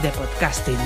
de 0.00 0.08
podcasting. 0.10 0.76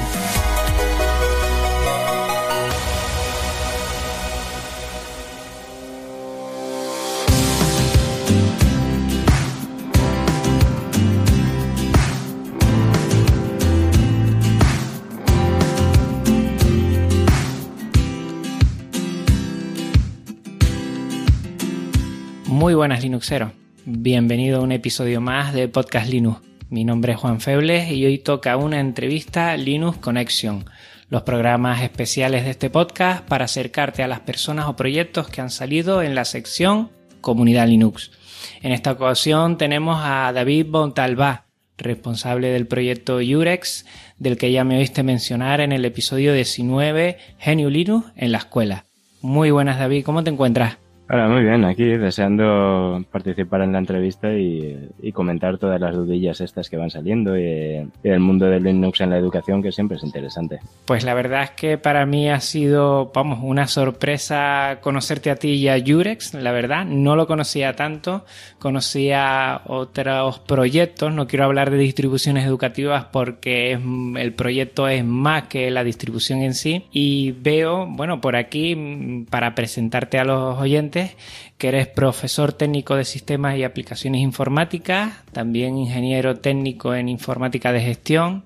Muy 22.49 22.75
buenas 22.75 23.03
Linuxeros, 23.03 23.53
bienvenido 23.85 24.59
a 24.59 24.63
un 24.63 24.73
episodio 24.73 25.21
más 25.21 25.53
de 25.55 25.69
Podcast 25.69 26.09
Linux. 26.09 26.56
Mi 26.69 26.85
nombre 26.85 27.13
es 27.13 27.19
Juan 27.19 27.41
Febles 27.41 27.93
y 27.93 28.05
hoy 28.07 28.19
toca 28.19 28.57
una 28.57 28.81
entrevista 28.81 29.57
Linux 29.57 29.99
Connection, 29.99 30.65
los 31.09 31.23
programas 31.23 31.81
especiales 31.83 32.43
de 32.43 32.51
este 32.51 32.71
podcast 32.71 33.25
para 33.25 33.45
acercarte 33.45 34.03
a 34.03 34.09
las 34.09 34.21
personas 34.21 34.67
o 34.67 34.75
proyectos 34.75 35.29
que 35.29 35.41
han 35.41 35.51
salido 35.51 36.03
en 36.03 36.17
la 36.17 36.25
sección 36.25 36.91
Comunidad 37.21 37.69
Linux. 37.69 38.11
En 38.63 38.73
esta 38.73 38.91
ocasión 38.91 39.59
tenemos 39.59 40.01
a 40.03 40.33
David 40.33 40.67
Bontalbá, 40.69 41.47
responsable 41.79 42.49
del 42.49 42.67
proyecto 42.67 43.19
Urex, 43.19 43.87
del 44.19 44.37
que 44.37 44.51
ya 44.51 44.65
me 44.65 44.79
oíste 44.79 45.05
mencionar 45.05 45.61
en 45.61 45.71
el 45.71 45.85
episodio 45.85 46.35
19 46.35 47.17
Genio 47.39 47.71
Linux 47.71 48.11
en 48.17 48.33
la 48.33 48.39
escuela. 48.39 48.87
Muy 49.23 49.53
buenas 49.53 49.79
David, 49.79 50.05
¿cómo 50.05 50.25
te 50.25 50.31
encuentras? 50.31 50.79
Hola, 51.09 51.29
muy 51.29 51.45
bien, 51.45 51.65
aquí 51.65 51.85
deseando 51.85 53.01
participar 53.13 53.61
en 53.61 53.71
la 53.71 53.79
entrevista 53.79 54.33
y, 54.33 54.91
y 55.01 55.13
comentar 55.13 55.57
todas 55.57 55.81
las 55.81 55.95
dudillas 55.95 56.41
estas 56.41 56.69
que 56.69 56.77
van 56.77 56.91
saliendo 56.91 57.39
y, 57.39 57.43
y, 58.03 58.09
el 58.09 58.19
mundo 58.19 58.47
del 58.47 58.65
Linux 58.65 59.01
en 59.01 59.11
la 59.11 59.17
educación 59.17 59.63
que 59.63 59.71
siempre 59.71 59.99
es 59.99 60.03
interesante. 60.03 60.59
Pues 60.85 61.05
la 61.05 61.15
verdad 61.15 61.45
es 61.45 61.51
que 61.51 61.79
para 61.79 62.07
mí 62.07 62.29
ha 62.29 62.41
sido, 62.41 63.13
vamos, 63.15 63.39
una 63.41 63.69
sorpresa 63.69 64.79
conocerte 64.81 65.31
a 65.31 65.37
ti 65.37 65.51
y 65.51 65.69
a 65.69 65.79
Jurex, 65.79 66.35
la 66.35 66.51
verdad, 66.51 66.85
no 66.85 67.15
lo 67.15 67.29
conocía 67.29 67.77
tanto, 67.77 68.25
conocía 68.59 69.61
otros 69.67 70.41
proyectos, 70.41 71.13
no 71.13 71.29
quiero 71.29 71.45
hablar 71.45 71.71
de 71.71 71.79
distribuciones 71.79 72.45
educativas 72.45 73.05
porque 73.13 73.75
es, 73.75 73.81
el 74.17 74.33
proyecto 74.33 74.89
es 74.89 75.05
más 75.05 75.45
que 75.45 75.71
la 75.71 75.85
distribución 75.85 76.43
en 76.43 76.55
sí 76.55 76.87
y 76.91 77.31
veo, 77.31 77.87
bueno, 77.87 78.21
por 78.21 78.35
aquí, 78.35 79.25
para 79.31 79.55
presentarte 79.55 80.19
a 80.19 80.25
los 80.25 80.59
oyentes, 80.59 80.96
que 81.59 81.69
eres 81.69 81.87
profesor 81.89 82.53
técnico 82.53 82.97
de 82.97 83.05
sistemas 83.05 83.57
y 83.57 83.65
aplicaciones 83.65 84.21
informáticas, 84.21 85.25
también 85.33 85.77
ingeniero 85.77 86.37
técnico 86.37 86.95
en 86.95 87.09
informática 87.09 87.73
de 87.73 87.81
gestión, 87.81 88.45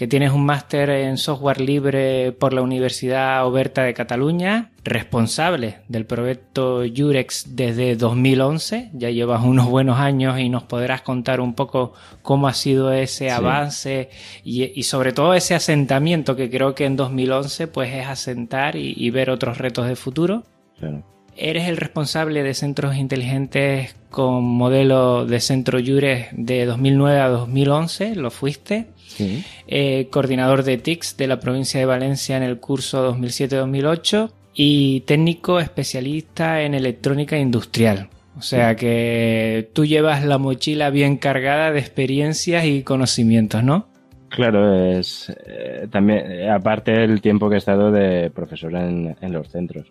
que 0.00 0.06
tienes 0.06 0.32
un 0.32 0.46
máster 0.46 0.88
en 0.88 1.18
software 1.18 1.60
libre 1.60 2.32
por 2.32 2.54
la 2.54 2.62
Universidad 2.62 3.46
Oberta 3.46 3.82
de 3.82 3.92
Cataluña, 3.92 4.70
responsable 4.82 5.80
del 5.88 6.06
proyecto 6.06 6.84
Jurex 6.96 7.54
desde 7.54 7.96
2011, 7.96 8.92
ya 8.94 9.10
llevas 9.10 9.44
unos 9.44 9.68
buenos 9.68 9.98
años 9.98 10.38
y 10.38 10.48
nos 10.48 10.62
podrás 10.62 11.02
contar 11.02 11.42
un 11.42 11.52
poco 11.52 11.92
cómo 12.22 12.48
ha 12.48 12.54
sido 12.54 12.90
ese 12.92 13.26
sí. 13.26 13.28
avance 13.28 14.08
y, 14.42 14.72
y, 14.74 14.84
sobre 14.84 15.12
todo 15.12 15.34
ese 15.34 15.54
asentamiento 15.54 16.34
que 16.34 16.48
creo 16.48 16.74
que 16.74 16.86
en 16.86 16.96
2011 16.96 17.66
pues 17.66 17.92
es 17.92 18.06
asentar 18.06 18.76
y, 18.76 18.94
y 18.96 19.10
ver 19.10 19.28
otros 19.28 19.58
retos 19.58 19.86
de 19.86 19.96
futuro. 19.96 20.44
Claro. 20.78 21.04
Eres 21.42 21.68
el 21.68 21.78
responsable 21.78 22.42
de 22.42 22.52
centros 22.52 22.96
inteligentes 22.96 23.96
con 24.10 24.44
modelo 24.44 25.24
de 25.24 25.40
centro 25.40 25.78
Jures 25.78 26.26
de 26.32 26.66
2009 26.66 27.18
a 27.18 27.28
2011, 27.28 28.14
lo 28.16 28.30
fuiste. 28.30 28.88
Sí. 29.06 29.42
Eh, 29.66 30.08
coordinador 30.10 30.64
de 30.64 30.76
TICS 30.76 31.16
de 31.16 31.26
la 31.26 31.40
provincia 31.40 31.80
de 31.80 31.86
Valencia 31.86 32.36
en 32.36 32.42
el 32.42 32.60
curso 32.60 33.10
2007-2008 33.16 34.30
y 34.52 35.00
técnico 35.00 35.60
especialista 35.60 36.60
en 36.60 36.74
electrónica 36.74 37.38
industrial. 37.38 38.10
O 38.36 38.42
sea 38.42 38.76
que 38.76 39.70
tú 39.72 39.86
llevas 39.86 40.22
la 40.22 40.36
mochila 40.36 40.90
bien 40.90 41.16
cargada 41.16 41.72
de 41.72 41.80
experiencias 41.80 42.66
y 42.66 42.82
conocimientos, 42.82 43.64
¿no? 43.64 43.88
Claro, 44.28 44.74
es 44.74 45.34
eh, 45.46 45.88
también 45.90 46.50
aparte 46.50 46.92
del 46.92 47.22
tiempo 47.22 47.48
que 47.48 47.54
he 47.54 47.58
estado 47.58 47.90
de 47.90 48.30
profesor 48.30 48.74
en, 48.76 49.16
en 49.22 49.32
los 49.32 49.48
centros 49.48 49.90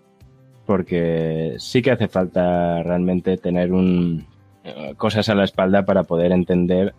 porque 0.70 1.56
sí 1.58 1.82
que 1.82 1.90
hace 1.90 2.08
falta 2.08 2.84
realmente 2.84 3.38
tener 3.38 3.74
un, 3.74 4.28
cosas 4.98 5.28
a 5.28 5.34
la 5.34 5.44
espalda 5.44 5.84
para 5.84 6.04
poder 6.04 6.32
entender 6.32 6.94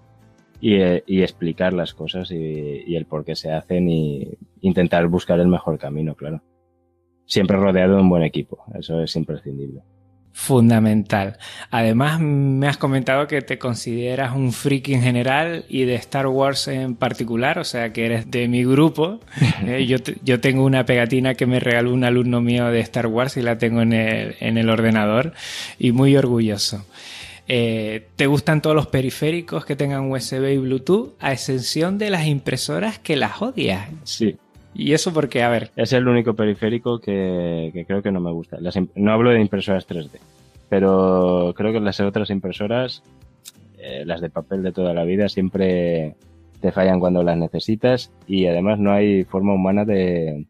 y, 0.60 0.74
y 1.06 1.22
explicar 1.22 1.72
las 1.72 1.94
cosas 1.94 2.32
y, 2.32 2.82
y, 2.84 2.96
el 2.96 3.06
por 3.06 3.24
qué 3.24 3.36
se 3.36 3.52
hacen 3.52 3.88
y 3.88 4.28
intentar 4.60 5.06
buscar 5.06 5.38
el 5.38 5.46
mejor 5.46 5.78
camino, 5.78 6.16
claro. 6.16 6.42
Siempre 7.26 7.58
rodeado 7.58 7.94
de 7.94 8.02
un 8.02 8.08
buen 8.08 8.24
equipo, 8.24 8.64
eso 8.76 9.00
es 9.02 9.14
imprescindible. 9.14 9.82
Fundamental. 10.32 11.38
Además, 11.70 12.20
me 12.20 12.68
has 12.68 12.76
comentado 12.76 13.26
que 13.26 13.42
te 13.42 13.58
consideras 13.58 14.34
un 14.34 14.52
friki 14.52 14.94
en 14.94 15.02
general 15.02 15.64
y 15.68 15.84
de 15.84 15.96
Star 15.96 16.28
Wars 16.28 16.68
en 16.68 16.94
particular, 16.94 17.58
o 17.58 17.64
sea 17.64 17.92
que 17.92 18.06
eres 18.06 18.30
de 18.30 18.48
mi 18.48 18.64
grupo. 18.64 19.20
eh, 19.66 19.86
yo, 19.86 19.98
yo, 20.22 20.40
tengo 20.40 20.64
una 20.64 20.86
pegatina 20.86 21.34
que 21.34 21.46
me 21.46 21.60
regaló 21.60 21.92
un 21.92 22.04
alumno 22.04 22.40
mío 22.40 22.66
de 22.66 22.80
Star 22.80 23.08
Wars 23.08 23.36
y 23.36 23.42
la 23.42 23.58
tengo 23.58 23.82
en 23.82 23.92
el, 23.92 24.36
en 24.40 24.56
el 24.56 24.70
ordenador 24.70 25.34
y 25.78 25.92
muy 25.92 26.16
orgulloso. 26.16 26.86
Eh, 27.48 28.06
¿Te 28.14 28.28
gustan 28.28 28.62
todos 28.62 28.76
los 28.76 28.86
periféricos 28.86 29.64
que 29.64 29.74
tengan 29.74 30.10
USB 30.10 30.52
y 30.52 30.58
Bluetooth, 30.58 31.16
a 31.18 31.32
excepción 31.32 31.98
de 31.98 32.10
las 32.10 32.26
impresoras 32.26 33.00
que 33.00 33.16
las 33.16 33.42
odias? 33.42 33.88
Sí, 34.04 34.36
¿Y 34.74 34.92
eso 34.92 35.12
porque, 35.12 35.42
a 35.42 35.48
ver? 35.48 35.70
Es 35.76 35.92
el 35.92 36.06
único 36.06 36.34
periférico 36.34 37.00
que, 37.00 37.70
que 37.72 37.84
creo 37.84 38.02
que 38.02 38.12
no 38.12 38.20
me 38.20 38.30
gusta. 38.30 38.58
Las, 38.60 38.78
no 38.94 39.12
hablo 39.12 39.30
de 39.30 39.40
impresoras 39.40 39.88
3D, 39.88 40.18
pero 40.68 41.52
creo 41.56 41.72
que 41.72 41.80
las 41.80 42.00
otras 42.00 42.30
impresoras, 42.30 43.02
eh, 43.78 44.04
las 44.06 44.20
de 44.20 44.30
papel 44.30 44.62
de 44.62 44.72
toda 44.72 44.94
la 44.94 45.04
vida, 45.04 45.28
siempre 45.28 46.14
te 46.60 46.72
fallan 46.72 47.00
cuando 47.00 47.22
las 47.22 47.36
necesitas 47.36 48.12
y 48.26 48.46
además 48.46 48.78
no 48.78 48.92
hay 48.92 49.24
forma 49.24 49.54
humana 49.54 49.84
de, 49.84 50.46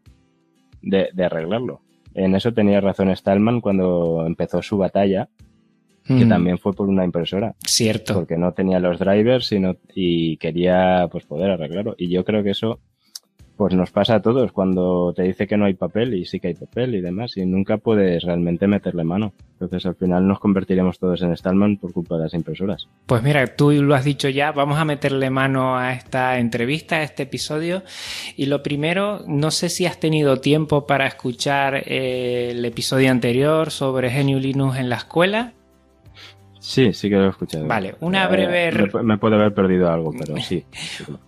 de, 0.81 1.09
de 1.13 1.25
arreglarlo. 1.25 1.81
En 2.13 2.35
eso 2.35 2.53
tenía 2.53 2.81
razón 2.81 3.15
Stallman 3.15 3.61
cuando 3.61 4.25
empezó 4.25 4.61
su 4.61 4.77
batalla, 4.77 5.29
que 6.05 6.25
mm. 6.25 6.29
también 6.29 6.57
fue 6.57 6.73
por 6.73 6.89
una 6.89 7.05
impresora. 7.05 7.55
Cierto. 7.65 8.13
Porque 8.13 8.37
no 8.37 8.53
tenía 8.53 8.79
los 8.79 8.99
drivers 8.99 9.51
y, 9.51 9.59
no, 9.59 9.77
y 9.95 10.37
quería 10.37 11.07
pues 11.11 11.25
poder 11.25 11.51
arreglarlo. 11.51 11.95
Y 11.97 12.09
yo 12.09 12.25
creo 12.25 12.43
que 12.43 12.51
eso 12.51 12.79
pues 13.61 13.75
nos 13.75 13.91
pasa 13.91 14.15
a 14.15 14.21
todos 14.23 14.51
cuando 14.51 15.13
te 15.15 15.21
dice 15.21 15.45
que 15.45 15.55
no 15.55 15.65
hay 15.65 15.75
papel 15.75 16.15
y 16.15 16.25
sí 16.25 16.39
que 16.39 16.47
hay 16.47 16.55
papel 16.55 16.95
y 16.95 17.01
demás 17.01 17.37
y 17.37 17.45
nunca 17.45 17.77
puedes 17.77 18.23
realmente 18.23 18.65
meterle 18.65 19.03
mano. 19.03 19.33
Entonces 19.51 19.85
al 19.85 19.93
final 19.93 20.27
nos 20.27 20.39
convertiremos 20.39 20.97
todos 20.97 21.21
en 21.21 21.37
Stallman 21.37 21.77
por 21.77 21.93
culpa 21.93 22.17
de 22.17 22.23
las 22.23 22.33
impresoras. 22.33 22.87
Pues 23.05 23.21
mira, 23.21 23.45
tú 23.55 23.71
lo 23.71 23.93
has 23.93 24.03
dicho 24.03 24.29
ya, 24.29 24.51
vamos 24.51 24.79
a 24.79 24.85
meterle 24.85 25.29
mano 25.29 25.77
a 25.77 25.93
esta 25.93 26.39
entrevista, 26.39 26.95
a 26.95 27.03
este 27.03 27.21
episodio 27.21 27.83
y 28.35 28.47
lo 28.47 28.63
primero, 28.63 29.21
no 29.27 29.51
sé 29.51 29.69
si 29.69 29.85
has 29.85 29.99
tenido 29.99 30.37
tiempo 30.37 30.87
para 30.87 31.05
escuchar 31.05 31.83
eh, 31.85 32.53
el 32.53 32.65
episodio 32.65 33.11
anterior 33.11 33.69
sobre 33.69 34.09
GNU 34.09 34.39
Linux 34.39 34.79
en 34.79 34.89
la 34.89 34.95
escuela. 34.95 35.53
Sí, 36.61 36.93
sí 36.93 37.09
que 37.09 37.15
lo 37.15 37.25
he 37.25 37.29
escuchado. 37.29 37.65
Vale, 37.65 37.95
una 38.01 38.27
breve... 38.27 38.67
Eh, 38.67 38.89
me, 38.93 39.03
me 39.03 39.17
puede 39.17 39.35
haber 39.35 39.51
perdido 39.51 39.91
algo, 39.91 40.13
pero 40.17 40.37
sí. 40.41 40.63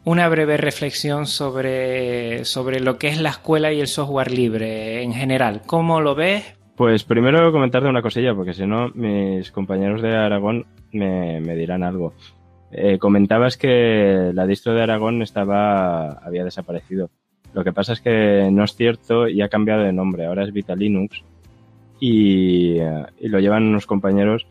una 0.06 0.30
breve 0.30 0.58
reflexión 0.58 1.26
sobre, 1.26 2.46
sobre 2.46 2.80
lo 2.80 3.00
que 3.00 3.08
es 3.08 3.20
la 3.20 3.30
escuela 3.30 3.74
y 3.74 3.80
el 3.80 3.88
software 3.88 4.32
libre 4.32 5.02
en 5.02 5.12
general. 5.12 5.64
¿Cómo 5.66 6.02
lo 6.02 6.14
ves? 6.14 6.46
Pues 6.76 7.04
primero 7.04 7.52
comentarte 7.52 7.90
una 7.90 8.04
cosilla, 8.04 8.36
porque 8.36 8.54
si 8.54 8.68
no, 8.68 8.90
mis 8.90 9.52
compañeros 9.52 10.04
de 10.04 10.16
Aragón 10.16 10.68
me, 10.92 11.42
me 11.42 11.56
dirán 11.56 11.82
algo. 11.82 12.14
Eh, 12.72 13.00
comentabas 13.00 13.58
que 13.58 14.30
la 14.36 14.46
distro 14.46 14.76
de 14.76 14.84
Aragón 14.84 15.24
estaba, 15.24 16.10
había 16.10 16.44
desaparecido. 16.44 17.10
Lo 17.54 17.64
que 17.64 17.74
pasa 17.74 17.94
es 17.94 18.02
que 18.02 18.50
no 18.52 18.64
es 18.64 18.76
cierto 18.76 19.28
y 19.28 19.42
ha 19.42 19.50
cambiado 19.50 19.82
de 19.82 19.94
nombre. 19.94 20.28
Ahora 20.28 20.44
es 20.44 20.54
Vitalinux 20.54 21.24
y, 22.00 22.78
y 22.78 23.28
lo 23.30 23.40
llevan 23.40 23.64
unos 23.64 23.88
compañeros 23.88 24.46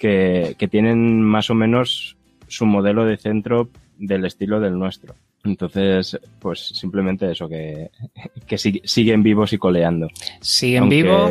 que, 0.00 0.56
que, 0.58 0.66
tienen 0.66 1.22
más 1.22 1.50
o 1.50 1.54
menos 1.54 2.16
su 2.48 2.66
modelo 2.66 3.04
de 3.04 3.18
centro 3.18 3.68
del 3.98 4.24
estilo 4.24 4.58
del 4.58 4.78
nuestro. 4.78 5.14
Entonces, 5.44 6.18
pues 6.38 6.60
simplemente 6.60 7.30
eso, 7.30 7.48
que, 7.48 7.90
que 8.46 8.58
siguen 8.58 9.22
vivos 9.22 9.52
y 9.52 9.58
coleando. 9.58 10.08
¿Siguen 10.40 10.88
vivos? 10.88 11.30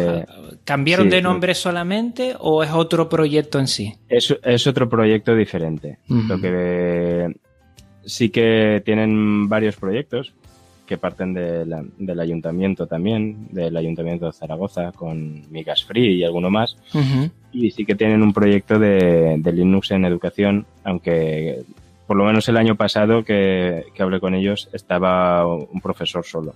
¿Cambiaron 0.63 1.10
de 1.10 1.21
nombre 1.21 1.54
solamente 1.54 2.36
o 2.39 2.63
es 2.63 2.71
otro 2.71 3.10
proyecto 3.10 3.60
en 3.60 3.68
sí? 3.68 3.95
Es, 4.07 4.36
es 4.44 4.68
otro 4.68 4.88
proyecto 4.88 5.36
diferente. 5.36 5.98
Lo 6.07 6.39
que 6.39 7.36
sí 8.06 8.30
que 8.30 8.81
tienen 8.86 9.50
varios 9.50 9.75
proyectos 9.75 10.33
que 10.89 10.97
parten 10.97 11.36
del 11.36 12.19
ayuntamiento 12.19 12.88
también, 12.88 13.47
del 13.51 13.77
ayuntamiento 13.77 14.25
de 14.25 14.33
Zaragoza, 14.33 14.91
con 14.91 15.44
Migas 15.51 15.86
Free 15.86 16.15
y 16.15 16.24
alguno 16.24 16.50
más. 16.50 16.77
Y 17.51 17.69
sí 17.69 17.86
que 17.86 17.94
tienen 17.94 18.24
un 18.24 18.33
proyecto 18.33 18.80
de, 18.80 19.36
de 19.38 19.51
Linux 19.51 19.91
en 19.91 20.06
educación, 20.06 20.65
aunque 20.83 21.63
por 22.07 22.18
lo 22.18 22.25
menos 22.25 22.50
el 22.50 22.57
año 22.57 22.75
pasado 22.75 23.24
que, 23.24 23.86
hablé 24.00 24.19
con 24.19 24.33
ellos 24.33 24.68
estaba 24.74 25.45
un 25.45 25.80
profesor 25.80 26.25
solo. 26.25 26.56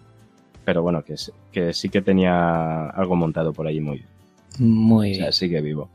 Pero 0.66 0.82
bueno, 0.82 1.04
que, 1.04 1.14
que 1.52 1.72
sí 1.72 1.90
que 1.90 2.02
tenía 2.02 2.90
algo 2.90 3.16
montado 3.16 3.54
por 3.54 3.68
allí 3.68 3.82
muy 3.82 3.98
bien. 3.98 4.13
Muy 4.60 5.10
bien. 5.10 5.22
O 5.22 5.24
sea, 5.26 5.32
sigue 5.32 5.62
vivo. 5.62 5.90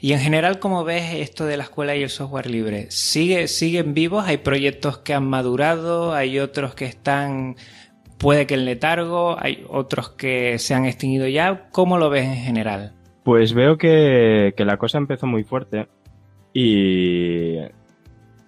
Y 0.00 0.12
en 0.12 0.20
general, 0.20 0.58
¿cómo 0.58 0.84
ves 0.84 1.14
esto 1.14 1.46
de 1.46 1.56
la 1.56 1.64
escuela 1.64 1.96
y 1.96 2.02
el 2.02 2.10
software 2.10 2.50
libre? 2.50 2.90
¿Sigue, 2.90 3.48
¿Siguen 3.48 3.94
vivos? 3.94 4.24
¿Hay 4.26 4.38
proyectos 4.38 4.98
que 4.98 5.14
han 5.14 5.26
madurado? 5.26 6.12
¿Hay 6.12 6.38
otros 6.38 6.74
que 6.74 6.84
están, 6.84 7.56
puede 8.18 8.46
que 8.46 8.54
en 8.54 8.64
letargo? 8.66 9.36
¿Hay 9.38 9.64
otros 9.68 10.10
que 10.10 10.58
se 10.58 10.74
han 10.74 10.84
extinguido 10.84 11.26
ya? 11.28 11.68
¿Cómo 11.70 11.98
lo 11.98 12.10
ves 12.10 12.26
en 12.26 12.36
general? 12.36 12.92
Pues 13.24 13.54
veo 13.54 13.78
que, 13.78 14.52
que 14.56 14.64
la 14.66 14.76
cosa 14.76 14.98
empezó 14.98 15.26
muy 15.26 15.44
fuerte 15.44 15.88
y 16.52 17.56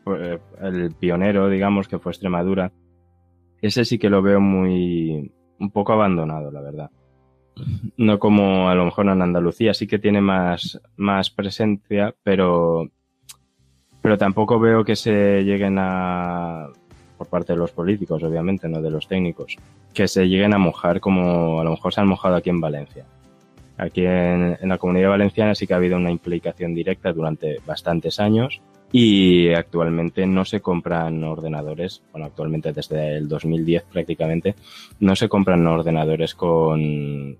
pues, 0.05 0.39
el 0.61 0.95
pionero, 0.95 1.49
digamos, 1.49 1.89
que 1.89 1.99
fue 1.99 2.13
Extremadura, 2.13 2.73
ese 3.61 3.85
sí 3.85 3.99
que 3.99 4.09
lo 4.09 4.23
veo 4.23 4.41
muy, 4.41 5.33
un 5.59 5.71
poco 5.73 5.93
abandonado, 5.93 6.53
la 6.53 6.61
verdad. 6.61 6.91
No 7.97 8.19
como 8.19 8.69
a 8.69 8.75
lo 8.75 8.85
mejor 8.85 9.09
en 9.09 9.23
Andalucía, 9.23 9.73
sí 9.73 9.87
que 9.87 9.99
tiene 9.99 10.21
más, 10.21 10.81
más 10.97 11.31
presencia, 11.31 12.15
pero, 12.23 12.91
pero 14.03 14.19
tampoco 14.19 14.61
veo 14.61 14.85
que 14.85 14.97
se 14.97 15.43
lleguen 15.43 15.77
a, 15.79 16.69
por 17.17 17.29
parte 17.29 17.55
de 17.55 17.59
los 17.59 17.73
políticos, 17.73 18.23
obviamente, 18.23 18.69
no 18.69 18.83
de 18.83 18.91
los 18.91 19.09
técnicos, 19.09 19.57
que 19.95 20.07
se 20.07 20.29
lleguen 20.29 20.55
a 20.55 20.59
mojar 20.59 21.01
como 21.01 21.61
a 21.61 21.65
lo 21.65 21.71
mejor 21.71 21.95
se 21.95 22.01
han 22.01 22.09
mojado 22.09 22.37
aquí 22.37 22.51
en 22.51 22.61
Valencia. 22.61 23.05
Aquí 23.79 24.05
en, 24.05 24.59
en 24.61 24.69
la 24.69 24.79
comunidad 24.79 25.11
valenciana 25.11 25.55
sí 25.55 25.67
que 25.67 25.75
ha 25.75 25.79
habido 25.79 25.97
una 25.97 26.11
implicación 26.11 26.75
directa 26.75 27.13
durante 27.13 27.61
bastantes 27.67 28.21
años 28.21 28.61
y 28.93 29.53
actualmente 29.53 30.27
no 30.27 30.45
se 30.45 30.61
compran 30.61 31.23
ordenadores, 31.25 32.03
bueno, 32.13 32.27
actualmente 32.27 32.73
desde 32.73 33.17
el 33.17 33.29
2010 33.29 33.85
prácticamente, 33.85 34.55
no 35.01 35.17
se 35.17 35.29
compran 35.29 35.67
ordenadores 35.67 36.35
con, 36.35 37.37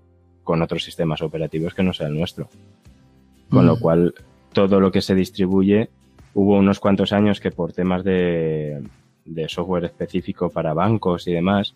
con 0.47 0.61
otros 0.61 0.85
sistemas 0.85 1.21
operativos 1.21 1.73
que 1.73 1.83
no 1.83 1.91
sea 1.91 2.07
el 2.07 2.15
nuestro. 2.15 2.47
Con 3.49 3.65
lo 3.65 3.75
mm. 3.75 3.79
cual, 3.79 4.13
todo 4.53 4.79
lo 4.79 4.89
que 4.89 5.01
se 5.01 5.13
distribuye, 5.13 5.89
hubo 6.33 6.55
unos 6.55 6.79
cuantos 6.79 7.11
años 7.11 7.41
que 7.41 7.51
por 7.51 7.73
temas 7.73 8.05
de, 8.05 8.81
de 9.25 9.49
software 9.49 9.83
específico 9.83 10.49
para 10.49 10.73
bancos 10.73 11.27
y 11.27 11.33
demás, 11.33 11.75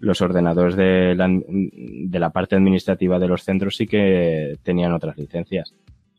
los 0.00 0.22
ordenadores 0.22 0.76
de 0.76 1.14
la, 1.14 1.28
de 1.28 2.18
la 2.18 2.30
parte 2.30 2.56
administrativa 2.56 3.18
de 3.18 3.28
los 3.28 3.44
centros 3.44 3.76
sí 3.76 3.86
que 3.86 4.56
tenían 4.62 4.94
otras 4.94 5.18
licencias 5.18 5.74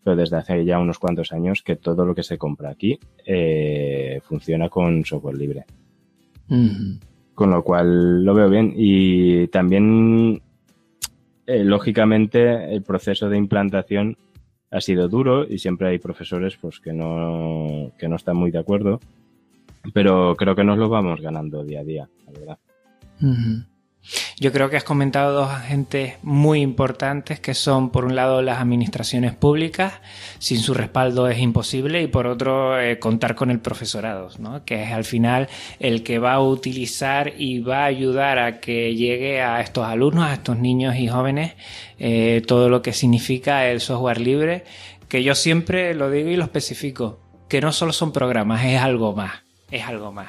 pero 0.07 0.15
desde 0.15 0.37
hace 0.37 0.63
ya 0.63 0.79
unos 0.79 0.99
cuantos 0.99 1.33
años 1.33 1.61
que 1.61 1.75
todo 1.75 2.05
lo 2.05 2.15
que 2.15 2.23
se 2.23 2.37
compra 2.37 2.69
aquí 2.69 2.97
eh, 3.25 4.21
funciona 4.23 4.69
con 4.69 5.03
software 5.03 5.35
libre. 5.35 5.65
Con 7.33 7.51
lo 7.51 7.61
cual 7.61 8.23
lo 8.23 8.33
veo 8.33 8.49
bien. 8.49 8.71
Y 8.73 9.49
también, 9.49 10.41
eh, 11.47 11.63
lógicamente, 11.63 12.73
el 12.73 12.83
proceso 12.83 13.29
de 13.29 13.37
implantación 13.37 14.17
ha 14.69 14.81
sido 14.81 15.07
duro 15.07 15.47
y 15.47 15.59
siempre 15.59 15.87
hay 15.87 15.97
profesores 15.97 16.57
pues 16.57 16.79
que 16.81 16.91
no, 16.91 17.93
que 17.97 18.09
no 18.09 18.17
están 18.17 18.35
muy 18.35 18.51
de 18.51 18.59
acuerdo. 18.59 18.99
Pero 19.93 20.35
creo 20.35 20.55
que 20.55 20.65
nos 20.65 20.77
lo 20.77 20.89
vamos 20.89 21.21
ganando 21.21 21.63
día 21.63 21.79
a 21.79 21.83
día, 21.83 22.09
la 22.25 22.31
verdad. 22.33 22.59
Yo 24.39 24.51
creo 24.51 24.69
que 24.69 24.77
has 24.77 24.83
comentado 24.83 25.33
dos 25.33 25.49
agentes 25.49 26.13
muy 26.21 26.61
importantes 26.61 27.39
que 27.39 27.55
son, 27.55 27.89
por 27.89 28.05
un 28.05 28.15
lado, 28.15 28.43
las 28.43 28.59
administraciones 28.59 29.33
públicas, 29.33 29.93
sin 30.37 30.59
su 30.59 30.75
respaldo 30.75 31.27
es 31.27 31.39
imposible, 31.39 32.03
y 32.03 32.07
por 32.07 32.27
otro, 32.27 32.79
eh, 32.79 32.99
contar 32.99 33.33
con 33.33 33.49
el 33.49 33.59
profesorado, 33.59 34.29
¿no? 34.37 34.63
que 34.63 34.83
es 34.83 34.91
al 34.91 35.05
final 35.05 35.49
el 35.79 36.03
que 36.03 36.19
va 36.19 36.33
a 36.33 36.39
utilizar 36.39 37.33
y 37.35 37.61
va 37.61 37.79
a 37.79 37.85
ayudar 37.85 38.37
a 38.37 38.59
que 38.59 38.93
llegue 38.93 39.41
a 39.41 39.59
estos 39.59 39.87
alumnos, 39.87 40.25
a 40.25 40.33
estos 40.35 40.55
niños 40.55 40.95
y 40.97 41.07
jóvenes, 41.07 41.53
eh, 41.97 42.43
todo 42.45 42.69
lo 42.69 42.83
que 42.83 42.93
significa 42.93 43.65
el 43.65 43.81
software 43.81 44.21
libre, 44.21 44.65
que 45.07 45.23
yo 45.23 45.33
siempre 45.33 45.95
lo 45.95 46.11
digo 46.11 46.29
y 46.29 46.35
lo 46.35 46.43
especifico, 46.43 47.17
que 47.49 47.59
no 47.59 47.71
solo 47.71 47.91
son 47.91 48.11
programas, 48.11 48.63
es 48.65 48.79
algo 48.79 49.15
más, 49.15 49.41
es 49.71 49.83
algo 49.83 50.11
más. 50.11 50.27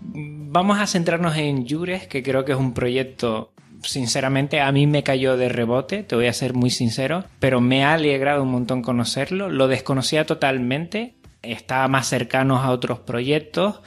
Vamos 0.00 0.78
a 0.78 0.86
centrarnos 0.86 1.36
en 1.36 1.68
Jures, 1.68 2.06
que 2.06 2.22
creo 2.22 2.44
que 2.44 2.52
es 2.52 2.58
un 2.58 2.74
proyecto 2.74 3.52
sinceramente 3.82 4.60
a 4.60 4.72
mí 4.72 4.86
me 4.86 5.02
cayó 5.02 5.36
de 5.36 5.48
rebote, 5.48 6.02
te 6.02 6.16
voy 6.16 6.26
a 6.26 6.32
ser 6.32 6.54
muy 6.54 6.70
sincero, 6.70 7.24
pero 7.38 7.60
me 7.60 7.84
ha 7.84 7.94
alegrado 7.94 8.42
un 8.42 8.50
montón 8.50 8.82
conocerlo, 8.82 9.48
lo 9.48 9.68
desconocía 9.68 10.26
totalmente, 10.26 11.14
estaba 11.42 11.88
más 11.88 12.08
cercano 12.08 12.58
a 12.58 12.70
otros 12.70 13.00
proyectos 13.00 13.80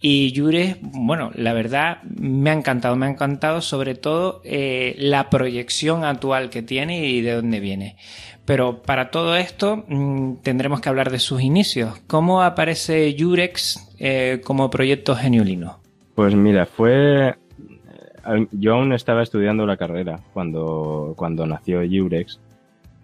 y 0.00 0.34
Jures, 0.36 0.76
bueno, 0.82 1.30
la 1.34 1.52
verdad 1.52 2.02
me 2.02 2.50
ha 2.50 2.52
encantado, 2.52 2.96
me 2.96 3.06
ha 3.06 3.10
encantado 3.10 3.62
sobre 3.62 3.94
todo 3.94 4.42
eh, 4.44 4.94
la 4.98 5.30
proyección 5.30 6.04
actual 6.04 6.50
que 6.50 6.62
tiene 6.62 7.06
y 7.06 7.22
de 7.22 7.32
dónde 7.32 7.60
viene. 7.60 7.96
Pero 8.46 8.80
para 8.80 9.10
todo 9.10 9.36
esto 9.36 9.84
mm, 9.88 10.36
tendremos 10.36 10.80
que 10.80 10.88
hablar 10.88 11.10
de 11.10 11.18
sus 11.18 11.42
inicios. 11.42 11.98
¿Cómo 12.06 12.42
aparece 12.42 13.14
Jurex 13.18 13.94
eh, 13.98 14.40
como 14.44 14.70
proyecto 14.70 15.16
geniulino? 15.16 15.80
Pues 16.14 16.34
mira, 16.34 16.64
fue... 16.64 17.30
Eh, 17.30 18.46
yo 18.52 18.74
aún 18.74 18.92
estaba 18.92 19.24
estudiando 19.24 19.66
la 19.66 19.76
carrera 19.76 20.20
cuando, 20.32 21.14
cuando 21.16 21.44
nació 21.44 21.80
Jurex 21.80 22.38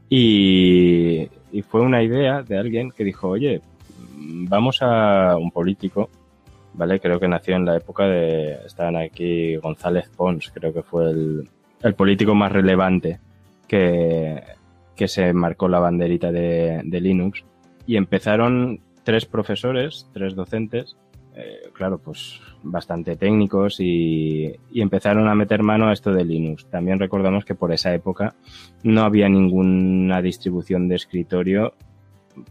y, 0.09 1.29
y 1.51 1.63
fue 1.63 1.81
una 1.81 2.03
idea 2.03 2.43
de 2.43 2.59
alguien 2.59 2.93
que 2.93 3.03
dijo, 3.03 3.29
oye, 3.29 3.61
vamos 4.15 4.79
a 4.81 5.37
un 5.37 5.51
político, 5.51 6.09
¿vale? 6.75 7.01
Creo 7.01 7.19
que 7.19 7.27
nació 7.27 7.57
en 7.57 7.65
la 7.65 7.77
época 7.77 8.05
de... 8.05 8.59
Estaban 8.65 8.97
aquí 8.97 9.57
González 9.57 10.09
Pons, 10.17 10.53
creo 10.55 10.73
que 10.73 10.83
fue 10.83 11.11
el, 11.11 11.49
el 11.83 11.95
político 11.95 12.33
más 12.35 12.53
relevante 12.53 13.19
que 13.67 14.41
que 14.97 15.09
se 15.09 15.33
marcó 15.33 15.69
la 15.69 15.79
banderita 15.79 16.33
de, 16.33 16.83
Linux 16.85 17.45
y 17.87 17.97
empezaron 17.97 18.81
tres 19.05 19.27
profesores, 19.27 20.09
tres 20.13 20.35
docentes, 20.35 20.97
eh, 21.35 21.71
claro, 21.73 21.99
pues 21.99 22.41
bastante 22.63 23.17
técnicos 23.17 23.81
y, 23.81 24.55
empezaron 24.75 25.29
a 25.29 25.35
meter 25.35 25.63
mano 25.63 25.89
a 25.89 25.93
esto 25.93 26.13
de 26.13 26.25
Linux. 26.25 26.67
También 26.67 26.99
recordamos 26.99 27.45
que 27.45 27.55
por 27.55 27.73
esa 27.73 27.95
época 27.95 28.35
no 28.83 29.03
había 29.03 29.29
ninguna 29.29 30.23
distribución 30.23 30.89
de 30.89 30.97
escritorio, 30.97 31.75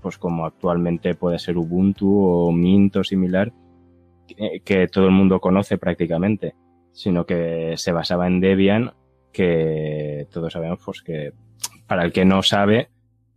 pues 0.02 0.18
como 0.18 0.46
actualmente 0.46 1.16
puede 1.16 1.40
ser 1.40 1.58
Ubuntu 1.58 2.12
o 2.12 2.52
Mint 2.52 2.96
o 2.98 3.04
similar, 3.04 3.54
que, 4.66 4.88
todo 4.88 5.06
el 5.06 5.12
mundo 5.12 5.40
conoce 5.40 5.78
prácticamente, 5.78 6.56
sino 6.92 7.26
que 7.26 7.76
se 7.78 7.92
basaba 7.92 8.28
en 8.28 8.40
Debian, 8.40 8.94
que 9.32 10.28
todos 10.32 10.54
sabemos 10.54 10.80
pues 10.84 11.02
que 11.02 11.34
para 11.92 12.06
el 12.06 12.14
que 12.14 12.24
no 12.24 12.42
sabe, 12.42 12.88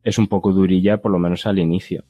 es 0.04 0.16
un 0.16 0.28
poco 0.28 0.52
durilla, 0.52 0.98
por 0.98 1.10
lo 1.10 1.18
menos 1.18 1.44
al 1.44 1.58
inicio. 1.58 2.04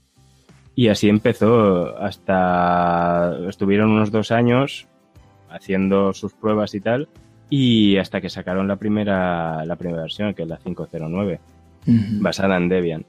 Y 0.74 0.88
así 0.88 1.08
empezó 1.08 1.96
hasta 1.96 3.34
estuvieron 3.48 3.92
unos 3.92 4.10
dos 4.10 4.30
años 4.30 4.86
haciendo 5.48 6.12
sus 6.12 6.34
pruebas 6.34 6.74
y 6.74 6.82
tal, 6.82 7.08
y 7.48 7.96
hasta 7.96 8.20
que 8.20 8.28
sacaron 8.28 8.68
la 8.68 8.76
primera, 8.76 9.64
la 9.64 9.76
primera 9.76 10.02
versión, 10.02 10.34
que 10.34 10.42
es 10.42 10.48
la 10.48 10.58
509, 10.58 11.40
basada 12.20 12.58
en 12.58 12.68
Debian. 12.68 13.06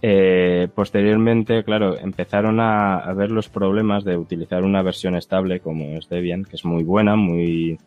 Eh, 0.00 0.68
posteriormente, 0.74 1.62
claro, 1.62 1.98
empezaron 1.98 2.58
a, 2.58 3.00
a, 3.00 3.12
ver 3.12 3.30
los 3.30 3.50
problemas 3.50 4.02
de 4.04 4.16
utilizar 4.16 4.64
una 4.64 4.80
versión 4.80 5.14
estable 5.14 5.60
como 5.60 5.98
es 5.98 6.08
Debian, 6.08 6.44
que 6.44 6.56
es 6.56 6.64
muy 6.64 6.84
buena, 6.84 7.16
muy, 7.16 7.78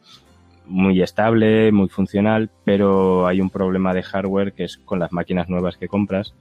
muy 0.65 1.01
estable, 1.01 1.71
muy 1.71 1.89
funcional, 1.89 2.49
pero 2.63 3.27
hay 3.27 3.41
un 3.41 3.49
problema 3.49 3.93
de 3.93 4.03
hardware 4.03 4.53
que 4.53 4.63
es 4.63 4.77
con 4.77 4.99
las 4.99 5.11
máquinas 5.11 5.49
nuevas 5.49 5.77
que 5.77 5.87
compras, 5.87 6.33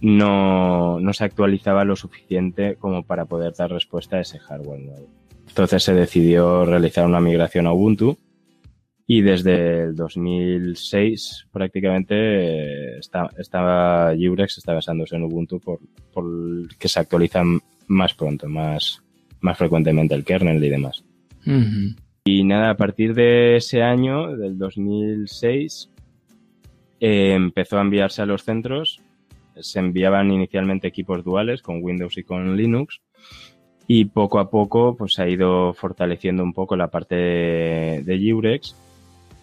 no, 0.00 1.00
no 1.00 1.12
se 1.12 1.24
actualizaba 1.24 1.84
lo 1.84 1.96
suficiente 1.96 2.76
como 2.76 3.02
para 3.02 3.24
poder 3.24 3.54
dar 3.54 3.70
respuesta 3.70 4.16
a 4.16 4.20
ese 4.20 4.38
hardware 4.38 4.80
nuevo. 4.80 5.08
Entonces 5.48 5.82
se 5.82 5.94
decidió 5.94 6.64
realizar 6.64 7.06
una 7.06 7.20
migración 7.20 7.66
a 7.66 7.72
Ubuntu 7.72 8.18
y 9.06 9.22
desde 9.22 9.84
el 9.84 9.96
2006 9.96 11.46
prácticamente 11.52 12.98
está, 12.98 13.30
estaba 13.38 14.12
está 14.12 14.74
basándose 14.74 15.16
en 15.16 15.22
Ubuntu 15.22 15.60
por, 15.60 15.78
por 16.12 16.24
que 16.76 16.88
se 16.88 17.00
actualizan 17.00 17.60
más 17.86 18.14
pronto, 18.14 18.48
más, 18.48 19.02
más 19.40 19.56
frecuentemente 19.56 20.14
el 20.14 20.24
kernel 20.24 20.62
y 20.62 20.68
demás. 20.68 21.04
Y 22.28 22.42
nada, 22.42 22.70
a 22.70 22.76
partir 22.76 23.14
de 23.14 23.54
ese 23.56 23.84
año, 23.84 24.36
del 24.36 24.58
2006, 24.58 25.88
eh, 26.98 27.34
empezó 27.34 27.78
a 27.78 27.82
enviarse 27.82 28.20
a 28.20 28.26
los 28.26 28.42
centros. 28.42 29.00
Se 29.54 29.78
enviaban 29.78 30.32
inicialmente 30.32 30.88
equipos 30.88 31.22
duales 31.22 31.62
con 31.62 31.80
Windows 31.80 32.18
y 32.18 32.24
con 32.24 32.56
Linux. 32.56 33.00
Y 33.86 34.06
poco 34.06 34.40
a 34.40 34.50
poco 34.50 34.96
pues, 34.96 35.20
ha 35.20 35.28
ido 35.28 35.72
fortaleciendo 35.72 36.42
un 36.42 36.52
poco 36.52 36.74
la 36.74 36.88
parte 36.88 37.14
de, 37.14 38.02
de 38.04 38.14
Eurex 38.16 38.74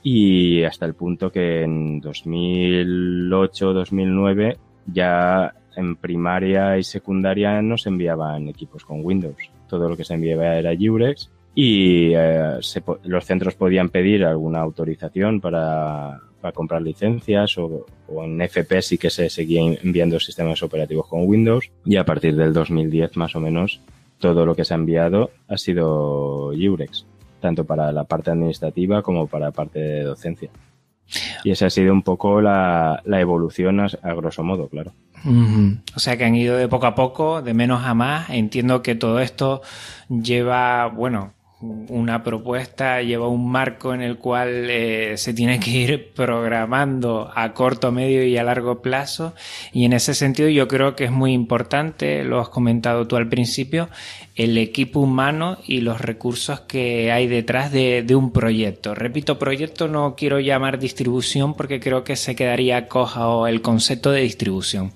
y 0.03 0.63
hasta 0.63 0.85
el 0.85 0.93
punto 0.93 1.31
que 1.31 1.63
en 1.63 2.01
2008-2009 2.01 4.57
ya 4.87 5.53
en 5.77 5.95
primaria 5.95 6.77
y 6.77 6.83
secundaria 6.83 7.61
no 7.61 7.77
se 7.77 7.87
enviaban 7.87 8.49
equipos 8.49 8.83
con 8.83 9.05
Windows. 9.05 9.37
Todo 9.69 9.87
lo 9.87 9.95
que 9.95 10.03
se 10.03 10.15
enviaba 10.15 10.57
era 10.57 10.73
Eurex 10.73 11.31
y 11.55 12.13
eh, 12.15 12.59
los 13.03 13.25
centros 13.25 13.55
podían 13.55 13.89
pedir 13.89 14.25
alguna 14.25 14.59
autorización 14.59 15.39
para, 15.39 16.19
para 16.41 16.51
comprar 16.51 16.81
licencias 16.81 17.57
o, 17.57 17.85
o, 18.07 18.23
en 18.23 18.41
FP 18.41 18.81
sí 18.81 18.97
que 18.97 19.09
se 19.09 19.29
seguían 19.29 19.77
enviando 19.83 20.19
sistemas 20.19 20.63
operativos 20.63 21.07
con 21.07 21.27
Windows 21.27 21.69
y 21.85 21.97
a 21.97 22.05
partir 22.05 22.35
del 22.35 22.53
2010 22.53 23.17
más 23.17 23.35
o 23.35 23.39
menos 23.39 23.81
todo 24.19 24.45
lo 24.45 24.55
que 24.55 24.65
se 24.65 24.73
ha 24.73 24.77
enviado 24.77 25.31
ha 25.47 25.57
sido 25.57 26.53
Eurex 26.53 27.05
tanto 27.43 27.65
para 27.65 27.91
la 27.91 28.05
parte 28.05 28.31
administrativa 28.31 29.01
como 29.01 29.27
para 29.27 29.47
la 29.47 29.51
parte 29.51 29.77
de 29.77 30.03
docencia. 30.03 30.49
Y 31.43 31.51
esa 31.51 31.65
ha 31.65 31.69
sido 31.69 31.91
un 31.91 32.01
poco 32.01 32.41
la, 32.41 33.01
la 33.03 33.19
evolución 33.19 33.81
a, 33.81 33.89
a, 34.01 34.13
grosso 34.13 34.43
modo, 34.43 34.69
claro. 34.69 34.93
Uh 35.25 35.29
-huh. 35.29 35.81
O 35.93 35.99
sea 35.99 36.15
que 36.15 36.23
han 36.23 36.35
ido 36.35 36.55
de 36.55 36.69
poco 36.69 36.85
a 36.85 36.95
poco, 36.95 37.41
de 37.41 37.53
menos 37.53 37.83
a 37.83 37.93
más. 37.93 38.29
Entiendo 38.29 38.81
que 38.81 38.95
todo 38.95 39.19
esto 39.19 39.61
lleva, 40.09 40.87
bueno, 40.87 41.33
una 41.89 42.23
propuesta, 42.23 43.01
lleva 43.01 43.27
un 43.27 43.49
marco 43.49 43.93
en 43.93 44.01
el 44.01 44.17
cual 44.17 44.69
eh, 44.69 45.17
se 45.17 45.33
tiene 45.33 45.59
que 45.59 45.69
ir 45.71 46.11
programando 46.13 47.31
a 47.33 47.53
corto, 47.53 47.91
medio 47.91 48.23
y 48.25 48.37
a 48.37 48.43
largo 48.43 48.81
plazo. 48.81 49.33
Y 49.71 49.85
en 49.85 49.93
ese 49.93 50.13
sentido 50.13 50.49
yo 50.49 50.67
creo 50.67 50.95
que 50.95 51.05
es 51.05 51.11
muy 51.11 51.33
importante, 51.33 52.23
lo 52.23 52.39
has 52.39 52.49
comentado 52.49 53.07
tú 53.07 53.15
al 53.15 53.29
principio, 53.29 53.89
el 54.35 54.57
equipo 54.57 54.99
humano 54.99 55.59
y 55.65 55.81
los 55.81 56.01
recursos 56.01 56.61
que 56.61 57.11
hay 57.11 57.27
detrás 57.27 57.71
de, 57.71 58.05
un 58.15 58.31
proyecto. 58.31 58.95
Repito, 58.95 59.37
proyecto 59.37 59.87
no 59.87 60.15
quiero 60.15 60.39
llamar 60.39 60.79
distribución 60.79 61.53
porque 61.53 61.79
creo 61.79 62.03
que 62.03 62.15
se 62.15 62.35
quedaría 62.35 62.87
coja 62.87 63.47
el 63.47 63.61
concepto 63.61 64.11
de 64.11 64.21
distribución. 64.21 64.91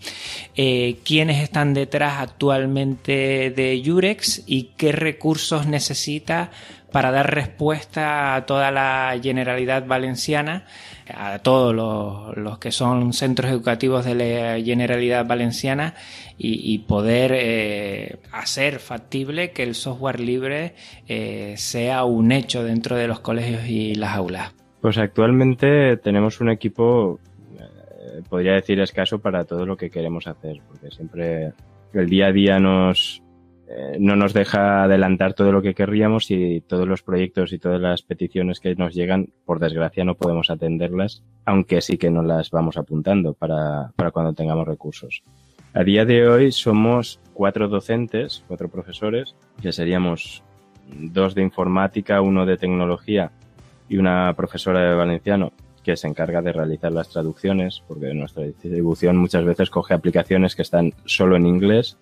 Eh, 0.55 0.97
¿Quiénes 1.03 1.43
están 1.43 1.73
detrás 1.73 2.19
actualmente 2.19 3.51
de 3.55 3.81
Yurex 3.81 4.43
y 4.47 4.71
qué 4.75 4.91
recursos 4.91 5.67
necesita 5.67 6.49
para 6.91 7.11
dar 7.11 7.33
respuesta 7.33 8.35
a 8.35 8.45
toda 8.45 8.71
la 8.71 9.17
generalidad 9.21 9.85
valenciana, 9.85 10.65
a 11.13 11.39
todos 11.39 11.75
los, 11.75 12.59
que 12.59 12.71
son 12.71 13.13
centros 13.13 13.51
educativos 13.51 14.05
de 14.05 14.15
la 14.15 14.63
generalidad 14.63 15.25
valenciana 15.25 15.95
y, 16.37 16.73
y 16.73 16.79
poder 16.79 17.31
eh, 17.35 18.17
hacer 18.31 18.79
factible 18.79 19.51
que 19.51 19.63
el 19.63 19.75
software 19.75 20.19
libre 20.19 20.75
eh, 21.07 21.55
sea 21.57 22.03
un 22.05 22.31
hecho 22.31 22.63
dentro 22.63 22.95
de 22.95 23.07
los 23.07 23.19
colegios 23.19 23.67
y 23.67 23.95
las 23.95 24.15
aulas. 24.15 24.53
Pues 24.81 24.97
actualmente 24.97 25.97
tenemos 25.97 26.39
un 26.39 26.49
equipo, 26.49 27.19
eh, 27.59 28.21
podría 28.29 28.53
decir 28.53 28.79
escaso 28.79 29.19
para 29.19 29.43
todo 29.43 29.65
lo 29.65 29.75
que 29.75 29.89
queremos 29.89 30.27
hacer, 30.27 30.61
porque 30.67 30.91
siempre 30.91 31.53
el 31.93 32.09
día 32.09 32.27
a 32.27 32.31
día 32.31 32.59
nos, 32.59 33.21
eh, 33.69 33.97
no 33.99 34.15
nos 34.15 34.33
deja 34.33 34.83
adelantar 34.83 35.33
todo 35.33 35.51
lo 35.51 35.61
que 35.61 35.73
querríamos 35.73 36.31
y 36.31 36.61
todos 36.61 36.87
los 36.87 37.03
proyectos 37.03 37.51
y 37.51 37.59
todas 37.59 37.81
las 37.81 38.01
peticiones 38.01 38.61
que 38.61 38.75
nos 38.75 38.93
llegan, 38.93 39.29
por 39.45 39.59
desgracia, 39.59 40.05
no 40.05 40.15
podemos 40.15 40.49
atenderlas, 40.49 41.23
aunque 41.43 41.81
sí 41.81 41.97
que 41.97 42.09
nos 42.09 42.25
las 42.25 42.49
vamos 42.49 42.77
apuntando 42.77 43.33
para, 43.33 43.91
para 43.97 44.11
cuando 44.11 44.33
tengamos 44.33 44.67
recursos. 44.67 45.21
A 45.73 45.83
día 45.83 46.05
de 46.05 46.27
hoy 46.29 46.51
somos 46.53 47.19
cuatro 47.33 47.67
docentes, 47.67 48.43
cuatro 48.47 48.69
profesores, 48.69 49.35
que 49.61 49.73
seríamos 49.73 50.43
dos 50.87 51.35
de 51.35 51.41
informática, 51.41 52.21
uno 52.21 52.45
de 52.45 52.57
tecnología 52.57 53.31
y 53.89 53.97
una 53.97 54.33
profesora 54.33 54.79
de 54.79 54.95
valenciano 54.95 55.51
que 55.83 55.97
se 55.97 56.07
encarga 56.07 56.41
de 56.41 56.53
realizar 56.53 56.91
las 56.93 57.09
traducciones, 57.09 57.83
porque 57.85 58.13
nuestra 58.13 58.43
distribución 58.43 59.17
muchas 59.17 59.43
veces 59.43 59.69
coge 59.69 59.93
aplicaciones 59.93 60.55
que 60.55 60.61
están 60.61 60.93
solo 61.05 61.35
en 61.35 61.45
inglés 61.45 61.97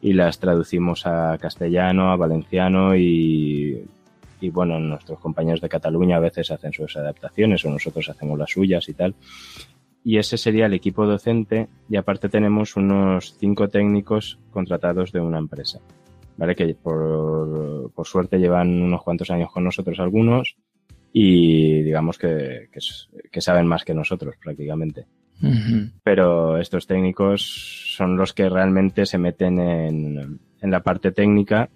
y 0.00 0.12
las 0.12 0.38
traducimos 0.38 1.06
a 1.06 1.36
castellano, 1.38 2.12
a 2.12 2.16
valenciano 2.16 2.96
y, 2.96 3.84
y 4.40 4.50
bueno, 4.50 4.78
nuestros 4.78 5.18
compañeros 5.18 5.60
de 5.60 5.68
Cataluña 5.68 6.16
a 6.16 6.20
veces 6.20 6.50
hacen 6.50 6.72
sus 6.72 6.96
adaptaciones 6.96 7.64
o 7.64 7.70
nosotros 7.70 8.08
hacemos 8.08 8.38
las 8.38 8.50
suyas 8.50 8.88
y 8.88 8.94
tal. 8.94 9.14
Y 10.04 10.18
ese 10.18 10.38
sería 10.38 10.66
el 10.66 10.74
equipo 10.74 11.06
docente 11.06 11.68
y 11.88 11.96
aparte 11.96 12.28
tenemos 12.28 12.76
unos 12.76 13.36
cinco 13.38 13.68
técnicos 13.68 14.38
contratados 14.50 15.12
de 15.12 15.20
una 15.20 15.38
empresa, 15.38 15.80
¿vale? 16.36 16.54
Que 16.54 16.74
por, 16.74 17.90
por 17.92 18.06
suerte 18.06 18.38
llevan 18.38 18.80
unos 18.80 19.02
cuantos 19.02 19.30
años 19.30 19.50
con 19.52 19.64
nosotros 19.64 19.98
algunos 19.98 20.56
y 21.12 21.82
digamos 21.82 22.16
que, 22.16 22.68
que, 22.72 22.80
que 23.30 23.40
saben 23.40 23.66
más 23.66 23.84
que 23.84 23.94
nosotros 23.94 24.36
prácticamente. 24.42 25.06
Uh 25.42 25.46
-huh. 25.46 25.92
Pero 26.02 26.58
estos 26.58 26.86
técnicos 26.86 27.94
son 27.96 28.16
los 28.16 28.32
que 28.32 28.48
realmente 28.48 29.06
se 29.06 29.18
meten 29.18 29.58
en, 29.60 30.40
en, 30.60 30.70
la 30.70 30.82
parte 30.82 31.12
técnica 31.12 31.68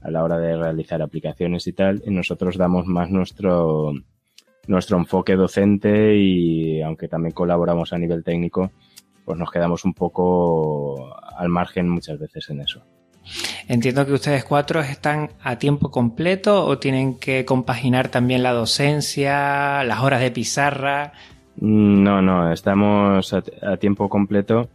a 0.00 0.10
la 0.10 0.24
hora 0.24 0.38
de 0.38 0.56
realizar 0.56 1.02
aplicaciones 1.02 1.66
y 1.66 1.72
tal, 1.72 2.02
y 2.04 2.10
nosotros 2.10 2.56
damos 2.56 2.86
más 2.86 3.10
nuestro, 3.10 3.92
nuestro 4.66 4.98
enfoque 4.98 5.36
docente 5.36 6.16
y 6.16 6.82
aunque 6.82 7.08
también 7.08 7.32
colaboramos 7.32 7.92
a 7.92 7.98
nivel 7.98 8.24
técnico, 8.24 8.72
pues 9.24 9.38
nos 9.38 9.50
quedamos 9.50 9.84
un 9.84 9.94
poco 9.94 11.14
al 11.36 11.48
margen 11.48 11.88
muchas 11.88 12.18
veces 12.18 12.50
en 12.50 12.60
eso. 12.60 12.84
Entiendo 13.68 14.04
que 14.04 14.12
ustedes 14.12 14.44
cuatro 14.44 14.80
están 14.80 15.30
a 15.42 15.56
tiempo 15.56 15.90
completo 15.90 16.64
o 16.64 16.78
tienen 16.78 17.18
que 17.18 17.44
compaginar 17.44 18.08
también 18.08 18.42
la 18.42 18.52
docencia, 18.52 19.84
las 19.84 20.00
horas 20.00 20.20
de 20.20 20.30
pizarra. 20.30 21.12
No, 21.56 22.22
no, 22.22 22.52
estamos 22.52 23.32
a, 23.34 23.76
tiempo 23.76 24.08
completo 24.08 24.70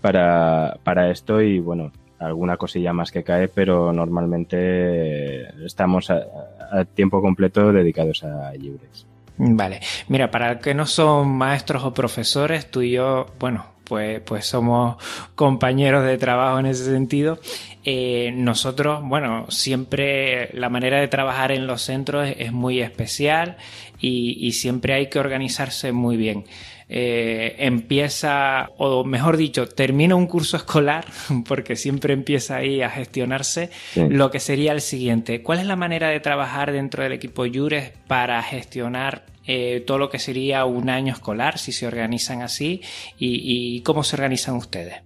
para, 0.00 0.78
para, 0.82 1.10
esto 1.10 1.40
y 1.40 1.58
bueno, 1.58 1.92
alguna 2.18 2.56
cosilla 2.56 2.92
más 2.92 3.10
que 3.10 3.22
cae, 3.22 3.48
pero 3.48 3.92
normalmente 3.92 5.64
estamos 5.64 6.10
a, 6.10 6.84
tiempo 6.94 7.20
completo 7.20 7.72
dedicados 7.72 8.24
a 8.24 8.52
Libres. 8.52 9.06
Vale, 9.38 9.80
mira, 10.08 10.30
para 10.30 10.58
que 10.58 10.74
no 10.74 10.86
son 10.86 11.28
maestros 11.28 11.84
o 11.84 11.92
profesores, 11.92 12.70
tú 12.70 12.80
y 12.80 12.92
yo, 12.92 13.26
bueno, 13.38 13.66
pues, 13.86 14.20
pues 14.20 14.46
somos 14.46 14.96
compañeros 15.34 16.04
de 16.04 16.18
trabajo 16.18 16.58
en 16.58 16.66
ese 16.66 16.84
sentido. 16.86 17.38
Eh, 17.84 18.32
nosotros, 18.34 19.00
bueno, 19.04 19.46
siempre 19.48 20.50
la 20.54 20.68
manera 20.68 21.00
de 21.00 21.08
trabajar 21.08 21.52
en 21.52 21.66
los 21.66 21.82
centros 21.82 22.28
es 22.36 22.52
muy 22.52 22.80
especial 22.80 23.58
y, 24.00 24.36
y, 24.46 24.52
siempre 24.52 24.94
hay 24.94 25.08
que 25.08 25.18
organizarse 25.18 25.92
muy 25.92 26.16
bien. 26.16 26.44
Eh, 26.88 27.56
empieza, 27.58 28.70
o 28.78 29.02
mejor 29.02 29.36
dicho, 29.36 29.66
termina 29.66 30.14
un 30.14 30.26
curso 30.26 30.56
escolar, 30.56 31.04
porque 31.48 31.74
siempre 31.74 32.14
empieza 32.14 32.56
ahí 32.56 32.82
a 32.82 32.90
gestionarse, 32.90 33.70
sí. 33.92 34.06
lo 34.08 34.30
que 34.30 34.38
sería 34.38 34.72
el 34.72 34.80
siguiente. 34.80 35.42
¿Cuál 35.42 35.58
es 35.58 35.66
la 35.66 35.76
manera 35.76 36.08
de 36.08 36.20
trabajar 36.20 36.72
dentro 36.72 37.02
del 37.02 37.12
equipo 37.12 37.44
Jures 37.52 37.92
para 38.06 38.40
gestionar 38.42 39.26
eh, 39.46 39.82
todo 39.86 39.98
lo 39.98 40.10
que 40.10 40.18
sería 40.18 40.64
un 40.64 40.88
año 40.88 41.12
escolar, 41.12 41.58
si 41.58 41.72
se 41.72 41.86
organizan 41.86 42.42
así, 42.42 42.82
y, 43.18 43.76
y 43.76 43.80
cómo 43.82 44.04
se 44.04 44.16
organizan 44.16 44.54
ustedes? 44.56 45.02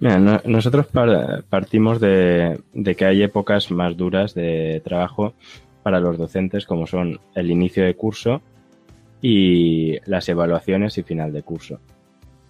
Mira, 0.00 0.18
no, 0.18 0.40
nosotros 0.44 0.86
partimos 1.48 2.00
de, 2.00 2.60
de, 2.72 2.94
que 2.96 3.04
hay 3.04 3.22
épocas 3.22 3.70
más 3.70 3.96
duras 3.96 4.34
de 4.34 4.82
trabajo 4.84 5.34
para 5.84 6.00
los 6.00 6.18
docentes, 6.18 6.66
como 6.66 6.88
son 6.88 7.20
el 7.36 7.50
inicio 7.52 7.84
de 7.84 7.94
curso 7.94 8.42
y 9.22 9.98
las 10.06 10.28
evaluaciones 10.28 10.98
y 10.98 11.04
final 11.04 11.32
de 11.32 11.42
curso. 11.42 11.78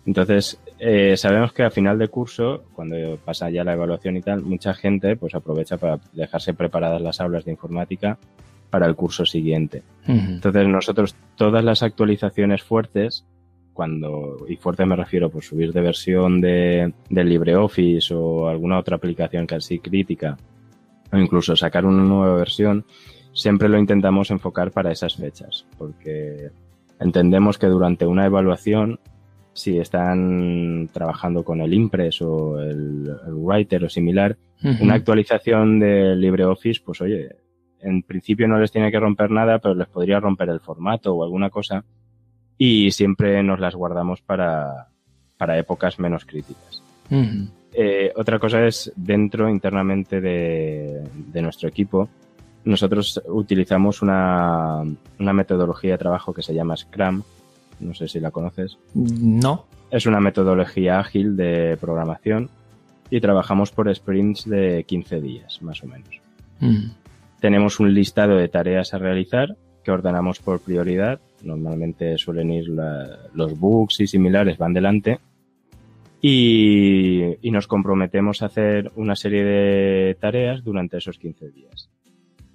Entonces, 0.07 0.59
eh, 0.79 1.17
sabemos 1.17 1.53
que 1.53 1.65
a 1.65 1.71
final 1.71 1.99
de 1.99 2.09
curso, 2.09 2.65
cuando 2.75 3.19
pasa 3.25 3.51
ya 3.51 3.65
la 3.65 3.75
evaluación 3.75 4.17
y 4.17 4.23
tal, 4.23 4.43
mucha 4.43 4.73
gente 4.73 5.17
pues 5.17 5.35
aprovecha 5.35 5.77
para 5.77 5.99
dejarse 6.13 6.55
preparadas 6.55 7.03
las 7.03 7.21
aulas 7.21 7.45
de 7.45 7.51
informática 7.51 8.19
para 8.71 8.87
el 8.87 8.95
curso 8.95 9.27
siguiente. 9.27 9.83
Uh 10.07 10.13
-huh. 10.13 10.29
Entonces, 10.35 10.69
nosotros 10.69 11.17
todas 11.37 11.65
las 11.65 11.83
actualizaciones 11.83 12.63
fuertes 12.63 13.25
cuando, 13.73 14.47
y 14.49 14.57
fuerte 14.57 14.87
me 14.87 14.95
refiero, 14.95 15.29
pues 15.29 15.47
subir 15.47 15.73
de 15.73 15.81
versión 15.81 16.41
de, 16.41 16.95
de 17.11 17.25
LibreOffice 17.25 18.15
o 18.15 18.47
alguna 18.47 18.79
otra 18.79 18.97
aplicación 18.97 19.47
que 19.47 19.57
así 19.57 19.81
crítica, 19.81 20.37
o 21.13 21.17
incluso 21.19 21.57
sacar 21.57 21.85
una 21.85 22.05
nueva 22.05 22.37
versión, 22.37 22.85
siempre 23.35 23.69
lo 23.69 23.79
intentamos 23.79 24.31
enfocar 24.31 24.71
para 24.71 24.93
esas 24.93 25.17
fechas, 25.17 25.67
porque 25.77 26.51
entendemos 26.99 27.59
que 27.59 27.67
durante 27.67 28.07
una 28.07 28.25
evaluación 28.25 28.99
si 29.55 29.79
están 29.79 30.91
trabajando 30.93 31.45
con 31.45 31.61
el 31.61 31.73
Impress 31.73 32.21
o 32.23 32.61
el, 32.61 33.09
Writer 33.29 33.85
o 33.85 33.89
similar, 33.89 34.37
una 34.81 34.95
actualización 34.95 35.79
de 35.79 36.17
LibreOffice, 36.17 36.81
pues 36.85 37.01
oye, 37.01 37.37
en 37.81 38.03
principio 38.03 38.49
no 38.49 38.59
les 38.59 38.73
tiene 38.73 38.91
que 38.91 38.99
romper 38.99 39.31
nada, 39.31 39.59
pero 39.59 39.75
les 39.75 39.89
podría 39.89 40.19
romper 40.19 40.49
el 40.49 40.61
formato 40.61 41.15
o 41.15 41.23
alguna 41.23 41.51
cosa 41.51 41.85
y 42.59 42.91
siempre 42.91 43.43
nos 43.43 43.61
las 43.61 43.75
guardamos 43.75 44.23
para, 44.23 44.89
para 45.37 45.59
épocas 45.59 45.99
menos 45.99 46.25
críticas. 46.25 46.83
Eh, 47.73 48.13
otra 48.17 48.39
cosa 48.39 48.67
es 48.67 48.93
dentro, 48.97 49.49
internamente 49.49 50.21
de, 50.21 51.03
de, 51.13 51.43
nuestro 51.43 51.69
equipo, 51.69 52.09
nosotros 52.65 53.21
utilizamos 53.27 54.03
una, 54.03 54.83
una 55.19 55.33
metodología 55.33 55.93
de 55.93 55.99
trabajo 55.99 56.33
que 56.33 56.43
se 56.43 56.55
llama 56.55 56.77
Scrum, 56.77 57.23
no 57.81 57.95
sé 57.95 58.09
si 58.09 58.21
la 58.21 58.31
conoces. 58.31 58.79
No. 58.95 59.67
Es 59.91 60.07
una 60.07 60.21
metodología 60.21 60.99
ágil 60.99 61.37
de 61.37 61.77
programación 61.81 62.49
y 63.11 63.21
trabajamos 63.21 63.71
por 63.71 63.95
sprints 63.95 64.49
de 64.49 64.85
15 64.85 65.21
días, 65.21 65.63
más 65.63 65.83
o 65.83 65.87
menos. 65.87 66.21
Mm. 66.61 66.91
Tenemos 67.41 67.79
un 67.81 67.93
listado 67.93 68.37
de 68.37 68.49
tareas 68.49 68.95
a 68.95 68.99
realizar 68.99 69.57
que 69.85 69.91
ordenamos 69.91 70.41
por 70.41 70.61
prioridad. 70.61 71.21
Normalmente 71.43 72.17
suelen 72.17 72.51
ir 72.51 72.69
los 73.35 73.59
bugs 73.59 74.01
y 74.01 74.07
similares 74.07 74.57
van 74.57 74.73
delante. 74.73 75.21
Y, 76.23 77.37
y, 77.47 77.51
nos 77.51 77.67
comprometemos 77.67 78.41
a 78.41 78.47
hacer 78.47 78.91
una 78.97 79.15
serie 79.15 79.45
de 79.45 80.17
tareas 80.19 80.65
durante 80.65 80.97
esos 80.97 81.19
15 81.19 81.51
días. 81.51 81.91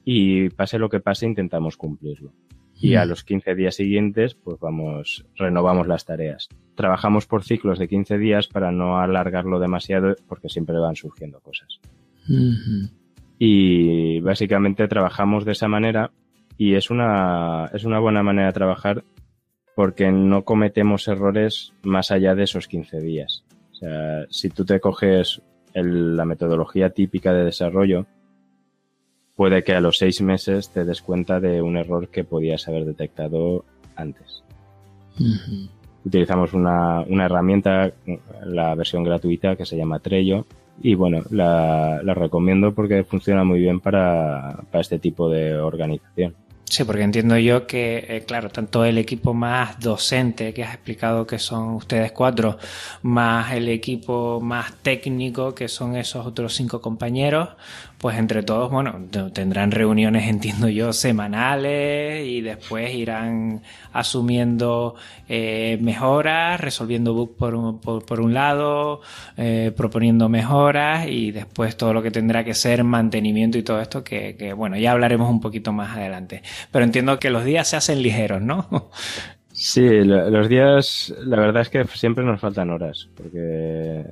Y 0.05 0.49
pase 0.49 0.79
lo 0.79 0.89
que 0.89 0.99
pase, 0.99 1.25
intentamos 1.25 1.77
cumplirlo 1.77 2.33
y 2.81 2.95
a 2.95 3.05
mm. 3.05 3.09
los 3.09 3.23
15 3.23 3.55
días 3.55 3.75
siguientes 3.75 4.35
pues 4.35 4.59
vamos, 4.59 5.25
renovamos 5.35 5.87
las 5.87 6.05
tareas. 6.05 6.47
Trabajamos 6.75 7.25
por 7.25 7.43
ciclos 7.43 7.79
de 7.79 7.87
15 7.87 8.17
días 8.17 8.47
para 8.47 8.71
no 8.71 8.99
alargarlo 8.99 9.59
demasiado 9.59 10.15
porque 10.27 10.49
siempre 10.49 10.79
van 10.79 10.95
surgiendo 10.95 11.41
cosas. 11.41 11.79
Y 13.37 14.19
básicamente 14.21 14.87
trabajamos 14.87 15.45
de 15.45 15.53
esa 15.53 15.67
manera 15.67 16.11
y 16.57 16.75
es 16.75 16.89
una, 16.89 17.69
es 17.73 17.83
una 17.83 17.99
buena 17.99 18.23
manera 18.23 18.47
de 18.47 18.53
trabajar 18.53 19.03
porque 19.75 20.11
no 20.11 20.43
cometemos 20.43 21.07
errores 21.07 21.73
más 21.83 22.11
allá 22.11 22.35
de 22.35 22.43
esos 22.43 22.67
15 22.67 22.99
días. 22.99 23.43
O 23.71 23.75
sea, 23.75 24.25
si 24.29 24.49
tú 24.49 24.65
te 24.65 24.79
coges 24.79 25.41
la 25.73 26.25
metodología 26.25 26.89
típica 26.89 27.33
de 27.33 27.45
desarrollo, 27.45 28.05
puede 29.39 29.63
que 29.63 29.71
a 29.71 29.79
los 29.79 29.97
seis 29.97 30.19
meses 30.19 30.67
te 30.67 30.83
des 30.83 31.01
cuenta 31.01 31.39
de 31.39 31.61
un 31.61 31.77
error 31.77 32.09
que 32.09 32.25
podías 32.25 32.67
haber 32.67 32.83
detectado 32.83 33.63
antes. 33.95 34.43
Utilizamos 36.03 36.53
una, 36.53 37.05
herramienta, 37.07 37.89
la 38.43 38.75
versión 38.75 39.05
gratuita 39.05 39.55
que 39.55 39.65
se 39.65 39.77
llama 39.77 39.99
Trello, 39.99 40.45
y 40.81 40.93
bueno, 40.95 41.23
la, 41.29 42.01
recomiendo 42.03 42.73
porque 42.73 43.05
funciona 43.05 43.45
muy 43.45 43.61
bien 43.61 43.79
para 43.79 44.61
este 44.73 44.99
tipo 44.99 45.29
de 45.29 45.55
organización. 45.55 46.35
Sí, 46.69 46.83
porque 46.83 47.01
entiendo 47.01 47.35
yo 47.35 47.65
que, 47.65 48.05
eh, 48.07 48.23
claro, 48.27 48.49
tanto 48.49 48.85
el 48.85 48.99
equipo 48.99 49.33
más 49.33 49.79
docente 49.79 50.53
que 50.53 50.63
has 50.63 50.75
explicado 50.75 51.25
que 51.25 51.39
son 51.39 51.69
ustedes 51.69 52.11
cuatro, 52.11 52.59
más 53.01 53.53
el 53.53 53.69
equipo 53.69 54.39
más 54.39 54.75
técnico 54.83 55.55
que 55.55 55.67
son 55.67 55.95
esos 55.95 56.27
otros 56.27 56.53
cinco 56.53 56.79
compañeros, 56.79 57.49
pues 57.99 58.17
entre 58.17 58.43
todos, 58.43 58.71
bueno, 58.71 59.07
tendrán 59.33 59.71
reuniones, 59.71 60.27
entiendo 60.29 60.69
yo, 60.69 60.93
semanales 60.93 62.25
y 62.25 62.41
después 62.41 62.93
irán 62.95 63.61
asumiendo 63.91 64.95
eh, 65.27 65.77
mejoras, 65.81 66.61
resolviendo 66.61 67.13
bugs 67.13 67.35
por 67.37 67.55
un, 67.55 67.79
por, 67.79 68.21
un 68.21 68.33
lado, 68.33 69.01
eh, 69.37 69.73
proponiendo 69.75 70.29
mejoras 70.29 71.07
y 71.07 71.31
después 71.31 71.75
todo 71.75 71.93
lo 71.93 72.01
que 72.01 72.09
tendrá 72.09 72.43
que 72.45 72.53
ser 72.53 72.83
mantenimiento 72.83 73.57
y 73.57 73.63
todo 73.63 73.81
esto 73.81 74.03
que, 74.03 74.35
que, 74.37 74.53
bueno, 74.53 74.77
ya 74.77 74.91
hablaremos 74.91 75.29
un 75.29 75.41
poquito 75.41 75.73
más 75.73 75.97
adelante. 75.97 76.41
Pero 76.71 76.85
entiendo 76.85 77.19
que 77.19 77.29
los 77.29 77.43
días 77.43 77.67
se 77.67 77.75
hacen 77.75 78.01
ligeros, 78.01 78.41
¿no? 78.41 78.67
Sí, 79.51 79.81
los 80.05 80.47
días, 80.47 81.13
la 81.19 81.35
verdad 81.35 81.63
es 81.63 81.69
que 81.69 81.83
siempre 81.83 82.23
nos 82.23 82.39
faltan 82.39 82.69
horas, 82.69 83.09
porque 83.13 84.05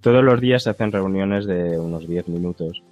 todos 0.00 0.22
los 0.22 0.40
días 0.40 0.62
se 0.62 0.70
hacen 0.70 0.92
reuniones 0.92 1.46
de 1.46 1.76
unos 1.80 2.06
10 2.06 2.28
minutos 2.28 2.84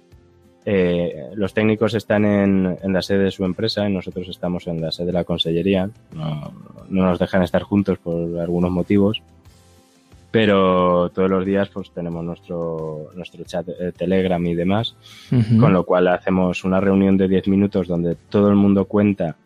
eh, 0.69 1.29
los 1.35 1.53
técnicos 1.53 1.93
están 1.93 2.25
en, 2.25 2.77
la 2.83 3.01
sede 3.01 3.23
de 3.23 3.31
su 3.31 3.45
empresa 3.45 3.87
y 3.87 3.93
nosotros 3.93 4.27
estamos 4.27 4.67
en 4.67 4.81
la 4.81 4.91
sede 4.91 5.07
de 5.07 5.13
la 5.13 5.23
consellería. 5.23 5.89
No, 6.13 6.51
nos 6.89 7.19
dejan 7.19 7.41
estar 7.41 7.63
juntos 7.63 7.99
por 7.99 8.37
algunos 8.37 8.69
motivos, 8.69 9.21
pero 10.29 11.09
todos 11.11 11.29
los 11.29 11.45
días 11.45 11.69
pues 11.69 11.91
tenemos 11.91 12.21
nuestro, 12.21 13.11
nuestro 13.15 13.45
chat 13.45 13.65
de 13.65 13.93
Telegram 13.93 14.45
y 14.45 14.55
demás, 14.55 14.97
con 15.57 15.71
lo 15.71 15.85
cual 15.85 16.09
hacemos 16.09 16.65
una 16.65 16.81
reunión 16.81 17.15
de 17.15 17.29
10 17.29 17.47
minutos 17.47 17.87
donde 17.87 18.15
todo 18.15 18.49
el 18.49 18.55
mundo 18.57 18.83
cuenta 18.89 19.37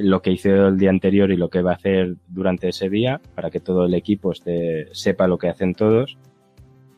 lo 0.00 0.22
que 0.22 0.30
hizo 0.30 0.68
el 0.68 0.78
día 0.78 0.90
anterior 0.90 1.32
y 1.32 1.36
lo 1.36 1.50
que 1.50 1.60
va 1.60 1.72
a 1.72 1.74
hacer 1.74 2.14
durante 2.28 2.68
ese 2.68 2.88
día 2.88 3.20
para 3.34 3.50
que 3.50 3.58
todo 3.58 3.86
el 3.86 3.94
equipo 3.94 4.30
esté, 4.30 4.94
sepa 4.94 5.26
lo 5.26 5.38
que 5.38 5.48
hacen 5.48 5.74
todos. 5.74 6.16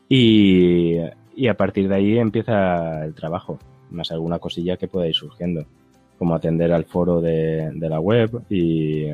Y, 0.07 0.97
y 1.39 1.47
a 1.47 1.53
partir 1.53 1.87
de 1.87 1.95
ahí 1.95 2.17
empieza 2.17 3.05
el 3.05 3.13
trabajo, 3.13 3.59
más 3.91 4.11
alguna 4.11 4.39
cosilla 4.39 4.75
que 4.75 4.89
pueda 4.89 5.07
ir 5.07 5.15
surgiendo, 5.15 5.65
como 6.17 6.35
atender 6.35 6.73
al 6.73 6.83
foro 6.83 7.21
de, 7.21 7.71
la 7.79 8.01
web 8.01 8.41
y 8.49 9.05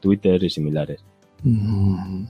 Twitter 0.00 0.42
y 0.42 0.48
similares. 0.48 1.04
Mm. 1.42 2.24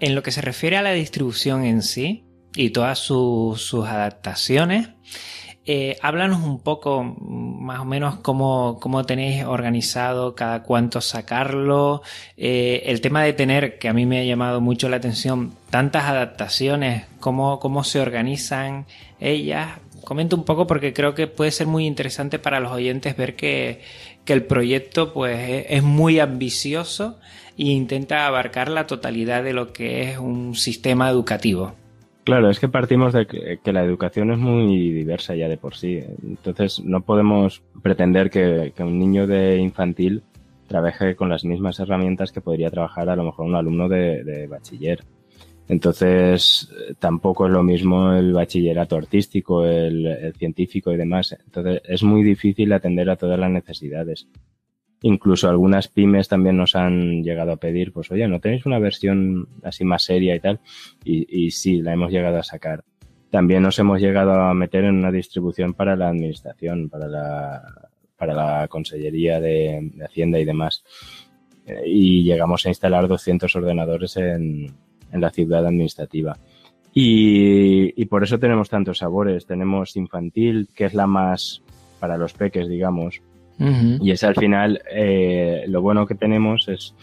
En 0.00 0.14
lo 0.14 0.22
que 0.22 0.32
se 0.32 0.40
refiere 0.40 0.78
a 0.78 0.82
la 0.82 0.92
distribución 0.92 1.64
en 1.64 1.82
sí 1.82 2.24
y 2.54 2.70
todas 2.70 2.98
sus 2.98 3.74
adaptaciones, 3.74 4.88
eh, 5.66 5.98
háblanos 6.00 6.42
un 6.42 6.58
poco 6.58 7.04
mm, 7.04 7.62
más 7.64 7.80
o 7.80 7.84
menos 7.84 8.16
cómo, 8.16 8.78
cómo 8.80 9.04
tenéis 9.04 9.44
organizado 9.44 10.34
cada 10.34 10.62
cuánto 10.62 11.02
sacarlo. 11.02 12.02
Eh, 12.38 12.82
el 12.86 13.02
tema 13.02 13.22
de 13.22 13.34
tener, 13.34 13.78
que 13.78 13.88
a 13.88 13.92
mí 13.92 14.06
me 14.06 14.20
ha 14.20 14.24
llamado 14.24 14.62
mucho 14.62 14.88
la 14.88 14.96
atención, 14.96 15.52
tantas 15.70 16.04
adaptaciones, 16.04 17.06
cómo, 17.20 17.58
cómo 17.60 17.84
se 17.84 18.00
organizan 18.00 18.86
ellas. 19.20 19.78
Comenta 20.04 20.36
un 20.36 20.44
poco 20.44 20.66
porque 20.66 20.92
creo 20.92 21.14
que 21.14 21.26
puede 21.26 21.50
ser 21.50 21.66
muy 21.66 21.86
interesante 21.86 22.38
para 22.38 22.60
los 22.60 22.72
oyentes 22.72 23.16
ver 23.16 23.36
que, 23.36 23.80
que 24.24 24.32
el 24.32 24.44
proyecto 24.44 25.12
pues, 25.12 25.66
es 25.68 25.82
muy 25.82 26.18
ambicioso 26.18 27.18
e 27.56 27.64
intenta 27.64 28.26
abarcar 28.26 28.70
la 28.70 28.86
totalidad 28.86 29.42
de 29.44 29.52
lo 29.52 29.72
que 29.72 30.10
es 30.10 30.18
un 30.18 30.54
sistema 30.54 31.10
educativo. 31.10 31.74
Claro, 32.24 32.50
es 32.50 32.60
que 32.60 32.68
partimos 32.68 33.12
de 33.12 33.26
que, 33.26 33.72
la 33.72 33.82
educación 33.82 34.30
es 34.30 34.38
muy 34.38 34.90
diversa 34.90 35.34
ya 35.34 35.48
de 35.48 35.56
por 35.56 35.74
sí. 35.74 36.00
Entonces 36.22 36.80
no 36.80 37.00
podemos 37.00 37.62
pretender 37.82 38.30
que, 38.30 38.72
un 38.78 38.98
niño 38.98 39.26
de 39.26 39.56
infantil 39.56 40.22
trabaje 40.68 41.16
con 41.16 41.28
las 41.28 41.44
mismas 41.44 41.80
herramientas 41.80 42.30
que 42.30 42.40
podría 42.40 42.70
trabajar 42.70 43.08
a 43.08 43.16
lo 43.16 43.24
mejor 43.24 43.46
un 43.46 43.56
alumno 43.56 43.88
de, 43.88 44.46
bachiller. 44.48 45.02
Entonces 45.70 46.68
tampoco 46.98 47.46
es 47.46 47.52
lo 47.52 47.62
mismo 47.62 48.12
el 48.12 48.32
bachillerato 48.32 48.96
artístico, 48.96 49.64
el 49.64 50.34
científico 50.36 50.90
y 50.90 50.96
demás. 50.96 51.36
Entonces 51.44 51.80
es 51.84 52.02
muy 52.02 52.24
difícil 52.24 52.72
atender 52.72 53.08
a 53.08 53.14
todas 53.14 53.38
las 53.38 53.52
necesidades. 53.52 54.26
Incluso 55.02 55.48
algunas 55.48 55.86
pymes 55.86 56.26
también 56.26 56.56
nos 56.56 56.74
han 56.74 57.22
llegado 57.22 57.52
a 57.52 57.56
pedir, 57.56 57.92
pues 57.92 58.10
oye, 58.10 58.26
¿no 58.26 58.40
tenéis 58.40 58.66
una 58.66 58.80
versión 58.80 59.48
así 59.62 59.84
más 59.84 60.02
seria 60.02 60.34
y 60.34 60.40
tal? 60.40 60.58
Y, 61.04 61.52
sí, 61.52 61.80
la 61.80 61.92
hemos 61.92 62.10
llegado 62.10 62.38
a 62.38 62.42
sacar. 62.42 62.82
También 63.30 63.62
nos 63.62 63.78
hemos 63.78 64.00
llegado 64.00 64.32
a 64.32 64.52
meter 64.54 64.82
en 64.84 64.96
una 64.96 65.12
distribución 65.12 65.74
para 65.74 65.94
la 65.94 66.08
administración, 66.08 66.90
para 66.90 67.06
la, 67.06 67.62
para 68.16 68.34
la 68.34 68.66
Consellería 68.66 69.40
de, 69.40 69.92
Hacienda 70.04 70.40
y 70.40 70.44
demás. 70.44 70.82
Eh, 71.64 71.82
y 71.86 72.24
llegamos 72.24 72.66
a 72.66 72.70
instalar 72.70 73.06
200 73.06 73.54
ordenadores 73.54 74.16
en, 74.16 74.74
en 75.12 75.20
la 75.20 75.30
ciudad 75.30 75.66
administrativa. 75.66 76.36
Y, 76.92 78.00
y, 78.00 78.06
por 78.06 78.24
eso 78.24 78.38
tenemos 78.38 78.68
tantos 78.68 78.98
sabores. 78.98 79.46
Tenemos 79.46 79.96
infantil, 79.96 80.68
que 80.74 80.86
es 80.86 80.94
la 80.94 81.06
más 81.06 81.62
para 82.00 82.18
los 82.18 82.32
peques, 82.32 82.68
digamos, 82.68 83.22
y 84.00 84.10
es 84.10 84.24
al 84.24 84.34
final, 84.34 84.80
eh, 84.90 85.64
lo 85.68 85.82
bueno 85.82 86.06
que 86.06 86.14
tenemos 86.14 86.66
es 86.68 86.94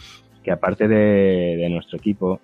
que 0.44 0.52
aparte 0.52 0.88
de, 0.88 1.68
nuestro 1.70 2.00
equipo, 2.00 2.40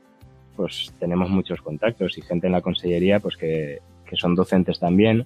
pues 0.55 0.93
tenemos 0.99 1.31
muchos 1.31 1.61
contactos 1.61 2.17
y 2.19 2.21
gente 2.21 2.45
en 2.45 2.53
la 2.53 2.61
consellería 2.61 3.19
pues 3.19 3.37
que, 3.37 3.79
son 4.15 4.35
docentes 4.35 4.79
también 4.79 5.25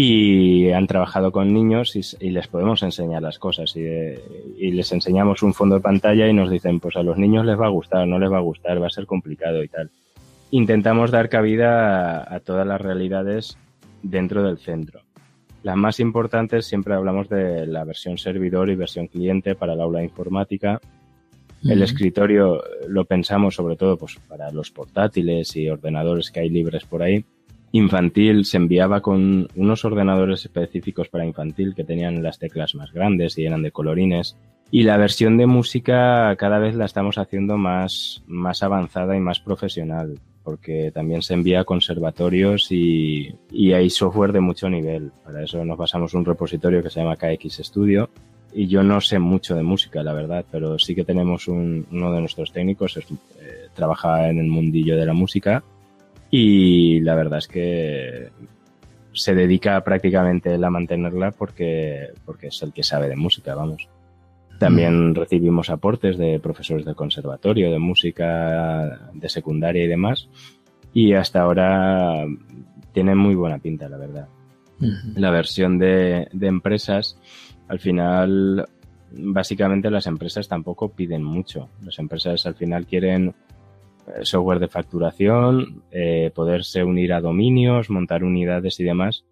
y 0.00 0.70
han 0.70 0.86
trabajado 0.86 1.32
con 1.32 1.52
niños 1.52 1.96
y, 2.20 2.30
les 2.30 2.46
podemos 2.46 2.84
enseñar 2.84 3.20
las 3.20 3.40
cosas 3.40 3.74
y, 3.74 3.80
y, 3.80 4.70
les 4.70 4.92
enseñamos 4.92 5.42
un 5.42 5.54
fondo 5.54 5.74
de 5.74 5.80
pantalla 5.80 6.28
y 6.28 6.32
nos 6.32 6.52
dicen 6.52 6.78
pues 6.78 6.94
a 6.94 7.02
los 7.02 7.18
niños 7.18 7.44
les 7.44 7.58
va 7.58 7.66
a 7.66 7.70
gustar, 7.70 8.06
no 8.06 8.16
les 8.20 8.30
va 8.30 8.36
a 8.36 8.42
gustar, 8.42 8.80
va 8.80 8.86
a 8.86 8.90
ser 8.90 9.06
complicado 9.06 9.60
y 9.60 9.66
tal. 9.66 9.90
Intentamos 10.52 11.10
dar 11.10 11.28
cabida 11.28 12.32
a 12.32 12.38
todas 12.38 12.64
las 12.64 12.80
realidades 12.80 13.58
dentro 14.04 14.44
del 14.44 14.58
centro. 14.58 15.00
Las 15.64 15.76
más 15.76 15.98
importantes 15.98 16.66
siempre 16.66 16.94
hablamos 16.94 17.28
de 17.28 17.66
la 17.66 17.82
versión 17.82 18.18
servidor 18.18 18.70
y 18.70 18.76
versión 18.76 19.08
cliente 19.08 19.56
para 19.56 19.72
el 19.72 19.80
aula 19.80 20.04
informática 20.04 20.80
El 21.64 21.82
escritorio 21.82 22.62
lo 22.86 23.04
pensamos 23.04 23.56
sobre 23.56 23.74
todo 23.74 23.96
pues, 23.96 24.16
para 24.28 24.52
los 24.52 24.70
portátiles 24.70 25.56
y 25.56 25.68
ordenadores 25.68 26.30
que 26.30 26.38
hay 26.38 26.50
libres 26.50 26.84
por 26.84 27.02
ahí. 27.02 27.24
Infantil 27.72 28.44
se 28.44 28.56
enviaba 28.56 29.00
con 29.02 29.48
unos 29.54 29.84
ordenadores 29.84 30.44
específicos 30.44 31.08
para 31.08 31.26
infantil 31.26 31.74
que 31.74 31.84
tenían 31.84 32.22
las 32.22 32.38
teclas 32.38 32.74
más 32.74 32.92
grandes 32.92 33.36
y 33.36 33.44
eran 33.44 33.62
de 33.62 33.72
colorines. 33.72 34.36
Y 34.70 34.82
la 34.82 34.96
versión 34.96 35.36
de 35.36 35.46
música 35.46 36.34
cada 36.36 36.58
vez 36.58 36.74
la 36.74 36.86
estamos 36.86 37.18
haciendo 37.18 37.56
más, 37.56 38.22
más 38.26 38.62
avanzada 38.62 39.16
y 39.16 39.20
más 39.20 39.40
profesional, 39.40 40.18
porque 40.42 40.90
también 40.92 41.22
se 41.22 41.34
envía 41.34 41.60
a 41.60 41.64
conservatorios 41.64 42.70
y, 42.70 43.34
y 43.50 43.72
hay 43.72 43.90
software 43.90 44.32
de 44.32 44.40
mucho 44.40 44.68
nivel. 44.68 45.10
Para 45.24 45.42
eso 45.42 45.64
nos 45.64 45.78
basamos 45.78 46.14
un 46.14 46.24
repositorio 46.24 46.82
que 46.82 46.90
se 46.90 47.00
llama 47.00 47.16
KX 47.16 47.60
Studio, 47.64 48.10
y 48.52 48.66
yo 48.66 48.82
no 48.82 49.00
sé 49.00 49.18
mucho 49.18 49.54
de 49.54 49.62
música, 49.62 50.02
la 50.02 50.14
verdad, 50.14 50.44
pero 50.50 50.78
sí 50.78 50.94
que 50.94 51.04
tenemos 51.04 51.48
un, 51.48 51.86
uno 51.92 52.12
de 52.12 52.20
nuestros 52.20 52.50
técnicos, 52.50 52.96
es, 52.96 53.04
eh, 53.40 53.68
trabaja 53.74 54.28
en 54.28 54.38
el 54.38 54.46
mundillo 54.46 54.96
de 54.96 55.04
la 55.04 55.12
música 55.12 55.62
y 56.30 57.00
la 57.00 57.14
verdad 57.14 57.38
es 57.38 57.48
que 57.48 58.30
se 59.12 59.34
dedica 59.34 59.82
prácticamente 59.82 60.54
él 60.54 60.64
a 60.64 60.70
mantenerla 60.70 61.32
porque, 61.32 62.08
porque 62.24 62.48
es 62.48 62.62
el 62.62 62.72
que 62.72 62.82
sabe 62.82 63.08
de 63.08 63.16
música, 63.16 63.54
vamos. 63.54 63.88
También 64.58 65.10
mm. 65.10 65.14
recibimos 65.14 65.70
aportes 65.70 66.18
de 66.18 66.40
profesores 66.40 66.84
del 66.84 66.96
conservatorio, 66.96 67.70
de 67.70 67.78
música, 67.78 69.10
de 69.12 69.28
secundaria 69.28 69.84
y 69.84 69.88
demás. 69.88 70.28
Y 70.92 71.12
hasta 71.12 71.40
ahora 71.42 72.26
tiene 72.92 73.14
muy 73.14 73.34
buena 73.34 73.58
pinta, 73.58 73.88
la 73.88 73.98
verdad. 73.98 74.28
La 75.16 75.32
versión 75.32 75.78
de, 75.78 76.28
de 76.32 76.46
empresas 76.46 77.18
al 77.68 77.80
final, 77.80 78.66
básicamente 79.12 79.90
las 79.90 80.06
empresas 80.06 80.48
tampoco 80.48 80.90
piden 80.90 81.22
mucho. 81.22 81.68
Las 81.82 81.98
empresas 81.98 82.46
al 82.46 82.54
final 82.54 82.86
quieren 82.86 83.34
software 84.22 84.58
de 84.58 84.68
facturación, 84.68 85.82
eh, 85.90 86.30
poderse 86.34 86.84
unir 86.84 87.12
a 87.12 87.20
dominios, 87.20 87.90
montar 87.90 88.24
unidades 88.24 88.80
y 88.80 88.84
demás, 88.84 89.24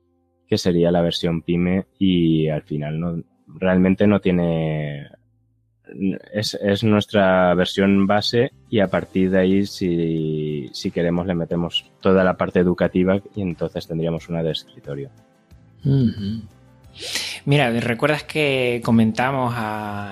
que 0.49 0.59
sería 0.59 0.91
la 0.91 1.03
versión 1.03 1.43
pyme 1.43 1.87
y 1.99 2.49
al 2.49 2.63
final 2.63 3.01
no, 3.01 3.23
realmente 3.47 4.07
no 4.07 4.21
tiene, 4.21 5.09
es, 6.33 6.55
es 6.55 6.85
nuestra 6.85 7.55
versión 7.55 8.07
base 8.07 8.53
y 8.71 8.81
a 8.81 8.89
partir 8.89 9.31
de 9.31 9.39
ahí 9.39 9.67
si, 9.67 10.69
si 10.73 10.91
queremos 10.91 11.27
le 11.27 11.35
metemos 11.35 11.91
toda 12.01 12.25
la 12.25 12.37
parte 12.37 12.61
educativa 12.61 13.21
y 13.35 13.43
entonces 13.43 13.87
tendríamos 13.87 14.29
una 14.29 14.43
de 14.43 14.53
escritorio. 14.53 15.11
Mira, 17.47 17.71
¿recuerdas 17.71 18.25
que 18.25 18.81
comentamos 18.85 19.55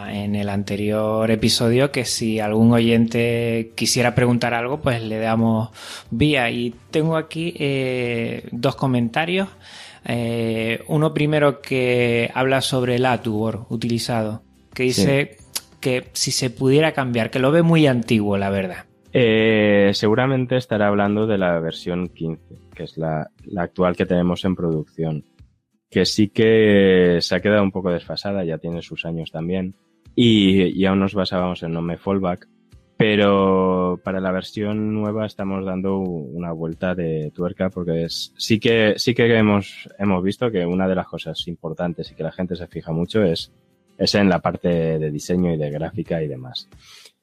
en 0.09 0.37
el 0.37 0.49
anterior 0.49 1.29
episodio 1.33 1.91
que 1.91 2.05
si 2.05 2.39
algún 2.39 2.71
oyente 2.71 3.73
quisiera 3.75 4.15
preguntar 4.15 4.55
algo, 4.55 4.81
pues 4.81 5.03
le 5.03 5.19
damos 5.19 5.71
vía? 6.13 6.49
Y 6.53 6.73
tengo 6.93 7.17
aquí 7.17 7.53
eh, 7.59 8.47
dos 8.53 8.77
comentarios. 8.77 9.49
Eh, 10.05 10.85
uno 10.87 11.13
primero 11.13 11.61
que 11.61 12.31
habla 12.35 12.61
sobre 12.61 12.95
el 12.95 13.05
Atubor 13.05 13.67
utilizado, 13.69 14.43
que 14.73 14.85
dice 14.85 15.37
que 15.81 16.11
si 16.13 16.31
se 16.31 16.51
pudiera 16.51 16.93
cambiar, 16.93 17.31
que 17.31 17.41
lo 17.41 17.51
ve 17.51 17.63
muy 17.63 17.89
antiguo, 17.89 18.39
la 18.39 18.51
verdad. 18.51 18.85
Eh, 19.13 19.91
seguramente 19.95 20.57
estará 20.57 20.87
hablando 20.87 21.27
de 21.27 21.39
la 21.39 21.59
versión 21.59 22.11
15, 22.11 22.43
que 22.77 22.85
es 22.85 22.97
la 22.97 23.29
actual 23.57 23.97
que 23.97 24.07
tenemos 24.07 24.45
en 24.45 24.55
producción 24.55 25.25
que 25.95 26.07
sí 26.07 26.29
que 26.29 27.19
se 27.21 27.37
ha 27.37 27.41
quedado 27.41 27.63
un 27.63 27.71
poco 27.71 27.89
desfasada, 27.89 28.43
ya 28.43 28.59
tiene 28.59 28.83
sus 28.83 29.05
años 29.05 29.31
también. 29.31 29.77
Y, 30.17 30.85
aún 30.87 30.99
nos 30.99 31.15
basábamos 31.15 31.63
en 31.63 31.73
Nome 31.73 31.99
Fallback, 31.99 32.49
pero 32.97 34.01
para 34.03 34.19
la 34.19 34.33
versión 34.33 34.93
nueva 34.93 35.25
estamos 35.25 35.65
dando 35.65 35.99
una 35.99 36.51
vuelta 36.51 36.97
de 36.97 37.31
tuerca 37.33 37.71
porque 37.71 38.07
es, 38.07 38.33
sí 38.37 38.59
que, 38.59 38.95
sí 38.97 39.15
que 39.15 39.33
hemos, 39.37 39.89
hemos 39.97 40.21
visto 40.25 40.51
que 40.51 40.67
una 40.67 40.89
de 40.89 40.97
las 40.97 41.07
cosas 41.07 41.47
importantes 41.47 42.11
y 42.11 42.17
que 42.17 42.25
la 42.25 42.33
gente 42.33 42.57
se 42.57 42.67
fija 42.67 42.91
mucho 42.91 43.23
es, 43.23 43.53
es 43.97 44.17
en 44.17 44.29
la 44.29 44.41
parte 44.41 44.99
de 44.99 45.11
diseño 45.13 45.55
y 45.55 45.57
de 45.57 45.71
gráfica 45.71 46.21
y 46.21 46.27
demás. 46.27 46.69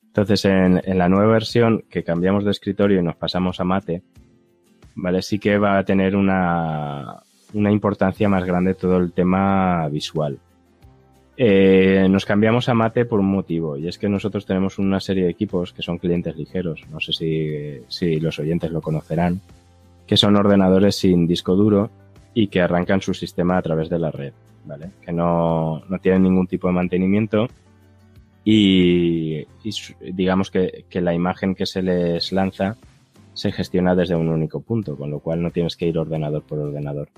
Entonces, 0.02 0.46
en, 0.46 0.82
en 0.82 0.98
la 0.98 1.10
nueva 1.10 1.34
versión 1.34 1.84
que 1.90 2.06
cambiamos 2.06 2.46
de 2.46 2.52
escritorio 2.52 3.02
y 3.02 3.04
nos 3.04 3.18
pasamos 3.18 3.60
a 3.60 3.66
mate, 3.66 4.02
¿vale? 4.96 5.22
Sí 5.22 5.40
que 5.40 5.58
va 5.58 5.78
a 5.78 5.84
tener 5.84 6.16
una, 6.16 7.22
una 7.54 7.72
importancia 7.72 8.30
más 8.30 8.46
grande 8.46 8.74
todo 8.74 8.98
el 8.98 9.12
tema 9.12 9.88
visual. 9.90 10.38
Eh, 11.38 12.08
nos 12.10 12.26
cambiamos 12.26 12.70
a 12.70 12.74
Mate 12.74 13.06
por 13.06 13.20
un 13.20 13.32
motivo, 13.32 13.78
y 13.78 13.88
es 13.88 13.98
que 13.98 14.10
nosotros 14.10 14.46
tenemos 14.46 14.78
una 14.78 15.00
serie 15.00 15.24
de 15.24 15.32
equipos 15.32 15.74
que 15.74 15.82
son 15.82 15.98
clientes 15.98 16.36
ligeros, 16.36 16.84
no 16.92 17.00
sé 17.00 17.14
si, 17.14 17.82
si 17.88 18.20
los 18.20 18.38
oyentes 18.38 18.72
lo 18.72 18.82
conocerán, 18.82 19.42
que 20.06 20.18
son 20.18 20.36
ordenadores 20.36 20.98
sin 20.98 21.26
disco 21.26 21.56
duro 21.56 21.90
y 22.34 22.48
que 22.48 22.62
arrancan 22.62 23.02
su 23.02 23.14
sistema 23.14 23.58
a 23.58 23.62
través 23.62 23.90
de 23.90 24.00
la 24.00 24.12
red, 24.12 24.34
¿vale? 24.66 24.92
Que 25.04 25.12
no, 25.12 25.82
no 25.88 26.00
tienen 26.00 26.24
ningún 26.24 26.48
tipo 26.48 26.68
de 26.68 26.74
mantenimiento 26.74 27.48
y, 28.44 29.46
y 29.64 29.72
digamos 30.12 30.52
que, 30.52 30.86
que 30.90 31.02
la 31.02 31.14
imagen 31.14 31.56
que 31.56 31.66
se 31.66 31.82
les 31.82 32.32
lanza 32.32 32.78
se 33.34 33.52
gestiona 33.52 33.96
desde 33.96 34.16
un 34.16 34.30
único 34.30 34.62
punto, 34.62 34.96
con 34.98 35.10
lo 35.10 35.20
cual 35.20 35.42
no 35.42 35.52
tienes 35.52 35.76
que 35.76 35.88
ir 35.88 35.98
ordenador 35.98 36.44
por 36.44 36.60
ordenador. 36.60 37.10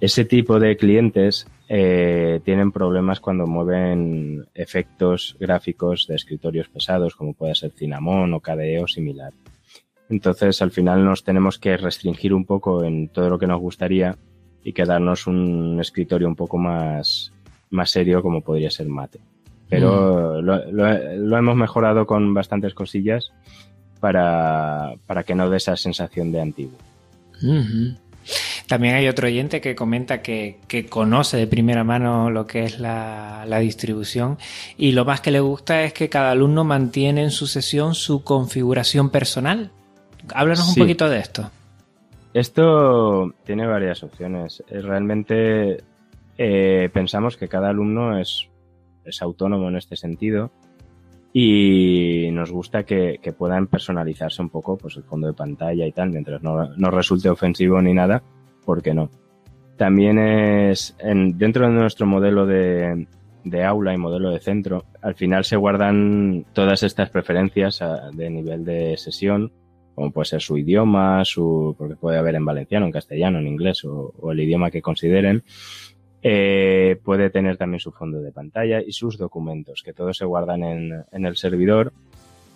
Ese 0.00 0.24
tipo 0.24 0.60
de 0.60 0.76
clientes 0.76 1.46
eh, 1.68 2.40
tienen 2.44 2.70
problemas 2.70 3.20
cuando 3.20 3.46
mueven 3.46 4.46
efectos 4.54 5.36
gráficos 5.40 6.06
de 6.06 6.14
escritorios 6.14 6.68
pesados, 6.68 7.16
como 7.16 7.34
puede 7.34 7.54
ser 7.54 7.72
Cinnamon 7.72 8.32
o 8.32 8.40
KDE 8.40 8.82
o 8.82 8.86
similar. 8.86 9.32
Entonces, 10.08 10.62
al 10.62 10.70
final 10.70 11.04
nos 11.04 11.24
tenemos 11.24 11.58
que 11.58 11.76
restringir 11.76 12.32
un 12.32 12.44
poco 12.44 12.84
en 12.84 13.08
todo 13.08 13.28
lo 13.28 13.38
que 13.38 13.46
nos 13.46 13.60
gustaría 13.60 14.16
y 14.62 14.72
quedarnos 14.72 15.26
un 15.26 15.78
escritorio 15.80 16.28
un 16.28 16.36
poco 16.36 16.58
más, 16.58 17.32
más 17.70 17.90
serio, 17.90 18.22
como 18.22 18.40
podría 18.40 18.70
ser 18.70 18.88
Mate. 18.88 19.18
Pero 19.68 20.40
mm. 20.40 20.44
lo, 20.44 20.64
lo, 20.72 21.36
hemos 21.36 21.56
mejorado 21.56 22.06
con 22.06 22.32
bastantes 22.32 22.72
cosillas 22.72 23.32
para, 24.00 24.94
para 25.06 25.22
que 25.24 25.34
no 25.34 25.48
dé 25.50 25.56
esa 25.56 25.76
sensación 25.76 26.32
de 26.32 26.40
antiguo. 26.40 26.78
También 28.66 28.94
hay 28.94 29.08
otro 29.08 29.26
oyente 29.26 29.60
que 29.60 29.74
comenta 29.74 30.20
que, 30.20 30.58
conoce 30.90 31.36
de 31.36 31.46
primera 31.46 31.84
mano 31.84 32.30
lo 32.30 32.46
que 32.46 32.64
es 32.64 32.78
la, 32.78 33.46
distribución 33.60 34.38
y 34.76 34.92
lo 34.92 35.04
más 35.04 35.20
que 35.20 35.30
le 35.30 35.40
gusta 35.40 35.82
es 35.82 35.92
que 35.92 36.08
cada 36.08 36.32
alumno 36.32 36.64
mantiene 36.64 37.22
en 37.22 37.30
su 37.30 37.46
sesión 37.46 37.94
su 37.94 38.22
configuración 38.22 39.10
personal. 39.10 39.70
Háblanos 40.34 40.68
un 40.68 40.74
poquito 40.74 41.08
de 41.08 41.18
esto. 41.18 41.50
Esto 42.34 43.32
tiene 43.44 43.66
varias 43.66 44.02
opciones. 44.02 44.62
Eh, 44.68 44.82
realmente 44.82 45.82
eh, 46.36 46.90
pensamos 46.92 47.36
que 47.38 47.48
cada 47.48 47.70
alumno 47.70 48.18
es, 48.18 48.48
es 49.04 49.22
autónomo 49.22 49.68
en 49.68 49.76
este 49.76 49.96
sentido 49.96 50.50
y 51.32 52.28
nos 52.32 52.50
gusta 52.50 52.84
que, 52.84 53.20
puedan 53.36 53.66
personalizarse 53.66 54.42
un 54.42 54.48
poco 54.48 54.76
pues 54.76 54.96
el 54.96 55.04
fondo 55.04 55.26
de 55.26 55.34
pantalla 55.34 55.86
y 55.86 55.92
tal, 55.92 56.10
mientras 56.10 56.42
no, 56.42 56.74
no 56.76 56.90
resulte 56.90 57.28
ofensivo 57.28 57.80
ni 57.82 57.92
nada, 57.94 58.22
¿por 58.64 58.82
qué 58.82 58.94
no? 58.94 59.10
También 59.76 60.18
es 60.18 60.96
en, 60.98 61.38
dentro 61.38 61.66
de 61.66 61.72
nuestro 61.72 62.06
modelo 62.06 62.46
de, 62.46 63.06
de, 63.44 63.64
aula 63.64 63.94
y 63.94 63.96
modelo 63.96 64.30
de 64.30 64.40
centro, 64.40 64.84
al 65.02 65.14
final 65.14 65.44
se 65.44 65.56
guardan 65.56 66.46
todas 66.52 66.82
estas 66.82 67.10
preferencias 67.10 67.80
de 68.12 68.30
nivel 68.30 68.64
de 68.64 68.96
sesión, 68.96 69.52
como 69.98 70.12
puede 70.12 70.26
ser 70.26 70.40
su 70.40 70.56
idioma, 70.56 71.24
su, 71.24 71.74
porque 71.76 71.96
puede 71.96 72.18
haber 72.18 72.36
en 72.36 72.44
valenciano, 72.44 72.86
en 72.86 72.92
castellano, 72.92 73.40
en 73.40 73.48
inglés 73.48 73.84
o, 73.84 74.30
el 74.30 74.38
idioma 74.38 74.70
que 74.70 74.80
consideren. 74.80 75.42
Eh, 76.22 76.98
puede 77.04 77.30
tener 77.30 77.56
también 77.56 77.80
su 77.80 77.92
fondo 77.92 78.20
de 78.20 78.32
pantalla 78.32 78.80
y 78.80 78.92
sus 78.92 79.18
documentos, 79.18 79.82
que 79.84 79.92
todos 79.92 80.16
se 80.16 80.24
guardan 80.24 80.64
en, 80.64 81.04
en 81.12 81.26
el 81.26 81.36
servidor 81.36 81.92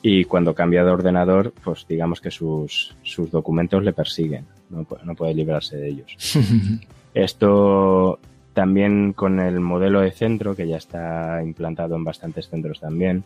y 0.02 0.24
cuando 0.24 0.54
cambia 0.54 0.84
de 0.84 0.90
ordenador, 0.90 1.52
pues 1.62 1.86
digamos 1.88 2.20
que 2.20 2.32
sus, 2.32 2.96
sus 3.02 3.30
documentos 3.30 3.84
le 3.84 3.92
persiguen, 3.92 4.46
no, 4.68 4.84
no 5.04 5.14
puede 5.14 5.34
librarse 5.34 5.76
de 5.76 5.88
ellos. 5.88 6.16
Esto 7.14 8.18
también 8.52 9.12
con 9.12 9.38
el 9.38 9.60
modelo 9.60 10.00
de 10.00 10.10
centro, 10.10 10.56
que 10.56 10.66
ya 10.66 10.76
está 10.76 11.40
implantado 11.42 11.94
en 11.94 12.04
bastantes 12.04 12.48
centros 12.48 12.80
también, 12.80 13.24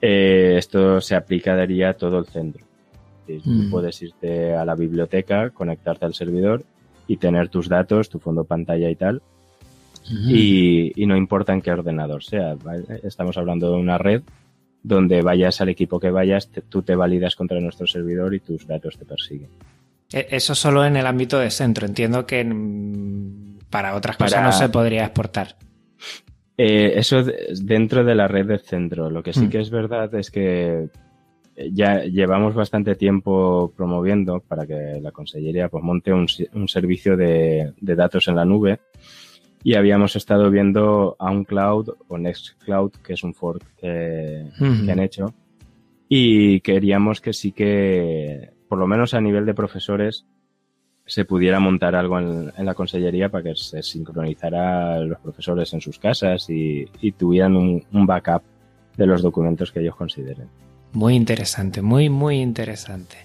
eh, 0.00 0.54
esto 0.58 1.00
se 1.00 1.14
aplicaría 1.14 1.90
a 1.90 1.94
todo 1.94 2.18
el 2.18 2.26
centro. 2.26 2.64
Mm. 3.28 3.70
puedes 3.70 4.00
irte 4.02 4.54
a 4.54 4.64
la 4.64 4.76
biblioteca, 4.76 5.50
conectarte 5.50 6.04
al 6.04 6.14
servidor 6.14 6.62
y 7.08 7.16
tener 7.16 7.48
tus 7.48 7.68
datos, 7.68 8.08
tu 8.08 8.20
fondo 8.20 8.44
pantalla 8.44 8.88
y 8.88 8.94
tal. 8.94 9.20
Y, 10.10 10.92
y, 10.94 11.06
no 11.06 11.16
importa 11.16 11.52
en 11.52 11.62
qué 11.62 11.70
ordenador 11.72 12.22
sea. 12.22 12.56
Estamos 13.02 13.36
hablando 13.36 13.70
de 13.70 13.78
una 13.78 13.98
red 13.98 14.22
donde 14.86 15.20
vayas 15.20 15.60
al 15.60 15.68
equipo 15.68 15.98
que 15.98 16.10
vayas, 16.10 16.48
tú 16.68 16.82
te 16.82 16.94
validas 16.94 17.34
contra 17.34 17.60
nuestro 17.60 17.88
servidor 17.88 18.34
y 18.34 18.40
tus 18.40 18.66
datos 18.68 18.96
te 18.96 19.04
persiguen. 19.04 19.48
E, 20.12 20.28
eso 20.30 20.54
solo 20.54 20.84
en 20.84 20.96
el 20.96 21.06
ámbito 21.06 21.38
de 21.40 21.50
centro. 21.50 21.86
Entiendo 21.86 22.24
que 22.24 22.44
para 23.68 23.96
otras 23.96 24.16
cosas 24.16 24.42
no 24.42 24.52
se 24.52 24.68
podría 24.68 25.04
exportar. 25.04 25.56
Eh, 26.56 26.92
eso 26.96 27.24
dentro 27.62 28.04
de 28.04 28.14
la 28.14 28.28
red 28.28 28.46
del 28.46 28.60
centro. 28.60 29.10
Lo 29.10 29.22
que 29.22 29.32
sí 29.32 29.46
Mm. 29.46 29.50
que 29.50 29.60
es 29.60 29.70
verdad 29.70 30.14
es 30.14 30.30
que 30.30 30.88
eh, 31.56 31.70
ya 31.72 32.04
llevamos 32.04 32.54
bastante 32.54 32.94
tiempo 32.94 33.72
promoviendo 33.76 34.40
para 34.40 34.66
que 34.66 35.00
la 35.02 35.10
Consellería 35.10 35.68
pues, 35.68 35.82
monte 35.82 36.12
un, 36.12 36.28
servicio 36.68 37.16
de, 37.16 37.72
de 37.80 37.94
datos 37.96 38.28
en 38.28 38.36
la 38.36 38.44
nube 38.44 38.78
y 39.66 39.74
habíamos 39.74 40.14
estado 40.14 40.48
viendo 40.48 41.16
a 41.18 41.28
un 41.28 41.42
cloud 41.42 41.88
o 42.06 42.16
Nextcloud, 42.18 42.92
que 43.04 43.14
es 43.14 43.24
un 43.24 43.34
fork 43.34 43.64
que, 43.76 44.44
Ujú. 44.60 44.86
que 44.86 44.92
han 44.92 45.00
hecho, 45.00 45.34
y 46.08 46.60
queríamos 46.60 47.20
que 47.20 47.32
sí 47.32 47.50
que, 47.50 48.52
por 48.68 48.78
lo 48.78 48.86
menos 48.86 49.12
a 49.12 49.20
nivel 49.20 49.44
de 49.44 49.54
profesores, 49.54 50.24
se 51.04 51.24
pudiera 51.24 51.58
montar 51.58 51.96
algo 51.96 52.16
en, 52.20 52.52
en 52.56 52.64
la 52.64 52.74
consellería 52.74 53.28
para 53.28 53.42
que 53.42 53.56
se 53.56 53.82
sincronizara 53.82 55.00
los 55.00 55.18
profesores 55.18 55.74
en 55.74 55.80
sus 55.80 55.98
casas 55.98 56.48
y, 56.48 56.86
y 57.00 57.10
tuvieran 57.10 57.56
un, 57.56 57.84
un 57.90 58.06
backup 58.06 58.42
de 58.96 59.06
los 59.06 59.20
documentos 59.20 59.72
que 59.72 59.80
ellos 59.80 59.96
consideren. 59.96 60.46
Muy 60.92 61.16
interesante, 61.16 61.82
muy, 61.82 62.08
muy 62.08 62.36
interesante. 62.36 63.16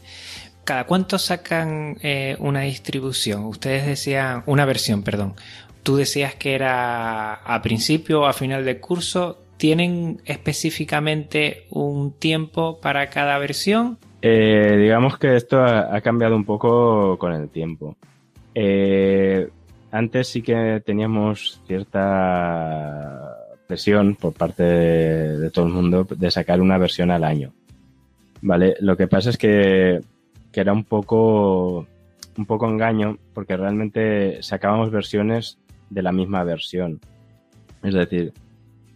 ¿Cada 0.63 0.85
cuánto 0.85 1.19
sacan 1.19 1.97
eh, 2.01 2.35
una 2.39 2.61
distribución? 2.61 3.45
Ustedes 3.45 3.85
decían, 3.85 4.41
una 4.47 4.65
versión, 4.65 5.03
perdón. 5.03 5.35
Tú 5.83 5.95
decías 5.95 6.35
que 6.35 6.53
era 6.53 7.33
a 7.33 7.61
principio 7.61 8.21
o 8.21 8.25
a 8.25 8.33
final 8.33 8.65
de 8.65 8.79
curso. 8.79 9.39
¿Tienen 9.57 10.21
específicamente 10.25 11.65
un 11.69 12.13
tiempo 12.13 12.79
para 12.79 13.09
cada 13.09 13.37
versión? 13.37 13.97
Eh, 14.21 14.77
digamos 14.79 15.17
que 15.17 15.35
esto 15.35 15.63
ha, 15.63 15.99
cambiado 16.01 16.35
un 16.35 16.45
poco 16.45 17.17
con 17.17 17.33
el 17.33 17.49
tiempo. 17.49 17.95
Eh, 18.53 19.49
antes 19.91 20.27
sí 20.27 20.41
que 20.41 20.81
teníamos 20.85 21.61
cierta 21.67 23.37
presión 23.67 24.15
por 24.15 24.33
parte 24.33 24.63
de, 24.63 25.37
de 25.39 25.49
todo 25.49 25.65
el 25.65 25.73
mundo 25.73 26.07
de 26.09 26.31
sacar 26.31 26.61
una 26.61 26.77
versión 26.77 27.11
al 27.11 27.23
año. 27.23 27.53
Vale, 28.41 28.75
lo 28.79 28.97
que 28.97 29.07
pasa 29.07 29.29
es 29.29 29.37
que, 29.37 30.01
que 30.51 30.59
era 30.59 30.73
un 30.73 30.83
poco, 30.83 31.87
un 32.37 32.45
poco 32.45 32.67
engaño 32.67 33.17
porque 33.33 33.55
realmente 33.55 34.41
sacábamos 34.41 34.91
versiones 34.91 35.59
de 35.91 36.01
la 36.01 36.11
misma 36.11 36.43
versión. 36.43 36.99
Es 37.83 37.93
decir, 37.93 38.33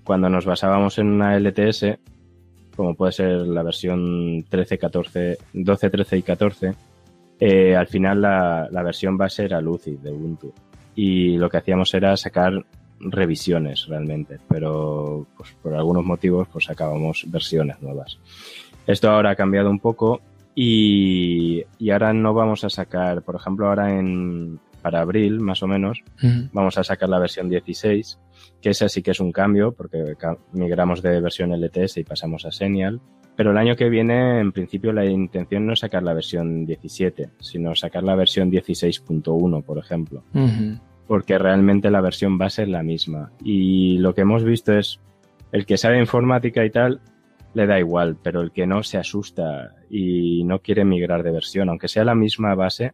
cuando 0.04 0.30
nos 0.30 0.46
basábamos 0.46 0.98
en 0.98 1.08
una 1.08 1.38
LTS, 1.38 1.98
como 2.76 2.96
puede 2.96 3.12
ser 3.12 3.32
la 3.48 3.64
versión 3.64 4.44
13, 4.50 4.78
14, 4.78 5.38
12, 5.54 5.90
13 5.90 6.18
y 6.18 6.22
14, 6.24 6.74
eh, 7.40 7.76
al 7.76 7.88
final 7.88 8.22
la, 8.22 8.68
la 8.72 8.84
versión 8.84 9.18
base 9.18 9.46
era 9.46 9.62
Lucy 9.62 9.98
de 9.98 10.12
Ubuntu. 10.12 10.54
Y 10.96 11.38
lo 11.38 11.50
que 11.50 11.58
hacíamos 11.58 11.94
era 11.94 12.16
sacar 12.16 12.66
revisiones 13.00 13.88
realmente, 13.88 14.40
pero 14.48 15.28
pues, 15.36 15.52
por 15.62 15.76
algunos 15.76 16.06
motivos 16.06 16.48
pues 16.48 16.66
sacábamos 16.66 17.26
versiones 17.28 17.82
nuevas. 17.82 18.18
Esto 18.88 19.10
ahora 19.10 19.32
ha 19.32 19.36
cambiado 19.36 19.70
un 19.70 19.80
poco 19.80 20.22
y, 20.54 21.64
y 21.78 21.90
ahora 21.90 22.14
no 22.14 22.34
vamos 22.34 22.64
a 22.64 22.70
sacar, 22.70 23.22
por 23.24 23.36
ejemplo, 23.36 23.68
ahora 23.68 24.00
en 24.00 24.60
para 24.86 25.02
abril 25.02 25.40
más 25.40 25.64
o 25.64 25.68
menos, 25.68 26.04
vamos 26.54 26.78
a 26.78 26.84
sacar 26.84 27.10
la 27.10 27.18
versión 27.18 27.50
16, 27.50 28.20
que 28.62 28.70
esa 28.70 28.88
sí 28.88 29.02
que 29.02 29.10
es 29.10 29.20
un 29.20 29.32
cambio 29.32 29.72
porque 29.72 30.14
migramos 30.52 31.02
de 31.02 31.20
versión 31.22 31.52
LTS 31.60 31.98
y 31.98 32.04
pasamos 32.04 32.46
a 32.46 32.52
Senial. 32.52 33.02
Pero 33.36 33.50
el 33.50 33.58
año 33.58 33.76
que 33.76 33.90
viene, 33.90 34.40
en 34.40 34.52
principio, 34.52 34.94
la 34.94 35.04
intención 35.04 35.66
no 35.66 35.74
es 35.74 35.80
sacar 35.80 36.04
la 36.04 36.14
versión 36.14 36.68
17, 36.68 37.32
sino 37.40 37.74
sacar 37.76 38.04
la 38.04 38.14
versión 38.14 38.52
16.1, 38.52 39.64
por 39.64 39.80
ejemplo 39.80 40.24
porque 41.08 41.38
realmente 41.38 41.92
la 41.92 42.02
versión 42.02 42.40
base 42.40 42.64
es 42.64 42.70
la 42.70 42.82
misma. 42.82 43.32
Y 43.44 44.00
lo 44.00 44.16
que 44.16 44.22
hemos 44.22 44.44
visto 44.44 44.74
es, 44.74 45.00
el 45.52 45.68
que 45.68 45.78
sabe 45.78 46.00
informática 46.00 46.66
y 46.66 46.72
tal, 46.72 47.00
le 47.54 47.68
da 47.68 47.80
igual, 47.80 48.18
pero 48.24 48.42
el 48.42 48.52
que 48.52 48.66
no 48.66 48.82
se 48.82 48.98
asusta 48.98 49.76
y 49.88 50.44
no 50.46 50.60
quiere 50.60 50.84
migrar 50.84 51.22
de 51.22 51.32
versión, 51.32 51.70
aunque 51.70 51.88
sea 51.88 52.06
la 52.06 52.16
misma 52.16 52.56
base, 52.56 52.94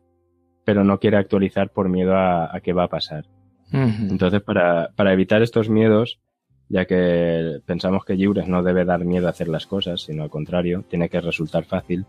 pero 0.63 0.84
no 0.84 1.00
quiere 1.00 1.17
actualizar 1.17 1.69
por 1.69 1.89
miedo 1.89 2.15
a, 2.15 2.56
a 2.56 2.60
qué 2.62 2.74
va 2.74 2.86
a 2.86 2.89
pasar. 2.89 3.26
Entonces, 3.74 4.41
para, 4.41 4.89
para 4.95 5.13
evitar 5.13 5.41
estos 5.41 5.69
miedos, 5.69 6.19
ya 6.67 6.86
que 6.86 7.60
pensamos 7.65 8.06
que 8.06 8.17
Jurex 8.17 8.47
no 8.47 8.63
debe 8.63 8.86
dar 8.86 9.06
miedo 9.06 9.28
a 9.28 9.32
hacer 9.32 9.47
las 9.47 9.65
cosas, 9.65 10.02
sino 10.02 10.24
al 10.24 10.30
contrario, 10.30 10.84
tiene 10.89 11.10
que 11.10 11.21
resultar 11.21 11.65
fácil, 11.65 12.06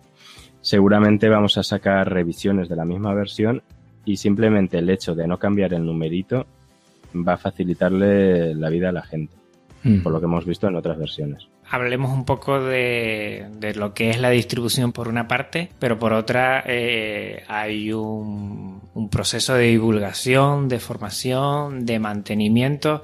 seguramente 0.60 1.28
vamos 1.28 1.58
a 1.58 1.62
sacar 1.62 2.12
revisiones 2.12 2.68
de 2.68 2.76
la 2.76 2.84
misma 2.84 3.14
versión 3.14 3.62
y 4.04 4.16
simplemente 4.16 4.78
el 4.78 4.90
hecho 4.90 5.14
de 5.14 5.26
no 5.26 5.38
cambiar 5.38 5.74
el 5.74 5.84
numerito 5.84 6.46
va 7.14 7.34
a 7.34 7.38
facilitarle 7.38 8.54
la 8.54 8.68
vida 8.68 8.88
a 8.88 8.92
la 8.92 9.02
gente, 9.02 9.34
Ujú. 9.84 10.02
por 10.02 10.12
lo 10.12 10.20
que 10.20 10.26
hemos 10.26 10.44
visto 10.44 10.68
en 10.68 10.76
otras 10.76 10.98
versiones. 10.98 11.48
Hablemos 11.68 12.12
un 12.12 12.24
poco 12.24 12.60
de, 12.60 13.46
de 13.58 13.74
lo 13.74 13.94
que 13.94 14.10
es 14.10 14.20
la 14.20 14.30
distribución 14.30 14.92
por 14.92 15.08
una 15.08 15.26
parte, 15.26 15.70
pero 15.78 15.98
por 15.98 16.12
otra 16.12 16.62
eh, 16.66 17.44
hay 17.48 17.92
un, 17.92 18.80
un 18.94 19.08
proceso 19.08 19.54
de 19.54 19.68
divulgación, 19.68 20.68
de 20.68 20.78
formación, 20.78 21.86
de 21.86 21.98
mantenimiento. 21.98 23.02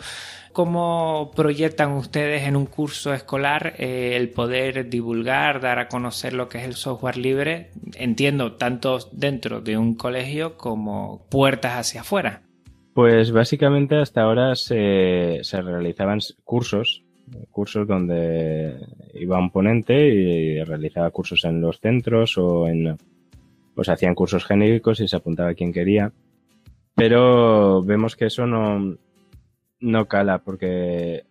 ¿Cómo 0.53 1.31
proyectan 1.37 1.93
ustedes 1.93 2.43
en 2.43 2.57
un 2.57 2.67
curso 2.67 3.15
escolar 3.15 3.75
eh, 3.79 4.17
el 4.17 4.31
poder 4.31 4.89
divulgar, 4.91 5.61
dar 5.61 5.79
a 5.79 5.89
conocer 5.89 6.33
lo 6.33 6.49
que 6.49 6.59
es 6.59 6.65
el 6.65 6.75
software 6.75 7.17
libre? 7.17 7.71
Entiendo, 7.95 8.55
tanto 8.55 8.99
dentro 9.13 9.61
de 9.61 9.79
un 9.79 9.95
colegio 9.95 10.57
como 10.57 11.27
puertas 11.29 11.75
hacia 11.75 12.01
afuera. 12.01 12.43
Pues 12.95 13.31
básicamente 13.31 13.97
hasta 13.97 14.23
ahora 14.23 14.55
se, 14.57 15.41
se 15.43 15.63
realizaban 15.63 16.19
cursos, 16.45 17.05
cursos 17.51 17.87
donde 17.87 18.75
iba 19.15 19.39
un 19.39 19.51
ponente 19.51 20.09
y 20.09 20.63
realizaba 20.65 21.11
cursos 21.11 21.45
en 21.45 21.61
los 21.61 21.81
centros 21.81 22.39
o 22.39 22.67
en, 22.67 22.97
pues 23.75 23.89
hacían 23.89 24.15
cursos 24.15 24.45
genéricos 24.45 25.01
y 25.01 25.09
se 25.09 25.17
apuntaba 25.17 25.55
quien 25.55 25.73
quería. 25.73 26.13
Pero 26.95 27.83
vemos 27.83 28.17
que 28.17 28.27
eso 28.27 28.47
no, 28.47 28.97
no 29.81 30.07
cala 30.07 30.39
porque, 30.39 31.25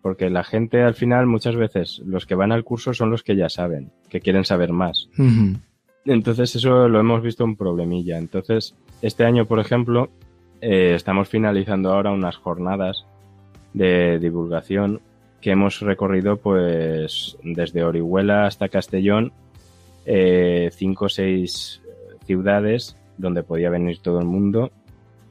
porque 0.00 0.30
la 0.30 0.44
gente 0.44 0.82
al 0.82 0.94
final 0.94 1.26
muchas 1.26 1.56
veces 1.56 2.00
los 2.06 2.24
que 2.24 2.34
van 2.34 2.52
al 2.52 2.64
curso 2.64 2.94
son 2.94 3.10
los 3.10 3.22
que 3.22 3.36
ya 3.36 3.48
saben, 3.48 3.92
que 4.08 4.20
quieren 4.20 4.44
saber 4.44 4.72
más. 4.72 5.10
Entonces 6.06 6.56
eso 6.56 6.88
lo 6.88 7.00
hemos 7.00 7.22
visto 7.22 7.44
un 7.44 7.56
problemilla. 7.56 8.16
Entonces 8.16 8.74
este 9.02 9.24
año, 9.24 9.44
por 9.44 9.60
ejemplo, 9.60 10.10
eh, 10.60 10.94
estamos 10.94 11.28
finalizando 11.28 11.92
ahora 11.92 12.10
unas 12.10 12.36
jornadas 12.36 13.06
de 13.72 14.18
divulgación 14.18 15.00
que 15.40 15.52
hemos 15.52 15.80
recorrido 15.80 16.36
pues 16.36 17.38
desde 17.42 17.84
Orihuela 17.84 18.46
hasta 18.46 18.68
Castellón, 18.68 19.32
eh, 20.04 20.70
cinco 20.72 21.06
o 21.06 21.08
seis 21.08 21.80
ciudades 22.26 22.96
donde 23.16 23.42
podía 23.42 23.70
venir 23.70 23.98
todo 23.98 24.18
el 24.18 24.26
mundo 24.26 24.70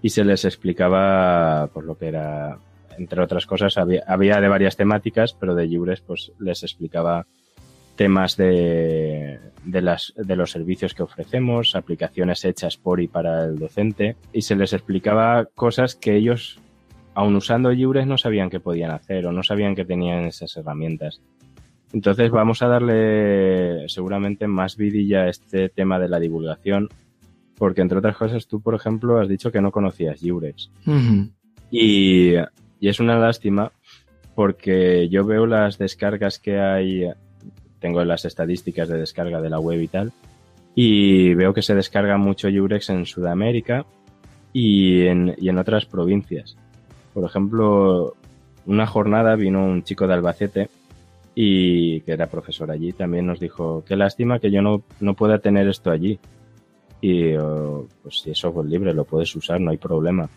y 0.01 0.09
se 0.09 0.23
les 0.23 0.45
explicaba 0.45 1.69
pues 1.73 1.85
lo 1.85 1.97
que 1.97 2.07
era 2.07 2.57
entre 2.97 3.21
otras 3.21 3.45
cosas 3.45 3.77
había, 3.77 4.03
había 4.07 4.41
de 4.41 4.47
varias 4.47 4.77
temáticas 4.77 5.33
pero 5.33 5.55
de 5.55 5.67
Lliures 5.67 6.01
pues 6.01 6.31
les 6.39 6.63
explicaba 6.63 7.25
temas 7.99 8.37
de, 8.37 9.39
de, 9.65 9.81
las, 9.81 10.13
de 10.15 10.37
los 10.37 10.51
servicios 10.51 10.93
que 10.93 11.03
ofrecemos, 11.03 11.75
aplicaciones 11.75 12.45
hechas 12.45 12.77
por 12.77 13.01
y 13.01 13.09
para 13.09 13.43
el 13.43 13.59
docente, 13.59 14.15
y 14.31 14.43
se 14.43 14.55
les 14.55 14.71
explicaba 14.71 15.49
cosas 15.53 15.95
que 15.95 16.15
ellos, 16.15 16.61
aun 17.13 17.35
usando 17.35 17.73
Lliures, 17.73 18.07
no 18.07 18.17
sabían 18.17 18.49
que 18.49 18.61
podían 18.61 18.91
hacer 18.91 19.25
o 19.25 19.33
no 19.33 19.43
sabían 19.43 19.75
que 19.75 19.83
tenían 19.83 20.23
esas 20.23 20.55
herramientas. 20.55 21.19
Entonces 21.91 22.31
vamos 22.31 22.61
a 22.61 22.69
darle 22.69 23.89
seguramente 23.89 24.47
más 24.47 24.77
vidilla 24.77 25.23
a 25.23 25.29
este 25.29 25.67
tema 25.67 25.99
de 25.99 26.07
la 26.07 26.21
divulgación, 26.21 26.87
porque 27.57 27.81
entre 27.81 27.97
otras 27.97 28.15
cosas 28.15 28.47
tú, 28.47 28.61
por 28.61 28.75
ejemplo, 28.75 29.19
has 29.19 29.27
dicho 29.27 29.51
que 29.51 29.59
no 29.59 29.73
conocías 29.73 30.21
Lliures. 30.21 30.71
Y, 31.69 32.35
y 32.79 32.87
es 32.87 33.01
una 33.01 33.19
lástima 33.19 33.73
porque 34.35 35.09
yo 35.09 35.25
veo 35.25 35.45
las 35.45 35.77
descargas 35.77 36.39
que 36.39 36.61
hay 36.61 37.11
tengo 37.79 38.03
las 38.03 38.25
estadísticas 38.25 38.89
de 38.89 38.97
descarga 38.97 39.41
de 39.41 39.49
la 39.49 39.59
web 39.59 39.81
y 39.81 39.87
tal, 39.87 40.11
y 40.75 41.33
veo 41.33 41.53
que 41.53 41.61
se 41.61 41.75
descarga 41.75 42.17
mucho 42.17 42.49
Jurex 42.49 42.89
en 42.89 43.05
Sudamérica 43.05 43.85
y 44.53 45.05
en, 45.07 45.35
y 45.37 45.49
en 45.49 45.57
otras 45.57 45.85
provincias. 45.85 46.55
Por 47.13 47.25
ejemplo, 47.25 48.15
una 48.65 48.85
jornada 48.85 49.35
vino 49.35 49.65
un 49.65 49.83
chico 49.83 50.07
de 50.07 50.13
Albacete 50.13 50.69
y 51.35 52.01
que 52.01 52.11
era 52.11 52.27
profesor 52.27 52.69
allí, 52.71 52.91
también 52.91 53.25
nos 53.25 53.39
dijo, 53.39 53.83
qué 53.87 53.95
lástima 53.95 54.39
que 54.39 54.51
yo 54.51 54.61
no, 54.61 54.83
no 54.99 55.13
pueda 55.13 55.39
tener 55.39 55.67
esto 55.67 55.91
allí. 55.91 56.19
Y 57.01 57.33
pues 58.03 58.19
si 58.21 58.31
es 58.31 58.37
software 58.37 58.67
libre, 58.67 58.93
lo 58.93 59.05
puedes 59.05 59.33
usar, 59.35 59.61
no 59.61 59.71
hay 59.71 59.77
problema. 59.77 60.29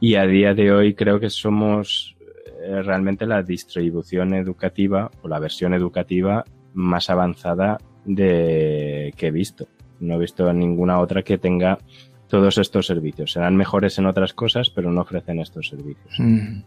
Y 0.00 0.16
a 0.16 0.26
día 0.26 0.54
de 0.54 0.70
hoy 0.70 0.94
creo 0.94 1.18
que 1.18 1.30
somos 1.30 2.14
eh, 2.60 2.82
realmente 2.82 3.26
la 3.26 3.42
distribución 3.42 4.34
educativa 4.34 5.10
o 5.22 5.28
la 5.28 5.38
versión 5.38 5.74
educativa 5.74 6.44
más 6.74 7.10
avanzada 7.10 7.78
de 8.04 9.12
que 9.16 9.28
he 9.28 9.30
visto. 9.30 9.68
No 10.00 10.14
he 10.14 10.18
visto 10.18 10.52
ninguna 10.52 11.00
otra 11.00 11.22
que 11.22 11.38
tenga 11.38 11.78
todos 12.28 12.58
estos 12.58 12.86
servicios. 12.86 13.32
Serán 13.32 13.56
mejores 13.56 13.98
en 13.98 14.06
otras 14.06 14.32
cosas, 14.32 14.70
pero 14.70 14.90
no 14.90 15.00
ofrecen 15.00 15.40
estos 15.40 15.68
servicios. 15.68 16.14
Mm. 16.18 16.62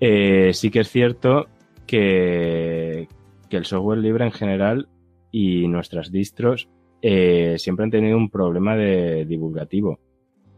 Eh, 0.00 0.50
sí 0.52 0.70
que 0.70 0.80
es 0.80 0.90
cierto 0.90 1.46
que, 1.86 3.08
que, 3.48 3.56
el 3.56 3.64
software 3.64 3.98
libre 3.98 4.24
en 4.24 4.32
general 4.32 4.88
y 5.30 5.68
nuestras 5.68 6.10
distros 6.10 6.68
eh, 7.02 7.56
siempre 7.58 7.84
han 7.84 7.90
tenido 7.90 8.16
un 8.16 8.30
problema 8.30 8.76
de 8.76 9.24
divulgativo 9.24 10.00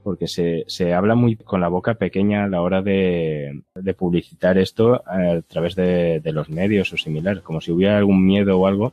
porque 0.04 0.28
se, 0.28 0.64
se 0.68 0.94
habla 0.94 1.16
muy 1.16 1.34
con 1.36 1.60
la 1.60 1.68
boca 1.68 1.94
pequeña 1.94 2.44
a 2.44 2.48
la 2.48 2.62
hora 2.62 2.82
de, 2.82 3.62
de 3.74 3.94
publicitar 3.94 4.58
esto 4.58 5.02
a 5.06 5.40
través 5.48 5.74
de, 5.74 6.20
de, 6.20 6.32
los 6.32 6.50
medios 6.50 6.92
o 6.92 6.96
similar, 6.96 7.42
como 7.42 7.60
si 7.60 7.72
hubiera 7.72 7.98
algún 7.98 8.24
miedo 8.24 8.58
o 8.60 8.66
algo 8.66 8.92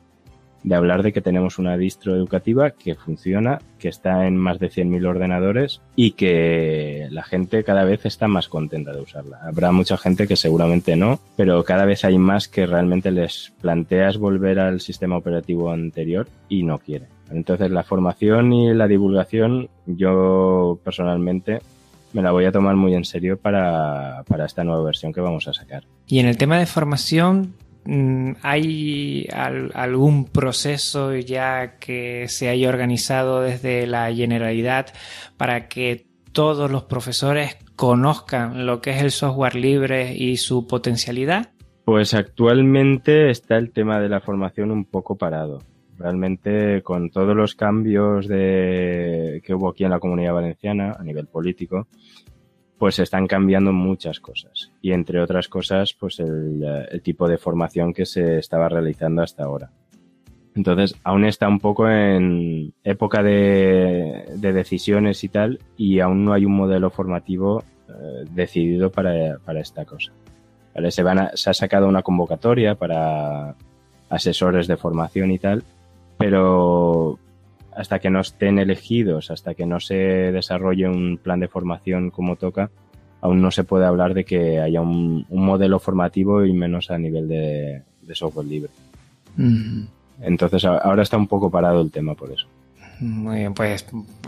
de 0.64 0.74
hablar 0.74 1.02
de 1.02 1.12
que 1.12 1.20
tenemos 1.20 1.58
una 1.58 1.76
distro 1.76 2.14
educativa 2.14 2.70
que 2.70 2.94
funciona, 2.94 3.60
que 3.78 3.88
está 3.88 4.26
en 4.26 4.36
más 4.36 4.58
de 4.58 4.70
100.000 4.70 5.06
ordenadores 5.06 5.80
y 5.96 6.12
que 6.12 7.08
la 7.10 7.22
gente 7.22 7.64
cada 7.64 7.84
vez 7.84 8.06
está 8.06 8.28
más 8.28 8.48
contenta 8.48 8.92
de 8.92 9.02
usarla. 9.02 9.40
Habrá 9.42 9.72
mucha 9.72 9.96
gente 9.96 10.26
que 10.26 10.36
seguramente 10.36 10.96
no, 10.96 11.20
pero 11.36 11.64
cada 11.64 11.84
vez 11.84 12.04
hay 12.04 12.18
más 12.18 12.48
que 12.48 12.66
realmente 12.66 13.10
les 13.10 13.52
planteas 13.60 14.18
volver 14.18 14.58
al 14.58 14.80
sistema 14.80 15.16
operativo 15.16 15.70
anterior 15.70 16.28
y 16.48 16.62
no 16.62 16.78
quieren. 16.78 17.08
Entonces 17.32 17.70
la 17.70 17.82
formación 17.82 18.52
y 18.52 18.74
la 18.74 18.88
divulgación 18.88 19.68
yo 19.86 20.78
personalmente 20.84 21.60
me 22.12 22.22
la 22.22 22.32
voy 22.32 22.44
a 22.44 22.52
tomar 22.52 22.76
muy 22.76 22.94
en 22.94 23.04
serio 23.04 23.38
para, 23.38 24.22
para 24.28 24.44
esta 24.44 24.64
nueva 24.64 24.82
versión 24.82 25.12
que 25.12 25.20
vamos 25.20 25.48
a 25.48 25.52
sacar. 25.52 25.84
Y 26.06 26.18
en 26.18 26.26
el 26.26 26.36
tema 26.36 26.58
de 26.58 26.66
formación, 26.66 27.54
mm, 27.84 28.32
¿hay 28.42 29.26
algún 29.32 30.26
proceso 30.26 31.14
ya 31.16 31.78
que 31.78 32.26
se 32.28 32.48
haya 32.48 32.68
organizado 32.68 33.40
desde 33.40 33.86
la 33.86 34.12
Generalidad 34.12 34.86
para 35.36 35.68
que 35.68 36.06
todos 36.32 36.70
los 36.70 36.84
profesores 36.84 37.56
conozcan 37.76 38.66
lo 38.66 38.80
que 38.80 38.90
es 38.90 39.02
el 39.02 39.10
software 39.10 39.54
libre 39.54 40.14
y 40.14 40.36
su 40.36 40.66
potencialidad? 40.66 41.50
Pues 41.84 42.14
actualmente 42.14 43.30
está 43.30 43.56
el 43.56 43.72
tema 43.72 44.00
de 44.00 44.08
la 44.08 44.20
formación 44.20 44.70
un 44.70 44.84
poco 44.84 45.16
parado. 45.16 45.60
Realmente 45.98 46.82
con 46.82 47.10
todos 47.10 47.36
los 47.36 47.54
cambios 47.54 48.26
de, 48.26 49.42
que 49.44 49.54
hubo 49.54 49.68
aquí 49.68 49.84
en 49.84 49.90
la 49.90 50.00
comunidad 50.00 50.34
valenciana 50.34 50.96
a 50.98 51.02
nivel 51.04 51.26
político, 51.26 51.86
pues 52.78 52.98
están 52.98 53.28
cambiando 53.28 53.72
muchas 53.72 54.18
cosas. 54.18 54.72
Y 54.80 54.92
entre 54.92 55.20
otras 55.20 55.48
cosas, 55.48 55.94
pues 55.94 56.18
el, 56.18 57.00
tipo 57.04 57.28
de 57.28 57.38
formación 57.38 57.92
que 57.92 58.06
se 58.06 58.38
estaba 58.38 58.68
realizando 58.68 59.22
hasta 59.22 59.44
ahora. 59.44 59.70
Entonces, 60.54 60.96
aún 61.04 61.24
está 61.24 61.48
un 61.48 61.60
poco 61.60 61.88
en 61.88 62.74
época 62.82 63.22
de, 63.22 64.24
de 64.34 64.52
decisiones 64.52 65.22
y 65.22 65.28
tal, 65.28 65.60
y 65.76 66.00
aún 66.00 66.24
no 66.24 66.32
hay 66.32 66.44
un 66.44 66.56
modelo 66.56 66.90
formativo 66.90 67.62
eh, 67.88 68.24
decidido 68.30 68.90
para, 68.90 69.38
para, 69.38 69.60
esta 69.60 69.84
cosa. 69.84 70.12
Se, 70.74 71.02
se 71.34 71.50
ha 71.50 71.54
sacado 71.54 71.88
una 71.88 72.02
convocatoria 72.02 72.74
para 72.74 73.54
asesores 74.08 74.66
de 74.66 74.76
formación 74.76 75.30
y 75.30 75.38
tal, 75.38 75.62
pero 76.22 77.18
hasta 77.74 77.98
que 77.98 78.10
no 78.10 78.20
estén 78.20 78.58
elegidos, 78.58 79.30
hasta 79.30 79.54
que 79.54 79.66
no 79.66 79.80
se 79.80 79.94
desarrolle 79.94 80.88
un 80.88 81.18
plan 81.18 81.40
de 81.40 81.48
formación 81.48 82.10
como 82.10 82.36
toca, 82.36 82.70
aún 83.20 83.42
no 83.42 83.50
se 83.50 83.64
puede 83.64 83.86
hablar 83.86 84.14
de 84.14 84.24
que 84.24 84.60
haya 84.60 84.80
un, 84.80 85.26
un 85.28 85.44
modelo 85.44 85.80
formativo 85.80 86.44
y 86.44 86.52
menos 86.52 86.90
a 86.90 86.98
nivel 86.98 87.28
de, 87.28 87.82
de 88.02 88.14
software 88.14 88.46
libre. 88.46 88.70
Mm. 89.36 89.84
Entonces 90.20 90.64
ahora 90.64 91.02
está 91.02 91.16
un 91.16 91.26
poco 91.26 91.50
parado 91.50 91.80
el 91.80 91.90
tema 91.90 92.14
por 92.14 92.30
eso. 92.30 92.46
Muy 93.00 93.38
bien, 93.38 93.54
pues 93.54 93.84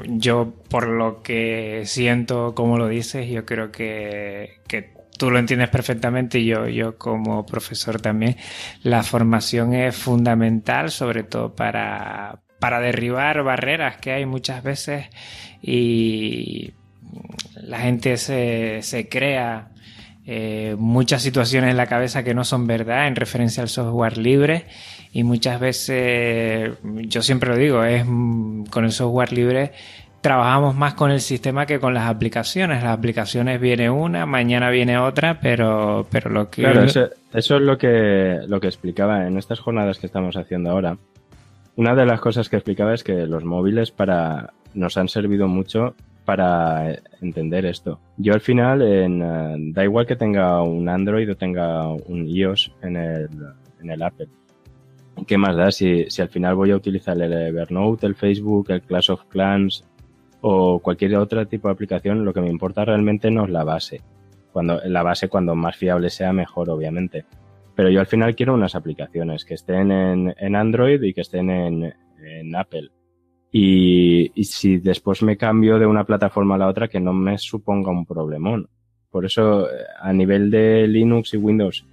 yo 0.09 0.53
por 0.69 0.89
lo 0.89 1.23
que 1.23 1.83
siento, 1.87 2.57
como 2.57 2.77
lo 2.77 2.89
dices, 2.89 3.29
yo 3.31 3.45
creo 3.45 3.71
que, 3.71 4.55
que 4.67 4.91
tú 5.25 5.31
lo 5.31 5.39
entiendes 5.39 5.71
perfectamente 5.71 6.39
y 6.39 6.45
yo, 6.45 6.69
yo 6.69 6.99
como 6.99 7.47
profesor 7.47 7.99
también, 7.99 8.37
la 8.83 9.03
formación 9.03 9.73
es 9.73 9.97
fundamental, 9.97 10.91
sobre 10.91 11.23
todo 11.23 11.55
para, 11.55 12.43
para 12.59 12.79
derribar 12.79 13.43
barreras 13.43 13.97
que 13.97 14.13
hay 14.13 14.27
muchas 14.27 14.63
veces 14.63 15.07
y 15.63 16.75
la 17.55 17.79
gente 17.79 18.19
se, 18.19 18.83
se 18.83 19.09
crea 19.09 19.71
eh, 20.27 20.77
muchas 20.79 21.23
situaciones 21.23 21.71
en 21.71 21.79
la 21.79 21.87
cabeza 21.87 22.23
que 22.23 22.35
no 22.35 22.45
son 22.45 22.67
verdad 22.67 23.07
en 23.07 23.17
referencia 23.17 23.63
al 23.63 23.71
software 23.71 24.19
libre 24.19 24.67
y 25.11 25.23
muchas 25.23 25.59
veces, 25.59 26.71
yo 26.83 27.23
siempre 27.23 27.49
lo 27.49 27.57
digo, 27.57 27.83
es 27.83 28.05
con 28.05 28.85
el 28.85 28.93
software 28.93 29.33
libre 29.33 29.73
trabajamos 30.25 30.75
más 30.75 30.95
con 30.95 31.11
el 31.11 31.21
sistema 31.21 31.67
que 31.67 31.79
con 31.79 31.93
las 31.93 32.09
aplicaciones. 32.09 32.83
Las 32.83 32.97
aplicaciones 32.97 33.61
viene 33.61 33.91
una, 33.91 34.25
mañana 34.25 34.71
viene 34.71 34.97
otra, 34.97 35.39
pero, 35.39 36.07
pero 36.11 36.31
lo 36.31 36.49
que... 36.49 36.63
Claro, 36.63 36.83
eso, 36.85 37.11
es 37.35 37.51
lo 37.51 37.77
que, 37.77 38.39
lo 38.49 38.59
que 38.59 38.69
explicaba 38.69 39.27
en 39.27 39.37
estas 39.37 39.61
jornadas 39.61 39.99
que 39.99 40.07
estamos 40.07 40.39
haciendo 40.39 40.71
ahora. 40.71 40.97
Una 41.77 41.95
de 41.95 42.07
las 42.07 42.23
cosas 42.23 42.49
que 42.49 42.57
explicaba 42.57 42.95
es 42.95 43.05
que 43.05 43.27
los 43.27 43.45
móviles 43.45 43.91
para, 43.91 44.55
nos 44.73 44.97
han 44.97 45.09
servido 45.09 45.47
mucho 45.47 45.95
para 46.25 46.99
entender 47.21 47.67
esto. 47.67 48.01
Yo 48.17 48.33
al 48.33 48.41
final, 48.41 48.81
en, 48.81 49.21
uh, 49.21 49.75
da 49.75 49.85
igual 49.85 50.07
que 50.07 50.17
tenga 50.17 50.63
un 50.63 50.89
Android 50.89 51.31
o 51.31 51.37
tenga 51.37 51.87
un 51.89 52.27
iOS 52.27 52.73
en 52.81 52.97
el, 52.97 53.29
en 53.83 53.91
el 53.91 54.03
Apple. 54.03 54.29
¿Qué 55.27 55.37
más 55.37 55.55
da 55.55 55.71
si, 55.71 56.07
si 56.09 56.23
al 56.23 56.31
final 56.31 56.55
voy 56.55 56.71
a 56.71 56.77
utilizar 56.77 57.21
el 57.21 57.31
Evernote, 57.31 58.07
el 58.07 58.15
Facebook, 58.15 58.71
el 58.71 58.81
Clash 58.81 59.11
of 59.11 59.25
Clans, 59.29 59.85
o 60.47 60.79
cualquier 60.79 61.17
otro 61.17 61.47
tipo 61.47 61.69
de 61.69 61.73
aplicación, 61.73 62.23
lo 62.23 62.35
que 62.35 62.43
me 62.43 62.51
importa 62.51 62.85
realmente 62.85 63.31
no 63.31 63.45
es 63.45 63.51
la 63.51 63.65
base. 63.65 64.03
Cuando, 64.53 64.79
la 64.85 65.03
base, 65.03 65.31
cuando 65.31 65.55
más 65.55 65.75
fiable 65.75 66.11
sea, 66.11 66.35
mejor, 66.35 66.69
obviamente. 66.69 67.25
Pero 67.75 67.89
yo 67.89 67.99
al 67.99 68.07
final 68.07 68.37
quiero 68.37 68.53
unas 68.53 68.75
aplicaciones 68.75 69.47
que 69.47 69.55
estén 69.55 69.91
en, 69.91 70.35
en 70.37 70.55
Android 70.55 71.03
y 71.03 71.15
que 71.15 71.23
estén 71.23 71.49
en, 71.49 71.95
en 72.23 72.55
Apple. 72.55 72.91
Y, 73.51 74.33
y, 74.35 74.45
si 74.45 74.77
después 74.77 75.23
me 75.23 75.39
cambio 75.39 75.79
de 75.79 75.87
una 75.87 76.05
plataforma 76.05 76.57
a 76.57 76.59
la 76.59 76.69
otra, 76.69 76.89
que 76.89 77.01
no 77.01 77.15
me 77.15 77.39
suponga 77.39 77.91
un 77.91 78.05
problemón. 78.05 78.69
Por 79.11 79.25
eso, 79.25 79.67
a 79.99 80.13
nivel 80.13 80.51
de 80.51 80.87
Linux 80.87 81.33
y 81.33 81.39
Windows, 81.39 81.87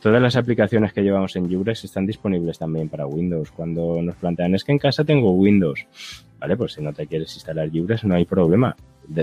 todas 0.00 0.22
las 0.22 0.36
aplicaciones 0.36 0.92
que 0.92 1.02
llevamos 1.02 1.34
en 1.34 1.52
Jurex 1.52 1.82
están 1.84 2.06
disponibles 2.06 2.56
también 2.56 2.88
para 2.88 3.06
Windows. 3.06 3.50
Cuando 3.50 4.00
nos 4.00 4.14
plantean, 4.14 4.54
es 4.54 4.62
que 4.62 4.70
en 4.70 4.78
casa 4.78 5.02
tengo 5.02 5.32
Windows. 5.32 5.84
Vale, 6.40 6.56
pues 6.56 6.72
si 6.72 6.82
no 6.82 6.92
te 6.92 7.06
quieres 7.06 7.34
instalar 7.34 7.70
Jurex, 7.70 8.04
no 8.04 8.14
hay 8.14 8.24
problema. 8.24 8.74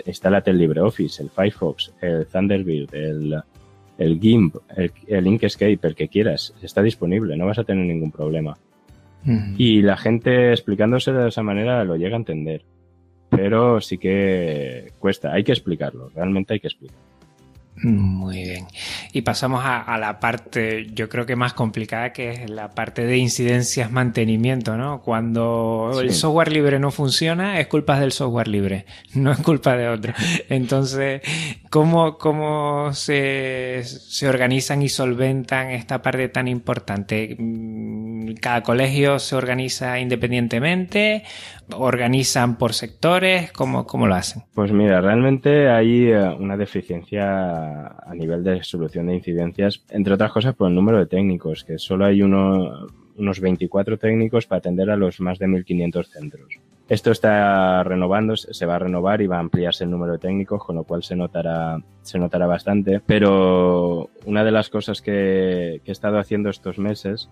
instálate 0.06 0.52
el 0.52 0.60
LibreOffice, 0.60 1.24
el 1.24 1.30
Firefox, 1.32 1.94
el 2.00 2.28
Thunderbird, 2.28 2.94
el, 2.94 3.42
el 3.98 4.20
GIMP, 4.20 4.56
el, 4.76 4.92
el, 5.08 5.28
Inkscape, 5.28 5.80
el 5.82 5.96
que 5.96 6.08
quieras. 6.08 6.54
Está 6.62 6.84
disponible, 6.84 7.36
no 7.36 7.48
vas 7.48 7.58
a 7.58 7.64
tener 7.64 7.86
ningún 7.86 8.12
problema. 8.12 8.56
Uh 9.26 9.30
-huh. 9.30 9.56
Y 9.58 9.82
la 9.82 9.98
gente 9.98 10.52
explicándose 10.52 11.12
de 11.12 11.28
esa 11.30 11.42
manera 11.42 11.84
lo 11.84 11.96
llega 11.96 12.16
a 12.16 12.20
entender. 12.20 12.62
Pero 13.30 13.82
sí 13.82 13.98
que 13.98 14.92
cuesta, 15.00 15.34
hay 15.34 15.44
que 15.44 15.52
explicarlo, 15.52 16.10
realmente 16.16 16.54
hay 16.54 16.60
que 16.60 16.68
explicarlo. 16.68 17.17
Muy 17.84 18.44
bien. 18.44 18.68
Y 19.14 19.22
pasamos 19.22 19.64
a, 19.64 19.80
a, 19.80 20.00
la 20.00 20.20
parte, 20.20 20.88
yo 20.94 21.10
creo 21.10 21.28
que 21.28 21.36
más 21.36 21.54
complicada, 21.54 22.12
que 22.12 22.32
es 22.32 22.50
la 22.50 22.70
parte 22.70 23.06
de 23.06 23.18
incidencias 23.18 23.92
mantenimiento, 23.92 24.78
¿no? 24.78 25.02
Cuando 25.02 25.92
sí. 25.94 26.00
el 26.00 26.14
software 26.14 26.52
libre 26.52 26.80
no 26.80 26.90
funciona, 26.90 27.60
es 27.60 27.68
culpa 27.68 28.00
del 28.00 28.12
software 28.12 28.48
libre, 28.48 28.86
no 29.14 29.32
es 29.32 29.38
culpa 29.40 29.78
de 29.78 29.90
otro. 29.90 30.14
Entonces, 30.50 31.22
¿cómo, 31.70 32.18
cómo 32.18 32.94
se, 32.94 33.84
se 33.84 34.28
organizan 34.28 34.82
y 34.82 34.90
solventan 34.90 35.70
esta 35.70 36.02
parte 36.02 36.30
tan 36.30 36.48
importante? 36.48 37.36
Mm, 37.38 38.34
¿Cada 38.42 38.64
colegio 38.64 39.20
se 39.20 39.36
organiza 39.36 40.00
independientemente? 40.00 41.24
¿Organizan 41.76 42.58
por 42.58 42.74
sectores? 42.74 43.52
¿Cómo, 43.52 43.86
cómo 43.86 44.08
lo 44.08 44.16
hacen? 44.16 44.44
Pues 44.54 44.72
mira, 44.72 45.02
realmente 45.02 45.70
hay 45.70 46.08
eh, 46.12 46.36
una 46.40 46.56
deficiencia 46.56 47.88
a 47.88 48.16
nivel 48.16 48.44
de 48.44 48.64
solución 48.64 49.08
de 49.08 49.16
incidencias, 49.16 49.84
entre 49.90 50.14
otras 50.14 50.32
cosas 50.32 50.56
por 50.56 50.70
el 50.70 50.76
número 50.76 51.00
de 51.00 51.08
técnicos, 51.08 51.64
que 51.64 51.78
solo 51.78 52.06
hay 52.06 52.22
uno, 52.22 52.88
unos 53.18 53.40
24 53.40 53.98
técnicos 53.98 54.46
para 54.46 54.60
atender 54.60 54.90
a 54.90 54.96
los 54.96 55.20
más 55.20 55.40
de 55.40 55.48
1.500 55.48 56.06
centros. 56.06 56.60
Esto 56.90 57.12
está 57.12 57.84
renovando, 57.84 58.38
se 58.38 58.66
va 58.66 58.76
a 58.76 58.80
renovar 58.80 59.22
y 59.22 59.28
va 59.28 59.38
a 59.38 59.42
ampliarse 59.42 59.84
el 59.84 59.92
número 59.92 60.14
de 60.14 60.20
técnicos, 60.20 60.64
con 60.64 60.78
lo 60.78 60.86
cual 60.86 61.04
se 61.04 61.18
notará, 61.18 61.82
se 62.02 62.18
notará 62.18 62.48
bastante. 62.48 63.02
Pero 63.06 64.10
una 64.26 64.46
de 64.46 64.52
las 64.52 64.70
cosas 64.70 65.02
que, 65.02 65.82
he 65.86 65.92
estado 65.92 66.18
haciendo 66.18 66.50
estos 66.50 66.80
meses 66.80 67.30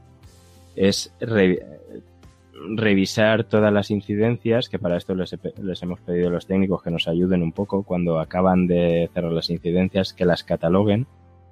es 0.76 1.14
revisar 2.76 3.44
todas 3.44 3.72
las 3.72 3.92
incidencias, 3.92 4.70
que 4.70 4.80
para 4.80 4.98
esto 4.98 5.16
les, 5.16 5.34
he, 5.34 5.40
les, 5.62 5.84
hemos 5.84 6.00
pedido 6.00 6.30
a 6.30 6.32
los 6.32 6.46
técnicos 6.46 6.82
que 6.82 6.92
nos 6.92 7.08
ayuden 7.08 7.44
un 7.44 7.52
poco 7.52 7.84
cuando 7.84 8.20
acaban 8.20 8.68
de 8.68 9.10
cerrar 9.14 9.32
las 9.32 9.50
incidencias, 9.50 10.14
que 10.14 10.26
las 10.26 10.44
cataloguen. 10.44 11.08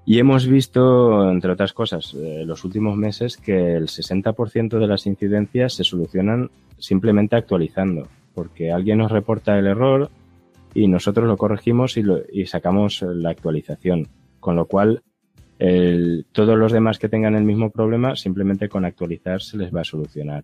Y 0.05 0.19
hemos 0.19 0.47
visto, 0.47 1.29
entre 1.29 1.51
otras 1.51 1.73
cosas, 1.73 2.13
eh, 2.13 2.43
los 2.45 2.65
últimos 2.65 2.97
meses 2.97 3.37
que 3.37 3.75
el 3.75 3.87
60% 3.87 4.79
de 4.79 4.87
las 4.87 5.05
incidencias 5.05 5.73
se 5.73 5.83
solucionan 5.83 6.49
simplemente 6.77 7.35
actualizando, 7.35 8.07
porque 8.33 8.71
alguien 8.71 8.97
nos 8.97 9.11
reporta 9.11 9.57
el 9.57 9.67
error 9.67 10.09
y 10.73 10.87
nosotros 10.87 11.27
lo 11.27 11.37
corregimos 11.37 11.95
y, 11.97 12.03
lo, 12.03 12.19
y 12.31 12.47
sacamos 12.47 13.01
la 13.01 13.29
actualización. 13.29 14.09
Con 14.41 14.57
lo 14.57 14.65
cual, 14.65 15.03
todos 15.57 16.57
los 16.57 16.71
demás 16.71 16.99
que 16.99 17.09
tengan 17.09 17.35
el 17.35 17.43
mismo 17.43 17.69
problema, 17.69 18.15
simplemente 18.15 18.67
con 18.67 18.85
actualizar 18.85 19.41
se 19.41 19.57
les 19.57 19.73
va 19.73 19.81
a 19.81 19.85
solucionar. 19.85 20.43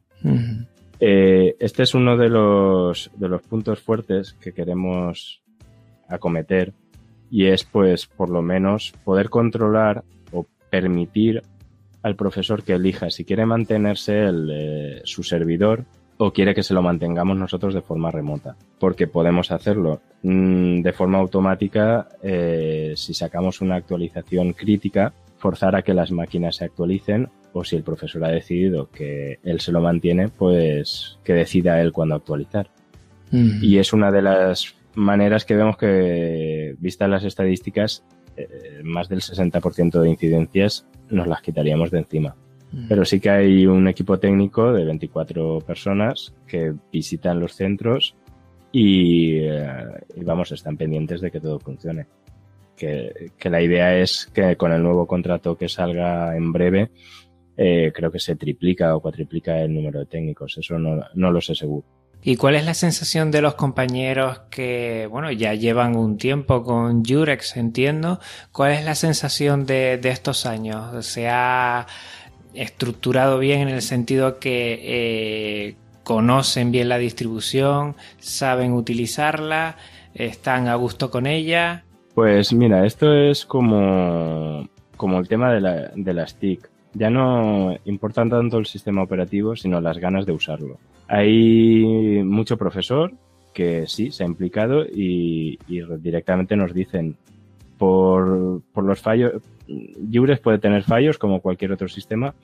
Eh, 0.99 1.55
este 1.59 1.83
es 1.83 1.93
uno 1.93 2.17
de 2.17 2.29
los, 2.29 3.09
de 3.15 3.29
los 3.29 3.41
puntos 3.41 3.79
fuertes 3.79 4.33
que 4.33 4.53
queremos 4.53 5.41
acometer 6.09 6.73
y 7.31 7.45
es 7.45 7.63
pues 7.63 8.07
por 8.07 8.29
lo 8.29 8.41
menos 8.41 8.93
poder 9.03 9.29
controlar 9.29 10.03
o 10.31 10.45
permitir 10.69 11.41
al 12.01 12.15
profesor 12.15 12.63
que 12.63 12.73
elija 12.73 13.09
si 13.09 13.23
quiere 13.23 13.45
mantenerse 13.45 14.23
el, 14.23 14.49
eh, 14.51 15.01
su 15.05 15.23
servidor 15.23 15.85
o 16.21 16.33
quiere 16.33 16.53
que 16.53 16.63
se 16.63 16.73
lo 16.73 16.81
mantengamos 16.81 17.37
nosotros 17.37 17.73
de 17.73 17.81
forma 17.81 18.11
remota, 18.11 18.57
porque 18.77 19.07
podemos 19.07 19.51
hacerlo 19.51 20.01
mm, 20.21 20.81
de 20.81 20.91
forma 20.91 21.17
automática 21.17 22.09
eh, 22.21 22.93
si 22.97 23.13
sacamos 23.13 23.61
una 23.61 23.77
actualización 23.77 24.51
crítica, 24.51 25.13
forzar 25.37 25.77
a 25.77 25.81
que 25.81 25.93
las 25.93 26.11
máquinas 26.11 26.57
se 26.57 26.65
actualicen 26.65 27.29
o 27.53 27.63
si 27.63 27.77
el 27.77 27.83
profesor 27.83 28.25
ha 28.25 28.31
decidido 28.31 28.89
que 28.91 29.39
él 29.43 29.61
se 29.61 29.71
lo 29.71 29.79
mantiene, 29.79 30.27
pues 30.27 31.17
que 31.23 31.33
decida 31.33 31.81
él 31.81 31.93
cuándo 31.93 32.15
actualizar. 32.15 32.69
Y 33.31 33.77
es 33.77 33.93
una 33.93 34.11
de 34.11 34.23
las 34.23 34.75
maneras 34.95 35.45
que 35.45 35.55
vemos 35.55 35.77
que, 35.77 36.75
vistas 36.79 37.09
las 37.09 37.23
estadísticas, 37.23 38.03
eh, 38.35 38.81
más 38.83 39.07
del 39.07 39.21
60% 39.21 40.01
de 40.01 40.09
incidencias 40.09 40.85
nos 41.09 41.27
las 41.27 41.41
quitaríamos 41.41 41.91
de 41.91 41.99
encima. 41.99 42.35
Pero 42.87 43.03
sí 43.03 43.19
que 43.19 43.29
hay 43.29 43.65
un 43.65 43.87
equipo 43.87 44.19
técnico 44.19 44.71
de 44.71 44.85
24 44.85 45.59
personas 45.61 46.33
que 46.47 46.73
visitan 46.91 47.39
los 47.39 47.53
centros 47.53 48.15
y, 48.71 49.37
eh, 49.39 49.85
vamos, 50.17 50.51
están 50.51 50.77
pendientes 50.77 51.21
de 51.21 51.31
que 51.31 51.39
todo 51.39 51.59
funcione. 51.59 52.05
Que, 52.75 53.31
la 53.43 53.61
idea 53.61 53.97
es 53.97 54.29
que 54.33 54.55
con 54.55 54.71
el 54.71 54.83
nuevo 54.83 55.07
contrato 55.07 55.57
que 55.57 55.67
salga 55.67 56.35
en 56.37 56.51
breve, 56.53 56.91
eh, 57.57 57.91
creo 57.93 58.11
que 58.11 58.19
se 58.19 58.35
triplica 58.35 58.95
o 58.95 59.01
cuatriplica 59.01 59.59
el 59.59 59.73
número 59.73 59.99
de 59.99 60.05
técnicos. 60.05 60.57
Eso 60.57 60.77
no, 60.77 61.03
no 61.15 61.31
lo 61.31 61.41
sé 61.41 61.55
seguro. 61.55 61.85
¿Y 62.21 62.35
cuál 62.35 62.55
es 62.55 62.65
la 62.65 62.73
sensación 62.73 63.31
de 63.31 63.41
los 63.41 63.55
compañeros 63.55 64.41
que, 64.51 65.07
bueno, 65.09 65.31
ya 65.31 65.53
llevan 65.53 65.95
un 65.95 66.17
tiempo 66.17 66.63
con 66.63 67.03
Jurex, 67.05 67.55
entiendo? 67.55 68.19
¿Cuál 68.51 68.73
es 68.73 68.83
la 68.83 68.95
sensación 68.95 69.65
de, 69.65 69.97
de 69.97 70.09
estos 70.09 70.45
años? 70.45 71.05
¿Se 71.05 71.29
ha 71.29 71.87
estructurado 72.53 73.39
bien 73.39 73.61
en 73.61 73.69
el 73.69 73.81
sentido 73.81 74.39
que 74.39 74.79
eh, 74.81 75.75
conocen 76.03 76.71
bien 76.71 76.89
la 76.89 76.97
distribución, 76.97 77.95
saben 78.19 78.73
utilizarla, 78.73 79.75
están 80.13 80.67
a 80.67 80.75
gusto 80.75 81.11
con 81.11 81.27
ella. 81.27 81.83
Pues 82.15 82.51
mira, 82.53 82.85
esto 82.85 83.13
es 83.13 83.45
como, 83.45 84.67
como 84.97 85.19
el 85.19 85.27
tema 85.27 85.53
de 85.53 85.61
la, 85.61 85.91
de 85.95 86.13
las 86.13 86.35
TIC. 86.35 86.69
Ya 86.93 87.09
no 87.09 87.77
importan 87.85 88.29
tanto 88.29 88.57
el 88.57 88.65
sistema 88.65 89.03
operativo, 89.03 89.55
sino 89.55 89.79
las 89.79 89.99
ganas 89.99 90.25
de 90.25 90.31
usarlo. 90.31 90.79
Hay 91.07 92.23
mucho 92.23 92.57
profesor 92.57 93.13
que 93.53 93.85
sí 93.87 94.11
se 94.11 94.23
ha 94.23 94.27
implicado 94.27 94.85
y 94.85 95.59
directamente 95.99 96.55
nos 96.55 96.73
dicen 96.73 97.17
por, 97.79 98.61
por 98.73 98.83
los 98.83 99.01
fallos, 99.01 99.41
Jures 100.13 100.39
puede 100.39 100.59
tener 100.59 100.83
fallos 100.83 101.17
como 101.17 101.41
cualquier 101.41 101.71
otro 101.71 101.87
sistema, 101.87 102.35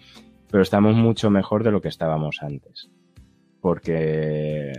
pero 0.50 0.64
estamos 0.64 0.96
mucho 0.96 1.30
mejor 1.30 1.64
de 1.64 1.72
lo 1.72 1.82
que 1.82 1.90
estábamos 1.90 2.42
antes. 2.42 2.90
Porque 3.60 4.72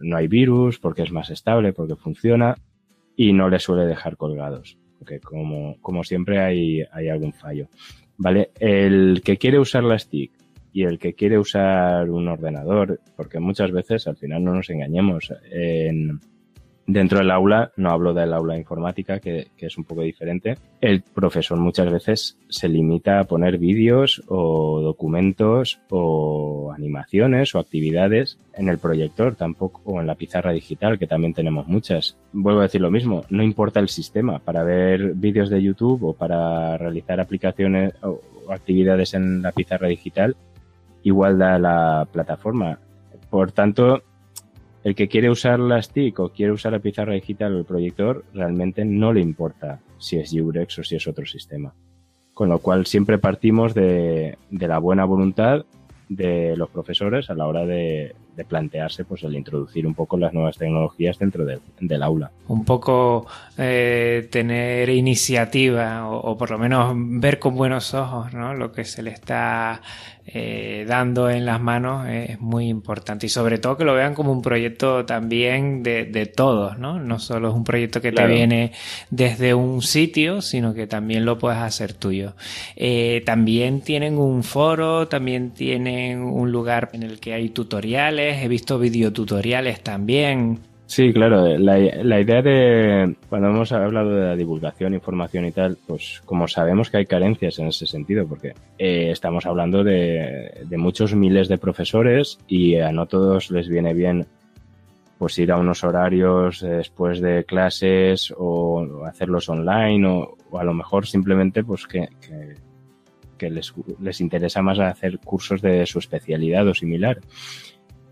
no 0.00 0.16
hay 0.16 0.26
virus, 0.26 0.78
porque 0.78 1.02
es 1.02 1.12
más 1.12 1.30
estable, 1.30 1.72
porque 1.72 1.96
funciona 1.96 2.56
y 3.16 3.32
no 3.32 3.50
le 3.50 3.58
suele 3.58 3.84
dejar 3.84 4.16
colgados. 4.16 4.78
Porque 4.98 5.20
como, 5.20 5.76
como 5.80 6.02
siempre 6.02 6.40
hay, 6.40 6.82
hay 6.90 7.08
algún 7.08 7.32
fallo. 7.32 7.68
¿Vale? 8.16 8.50
El 8.58 9.20
que 9.22 9.36
quiere 9.36 9.58
usar 9.58 9.84
la 9.84 9.98
stick 9.98 10.32
y 10.72 10.84
el 10.84 10.98
que 10.98 11.14
quiere 11.14 11.38
usar 11.38 12.08
un 12.08 12.28
ordenador, 12.28 13.00
porque 13.16 13.40
muchas 13.40 13.72
veces 13.72 14.06
al 14.06 14.16
final 14.16 14.42
no 14.42 14.54
nos 14.54 14.70
engañemos, 14.70 15.32
en, 15.50 16.20
Dentro 16.88 17.18
del 17.18 17.30
aula, 17.30 17.70
no 17.76 17.90
hablo 17.90 18.14
del 18.14 18.32
aula 18.32 18.56
informática, 18.56 19.20
que, 19.20 19.48
es 19.58 19.76
un 19.76 19.84
poco 19.84 20.00
diferente, 20.00 20.56
el 20.80 21.02
profesor 21.02 21.58
muchas 21.58 21.92
veces 21.92 22.38
se 22.48 22.66
limita 22.66 23.20
a 23.20 23.24
poner 23.24 23.58
vídeos 23.58 24.22
o 24.26 24.80
documentos 24.80 25.80
o 25.90 26.72
animaciones 26.74 27.54
o 27.54 27.58
actividades 27.58 28.38
en 28.54 28.70
el 28.70 28.78
proyector, 28.78 29.34
tampoco, 29.34 29.82
o 29.84 30.00
en 30.00 30.06
la 30.06 30.14
pizarra 30.14 30.52
digital, 30.52 30.98
que 30.98 31.06
también 31.06 31.34
tenemos 31.34 31.68
muchas. 31.68 32.16
Vuelvo 32.32 32.60
a 32.60 32.62
decir 32.62 32.80
lo 32.80 32.90
mismo, 32.90 33.22
no 33.28 33.42
importa 33.42 33.80
el 33.80 33.90
sistema, 33.90 34.38
para 34.38 34.62
ver 34.62 35.12
vídeos 35.12 35.50
de 35.50 35.62
YouTube 35.62 36.02
o 36.04 36.14
para 36.14 36.78
realizar 36.78 37.20
aplicaciones 37.20 37.92
o 38.02 38.22
actividades 38.50 39.12
en 39.12 39.42
la 39.42 39.52
pizarra 39.52 39.88
digital, 39.88 40.36
igual 41.02 41.36
da 41.36 41.58
la 41.58 42.08
plataforma. 42.10 42.78
Por 43.28 43.52
tanto, 43.52 44.04
el 44.84 44.94
que 44.94 45.08
quiere 45.08 45.30
usar 45.30 45.58
las 45.58 45.90
TIC 45.90 46.20
o 46.20 46.28
quiere 46.30 46.52
usar 46.52 46.72
la 46.72 46.78
pizarra 46.78 47.14
digital 47.14 47.54
o 47.54 47.58
el 47.58 47.64
proyector, 47.64 48.24
realmente 48.32 48.84
no 48.84 49.12
le 49.12 49.20
importa 49.20 49.80
si 49.98 50.16
es 50.16 50.30
Jurex 50.30 50.78
o 50.78 50.84
si 50.84 50.96
es 50.96 51.06
otro 51.06 51.26
sistema. 51.26 51.74
Con 52.34 52.48
lo 52.48 52.60
cual 52.60 52.86
siempre 52.86 53.18
partimos 53.18 53.74
de 53.74 54.36
la 54.50 54.78
buena 54.78 55.04
voluntad 55.04 55.64
de 56.08 56.56
los 56.56 56.70
profesores 56.70 57.28
a 57.30 57.34
la 57.34 57.46
hora 57.46 57.66
de, 57.66 58.14
de 58.38 58.44
plantearse 58.44 59.04
pues 59.04 59.24
el 59.24 59.34
introducir 59.34 59.84
un 59.84 59.94
poco 59.94 60.16
las 60.16 60.32
nuevas 60.32 60.56
tecnologías 60.56 61.18
dentro 61.18 61.44
del 61.44 62.02
aula. 62.04 62.30
Un 62.46 62.64
poco 62.64 63.26
eh, 63.58 64.28
tener 64.30 64.88
iniciativa 64.90 66.08
o, 66.08 66.38
por 66.38 66.52
lo 66.52 66.58
menos 66.58 66.94
ver 66.94 67.40
con 67.40 67.56
buenos 67.56 67.94
ojos 67.94 68.32
¿no? 68.32 68.54
lo 68.54 68.70
que 68.70 68.84
se 68.84 69.02
le 69.02 69.10
está 69.10 69.82
eh, 70.30 70.84
dando 70.86 71.30
en 71.30 71.46
las 71.46 71.58
manos 71.58 72.06
es 72.06 72.38
muy 72.38 72.68
importante 72.68 73.24
y 73.24 73.30
sobre 73.30 73.56
todo 73.56 73.78
que 73.78 73.84
lo 73.84 73.94
vean 73.94 74.14
como 74.14 74.30
un 74.30 74.42
proyecto 74.42 75.06
también 75.06 75.82
de, 75.82 76.04
de 76.04 76.26
todos, 76.26 76.78
¿no? 76.78 77.00
No 77.00 77.18
solo 77.18 77.48
es 77.48 77.54
un 77.54 77.64
proyecto 77.64 78.02
que 78.02 78.12
te 78.12 78.26
viene 78.26 78.72
desde 79.08 79.54
un 79.54 79.80
sitio, 79.80 80.42
sino 80.42 80.74
que 80.74 80.86
también 80.86 81.24
lo 81.24 81.38
puedes 81.38 81.58
hacer 81.60 81.94
tuyo. 81.94 82.34
Eh, 82.76 83.22
también 83.24 83.80
tienen 83.80 84.18
un 84.18 84.42
foro, 84.42 85.08
también 85.08 85.52
tienen 85.52 86.20
un 86.20 86.52
lugar 86.52 86.90
en 86.92 87.04
el 87.04 87.20
que 87.20 87.32
hay 87.32 87.48
tutoriales, 87.48 88.27
he 88.36 88.48
visto 88.48 88.78
videotutoriales 88.78 89.82
también. 89.82 90.60
Sí, 90.88 91.12
claro, 91.12 91.58
la, 91.58 91.78
idea 92.18 92.40
de 92.40 93.14
cuando 93.28 93.48
hemos 93.48 93.72
hablado 93.72 94.10
de 94.10 94.26
la 94.28 94.36
divulgación, 94.36 94.94
información 94.94 95.44
y 95.44 95.52
tal, 95.52 95.76
pues 95.86 96.22
como 96.24 96.48
sabemos 96.48 96.88
que 96.88 96.96
hay 96.96 97.04
carencias 97.04 97.58
en 97.58 97.66
ese 97.66 97.86
sentido, 97.86 98.26
porque 98.26 98.54
eh, 98.78 99.10
estamos 99.10 99.44
hablando 99.44 99.84
de, 99.84 100.66
muchos 100.78 101.14
miles 101.14 101.46
de 101.48 101.58
profesores 101.58 102.38
y 102.48 102.76
a 102.76 102.90
no 102.90 103.04
todos 103.04 103.50
les 103.50 103.68
viene 103.68 103.92
bien 103.92 104.26
pues 105.18 105.38
ir 105.38 105.52
a 105.52 105.58
unos 105.58 105.84
horarios 105.84 106.62
después 106.62 107.20
de 107.20 107.44
clases 107.44 108.32
o 108.34 109.04
hacerlos 109.04 109.50
online 109.50 110.08
o, 110.08 110.38
a 110.58 110.64
lo 110.64 110.72
mejor 110.72 111.06
simplemente 111.06 111.64
pues 111.64 111.86
que, 111.86 112.08
que, 113.36 113.50
les, 113.50 113.74
les 114.00 114.22
interesa 114.22 114.62
más 114.62 114.78
hacer 114.78 115.18
cursos 115.18 115.60
de 115.60 115.84
su 115.84 115.98
especialidad 115.98 116.66
o 116.66 116.72
similar 116.72 117.20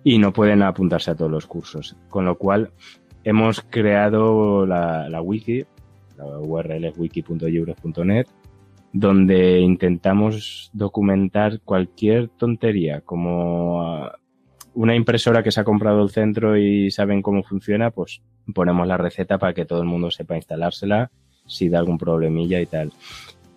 y 0.07 0.19
no 0.19 0.33
pueden 0.33 0.63
apuntarse 0.63 1.11
a 1.11 1.17
todos 1.17 1.33
los 1.33 1.47
cursos. 1.47 1.97
Con 2.09 2.27
lo 2.27 2.39
cual 2.39 2.71
hemos 3.25 3.61
creado 3.61 4.65
la, 4.65 5.21
wiki, 5.21 5.65
la 6.17 6.39
URL 6.39 6.85
es 6.85 8.27
donde 8.93 9.59
intentamos 9.59 10.71
documentar 10.73 11.61
cualquier 11.63 12.29
tontería, 12.29 13.01
como 13.01 14.09
una 14.75 14.95
impresora 14.95 15.43
que 15.43 15.51
se 15.51 15.63
ha 15.63 15.65
comprado 15.65 16.05
el 16.05 16.11
centro 16.11 16.57
y 16.57 16.93
saben 16.93 17.21
cómo 17.21 17.43
funciona, 17.43 17.91
pues 17.91 18.23
ponemos 18.55 18.87
la 18.87 18.99
receta 18.99 19.39
para 19.39 19.55
que 19.55 19.65
todo 19.65 19.81
el 19.81 19.89
mundo 19.89 20.13
sepa 20.13 20.37
instalársela 20.37 21.11
si 21.49 21.69
da 21.69 21.81
algún 21.81 21.99
problemilla 21.99 22.61
y 22.61 22.67
tal. 22.67 22.93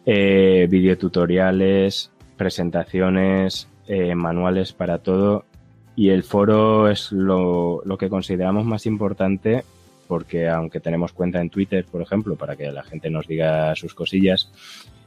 Eh, 0.04 0.66
videotutoriales, 0.68 2.12
presentaciones, 2.38 3.70
eh, 3.88 4.16
manuales 4.16 4.74
para 4.74 4.98
todo 4.98 5.46
y 6.00 6.12
el 6.12 6.24
foro 6.24 6.88
es 6.88 7.12
lo, 7.12 7.84
que 8.00 8.08
consideramos 8.08 8.64
más 8.64 8.86
importante 8.86 9.66
porque 10.08 10.48
aunque 10.48 10.80
tenemos 10.80 11.12
cuenta 11.12 11.42
en 11.42 11.50
Twitter, 11.50 11.86
por 11.92 12.02
ejemplo, 12.02 12.38
para 12.38 12.56
que 12.56 12.72
la 12.72 12.84
gente 12.84 13.10
nos 13.10 13.28
diga 13.28 13.76
sus 13.76 13.94
cosillas, 13.94 14.50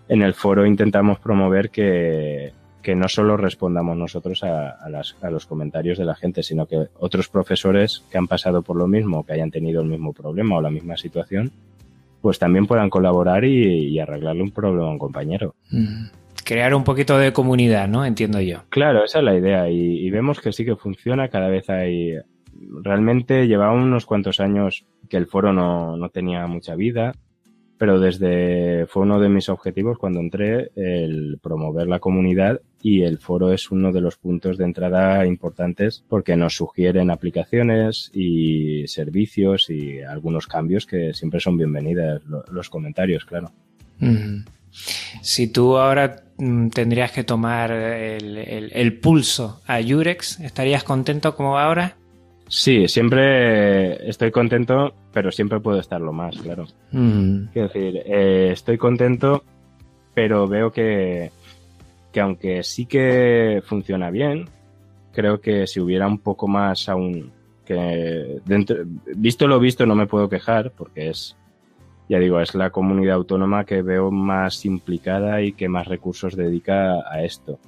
en 0.07 0.21
el 0.21 0.35
foro 0.35 0.67
intentamos 0.67 1.19
promover 1.19 1.71
que, 1.71 2.53
no 2.95 3.09
solo 3.09 3.39
respondamos 3.39 3.97
nosotros 3.97 4.45
a, 4.45 4.77
los 5.31 5.47
comentarios 5.47 5.97
de 5.97 6.05
la 6.05 6.15
gente, 6.15 6.43
sino 6.43 6.67
que 6.67 6.89
otros 6.99 7.31
profesores 7.31 8.05
que 8.11 8.19
han 8.19 8.29
pasado 8.29 8.61
por 8.61 8.77
lo 8.77 8.87
mismo, 8.87 9.25
que 9.25 9.33
hayan 9.33 9.51
tenido 9.51 9.81
el 9.81 9.89
mismo 9.89 10.13
problema 10.13 10.59
o 10.59 10.61
la 10.61 10.71
misma 10.71 10.99
situación, 10.99 11.53
pues 12.21 12.39
también 12.39 12.67
puedan 12.67 12.91
colaborar 12.91 13.47
y, 13.47 13.89
y 13.89 13.99
arreglarle 13.99 14.43
un 14.43 14.51
problema 14.51 14.89
a 14.89 14.91
un 14.91 14.99
compañero. 14.99 15.55
Mm 15.71 16.22
crear 16.45 16.75
un 16.75 16.85
poquito 16.85 17.19
de 17.19 17.33
comunidad, 17.33 17.89
¿no? 17.89 18.05
Entiendo 18.05 18.41
yo. 18.41 18.65
Claro, 18.69 19.05
esa 19.05 19.19
es 19.19 19.25
la 19.25 19.37
idea 19.37 19.71
y, 19.71 20.11
vemos 20.11 20.41
que 20.41 20.53
sí 20.53 20.65
que 20.65 20.77
funciona, 20.77 21.29
cada 21.29 21.49
vez 21.49 21.69
hay... 21.71 22.15
Realmente 22.83 23.49
llevaba 23.49 23.73
unos 23.73 24.07
cuantos 24.07 24.39
años 24.39 24.85
que 25.09 25.17
el 25.17 25.27
foro 25.27 25.53
no, 25.53 25.97
no 25.97 26.11
tenía 26.11 26.47
mucha 26.47 26.75
vida, 26.75 27.13
pero 27.83 27.99
desde 27.99 28.87
fue 28.87 29.03
uno 29.03 29.19
de 29.19 29.29
mis 29.29 29.49
objetivos 29.49 29.99
cuando 29.99 30.21
entré 30.21 30.71
el 30.77 31.41
promover 31.43 31.89
la 31.89 31.99
comunidad 31.99 32.61
y 32.81 33.03
el 33.03 33.19
foro 33.19 33.53
es 33.53 33.73
uno 33.73 33.91
de 33.91 34.01
los 34.01 34.19
puntos 34.19 34.57
de 34.57 34.65
entrada 34.65 35.27
importantes 35.27 36.05
porque 36.09 36.37
nos 36.37 36.55
sugieren 36.55 37.11
aplicaciones 37.11 38.13
y 38.15 38.87
servicios 38.87 39.69
y 39.69 40.01
algunos 40.01 40.47
cambios 40.47 40.87
que 40.87 41.13
siempre 41.13 41.41
son 41.41 41.57
bienvenidas 41.57 42.23
los 42.25 42.71
comentarios, 42.71 43.25
claro. 43.25 43.51
Si 45.21 45.53
tú 45.53 45.77
ahora 45.77 46.23
tendrías 46.73 47.13
que 47.13 47.25
tomar 47.25 47.71
el, 47.71 48.71
el, 48.73 48.99
pulso 48.99 49.61
a 49.67 49.81
Yurex, 49.81 50.41
¿estarías 50.41 50.83
contento 50.83 51.37
como 51.37 51.59
ahora? 51.59 51.97
Sí, 52.49 52.89
siempre 52.89 54.09
estoy 54.09 54.31
contento, 54.31 54.95
pero 55.13 55.33
siempre 55.33 55.61
puedo 55.61 55.79
estarlo 55.79 56.13
más, 56.13 56.37
claro. 56.37 56.67
Mm. 56.91 57.47
Quiero 57.53 57.69
decir, 57.69 58.03
eh, 58.05 58.51
estoy 58.53 58.77
contento, 58.77 59.45
pero 60.15 60.47
veo 60.47 60.73
que, 60.73 61.31
que 62.13 62.21
aunque 62.21 62.63
sí 62.63 62.87
que 62.87 63.63
funciona 63.65 64.11
bien, 64.11 64.49
creo 65.13 65.41
que 65.41 65.67
si 65.67 65.81
hubiera 65.81 66.07
un 66.07 66.19
poco 66.19 66.49
más 66.49 66.89
aún, 66.89 67.33
que 67.65 68.41
dentro, 68.45 68.79
visto 69.17 69.47
lo 69.47 69.61
visto 69.61 69.87
no 69.87 69.95
me 69.95 70.07
puedo 70.07 70.29
quejar, 70.29 70.73
porque 70.73 71.11
es, 71.11 71.37
ya 72.09 72.19
digo, 72.19 72.41
es 72.41 72.55
la 72.55 72.71
comunidad 72.71 73.17
autónoma 73.17 73.65
que 73.65 73.83
veo 73.83 74.11
más 74.11 74.65
implicada 74.65 75.41
y 75.43 75.53
que 75.53 75.69
más 75.69 75.87
recursos 75.87 76.37
dedica 76.37 76.95
a 77.11 77.23
esto 77.23 77.59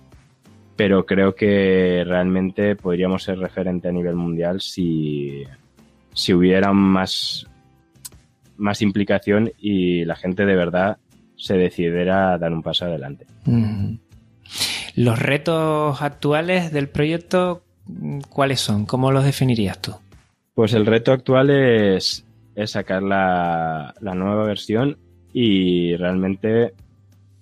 pero 0.76 1.07
creo 1.07 1.35
que 1.35 2.03
realmente 2.07 2.76
podríamos 2.76 3.22
ser 3.22 3.39
referente 3.39 3.89
a 3.89 3.93
nivel 3.93 4.16
mundial 4.16 4.61
si, 4.61 5.45
si 6.12 6.35
hubiera 6.35 6.72
más, 6.72 7.47
más 8.57 8.82
implicación 8.82 9.53
y 9.59 10.05
la 10.05 10.16
gente 10.16 10.45
de 10.45 10.57
verdad 10.57 10.99
se 11.37 11.55
decidiera 11.55 12.32
a 12.32 12.39
dar 12.39 12.53
un 12.53 12.62
paso 12.62 12.87
adelante. 12.87 13.26
Los 14.97 15.18
retos 15.18 16.03
actuales 16.03 16.72
del 16.72 16.89
proyecto, 16.89 17.62
¿cuáles 18.28 18.61
son? 18.61 18.87
¿Cómo 18.87 19.12
los 19.12 19.24
definirías 19.24 19.80
tú? 19.80 19.95
Pues 20.55 20.72
el 20.74 20.87
reto 20.87 21.12
actual 21.12 21.51
es, 21.51 22.24
es 22.55 22.72
sacar 22.72 23.02
la, 23.02 23.94
la, 24.00 24.14
nueva 24.14 24.44
versión 24.44 24.98
y 25.32 25.96
realmente 25.96 26.74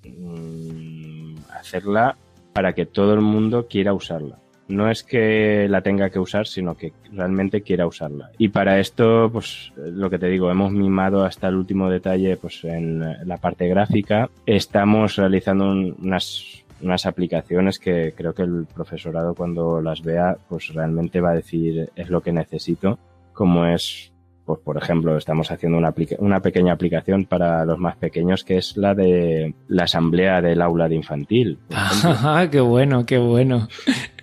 mm, 0.04 1.34
hacerla 1.50 2.16
para 2.52 2.74
que 2.74 2.86
todo 2.86 3.14
el 3.14 3.20
mundo 3.20 3.66
quiera 3.68 3.94
usarla. 3.94 4.38
No 4.68 4.90
es 4.90 5.02
que 5.02 5.66
la 5.68 5.82
tenga 5.82 6.08
que 6.10 6.18
usar, 6.18 6.46
sino 6.46 6.76
que 6.76 6.92
realmente 7.12 7.62
quiera 7.62 7.86
usarla. 7.86 8.30
Y 8.38 8.48
para 8.48 8.78
esto, 8.78 9.28
pues 9.30 9.72
lo 9.76 10.08
que 10.08 10.18
te 10.18 10.28
digo, 10.28 10.50
hemos 10.50 10.72
mimado 10.72 11.24
hasta 11.24 11.48
el 11.48 11.56
último 11.56 11.90
detalle 11.90 12.36
pues 12.36 12.64
en 12.64 13.00
la 13.00 13.36
parte 13.36 13.68
gráfica. 13.68 14.30
Estamos 14.46 15.16
realizando 15.16 15.70
unas, 15.72 16.64
unas 16.80 17.06
aplicaciones 17.06 17.78
que 17.78 18.14
creo 18.16 18.34
que 18.34 18.42
el 18.42 18.66
profesorado 18.72 19.34
cuando 19.34 19.82
las 19.82 20.02
vea, 20.02 20.36
pues 20.48 20.72
realmente 20.72 21.20
va 21.20 21.32
a 21.32 21.36
decir 21.36 21.90
es 21.94 22.08
lo 22.08 22.22
que 22.22 22.32
necesito, 22.32 22.98
como 23.34 23.66
es 23.66 24.11
pues 24.53 24.64
por 24.64 24.76
ejemplo, 24.76 25.16
estamos 25.16 25.50
haciendo 25.50 25.78
una, 25.78 25.94
una, 26.18 26.40
pequeña 26.40 26.74
aplicación 26.74 27.24
para 27.24 27.64
los 27.64 27.78
más 27.78 27.96
pequeños 27.96 28.44
que 28.44 28.59
es 28.59 28.76
la 28.76 28.94
de 28.94 29.55
la 29.66 29.84
asamblea 29.84 30.42
del 30.42 30.61
aula 30.61 30.90
de 30.90 30.96
infantil. 30.96 31.59
Ah, 32.05 32.48
qué 32.50 32.61
bueno, 32.61 33.07
qué 33.07 33.16
bueno. 33.16 33.66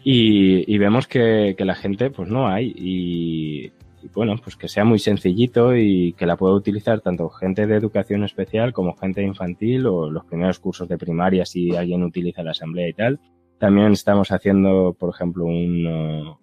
Y, 0.03 0.77
vemos 0.77 1.07
que, 1.07 1.55
la 1.57 1.73
gente, 1.73 2.11
pues 2.11 2.29
no 2.29 2.47
hay. 2.47 2.71
Y, 2.75 3.71
bueno, 4.13 4.35
pues 4.43 4.55
que 4.55 4.67
sea 4.67 4.85
muy 4.85 4.99
sencillito 4.99 5.75
y 5.75 6.13
que 6.13 6.27
la 6.27 6.37
pueda 6.37 6.53
utilizar 6.53 7.01
tanto 7.01 7.29
gente 7.29 7.65
de 7.65 7.75
educación 7.75 8.23
especial 8.23 8.71
como 8.71 8.95
gente 8.95 9.23
infantil 9.23 9.87
o 9.87 10.11
los 10.11 10.25
primeros 10.25 10.59
cursos 10.59 10.87
de 10.87 10.97
primaria 10.97 11.45
si 11.45 11.75
alguien 11.75 12.03
utiliza 12.03 12.43
la 12.43 12.51
asamblea 12.51 12.87
y 12.87 12.93
tal. 12.93 13.19
También 13.57 13.93
estamos 13.93 14.31
haciendo, 14.31 14.95
por 14.97 15.13
ejemplo, 15.13 15.45
un, 15.45 16.37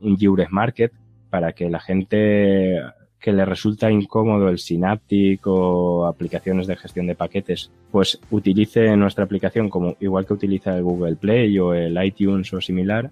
un 0.00 0.46
Market 0.50 0.92
para 1.30 1.52
que 1.52 1.70
la 1.70 1.80
gente 1.80 2.80
que 3.20 3.32
le 3.32 3.44
resulta 3.44 3.90
incómodo 3.90 4.48
el 4.48 4.58
Synaptic 4.58 5.46
o 5.46 6.06
aplicaciones 6.06 6.66
de 6.66 6.76
gestión 6.76 7.06
de 7.06 7.14
paquetes, 7.14 7.70
pues 7.90 8.20
utilice 8.30 8.96
nuestra 8.96 9.24
aplicación 9.24 9.68
como 9.68 9.96
igual 10.00 10.26
que 10.26 10.34
utiliza 10.34 10.76
el 10.76 10.82
Google 10.84 11.16
Play 11.16 11.58
o 11.58 11.74
el 11.74 12.02
iTunes 12.04 12.52
o 12.52 12.60
similar 12.60 13.10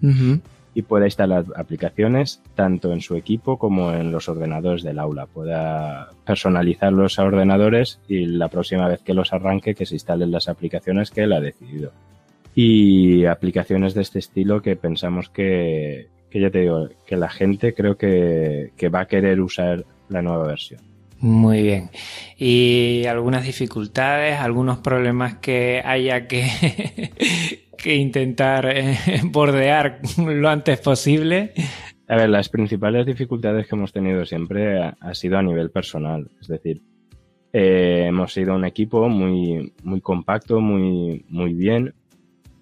y 0.73 0.83
pueda 0.83 1.05
instalar 1.05 1.43
aplicaciones 1.55 2.41
tanto 2.53 2.93
en 2.93 3.01
su 3.01 3.15
equipo 3.15 3.57
como 3.57 3.93
en 3.93 4.11
los 4.11 4.29
ordenadores 4.29 4.83
del 4.83 4.99
aula. 4.99 5.25
Pueda 5.25 6.09
personalizar 6.23 6.93
los 6.93 7.17
ordenadores 7.17 7.99
y 8.07 8.27
la 8.27 8.47
próxima 8.47 8.87
vez 8.87 9.01
que 9.01 9.15
los 9.15 9.33
arranque 9.33 9.73
que 9.73 9.87
se 9.87 9.95
instalen 9.95 10.31
las 10.31 10.47
aplicaciones 10.47 11.09
que 11.09 11.21
él 11.21 11.33
ha 11.33 11.41
decidido. 11.41 11.91
Y 12.53 13.25
aplicaciones 13.25 13.93
de 13.95 14.01
este 14.01 14.19
estilo 14.19 14.61
que 14.61 14.75
pensamos 14.75 15.29
que, 15.29 16.09
que 16.29 16.39
ya 16.39 16.49
te 16.49 16.59
digo, 16.59 16.89
que 17.05 17.17
la 17.17 17.29
gente 17.29 17.73
creo 17.73 17.97
que, 17.97 18.71
que 18.75 18.89
va 18.89 19.01
a 19.01 19.07
querer 19.07 19.39
usar 19.41 19.85
la 20.09 20.21
nueva 20.21 20.47
versión. 20.47 20.81
Muy 21.19 21.63
bien. 21.63 21.89
¿Y 22.37 23.05
algunas 23.05 23.43
dificultades, 23.43 24.37
algunos 24.39 24.79
problemas 24.79 25.37
que 25.37 25.81
haya 25.83 26.27
que, 26.27 26.47
que 27.77 27.95
intentar 27.95 28.65
eh, 28.69 28.97
bordear 29.23 29.99
lo 30.17 30.49
antes 30.49 30.79
posible? 30.79 31.53
A 32.07 32.15
ver, 32.15 32.29
las 32.29 32.49
principales 32.49 33.05
dificultades 33.05 33.67
que 33.67 33.75
hemos 33.75 33.91
tenido 33.91 34.25
siempre 34.25 34.81
ha, 34.81 35.13
sido 35.13 35.37
a 35.37 35.43
nivel 35.43 35.71
personal. 35.71 36.29
Es 36.39 36.47
decir, 36.47 36.81
eh, 37.51 38.05
hemos 38.07 38.31
sido 38.31 38.55
un 38.55 38.65
equipo 38.65 39.09
muy, 39.09 39.73
muy 39.83 39.99
compacto, 40.01 40.61
muy, 40.61 41.25
muy 41.27 41.53
bien. 41.53 41.93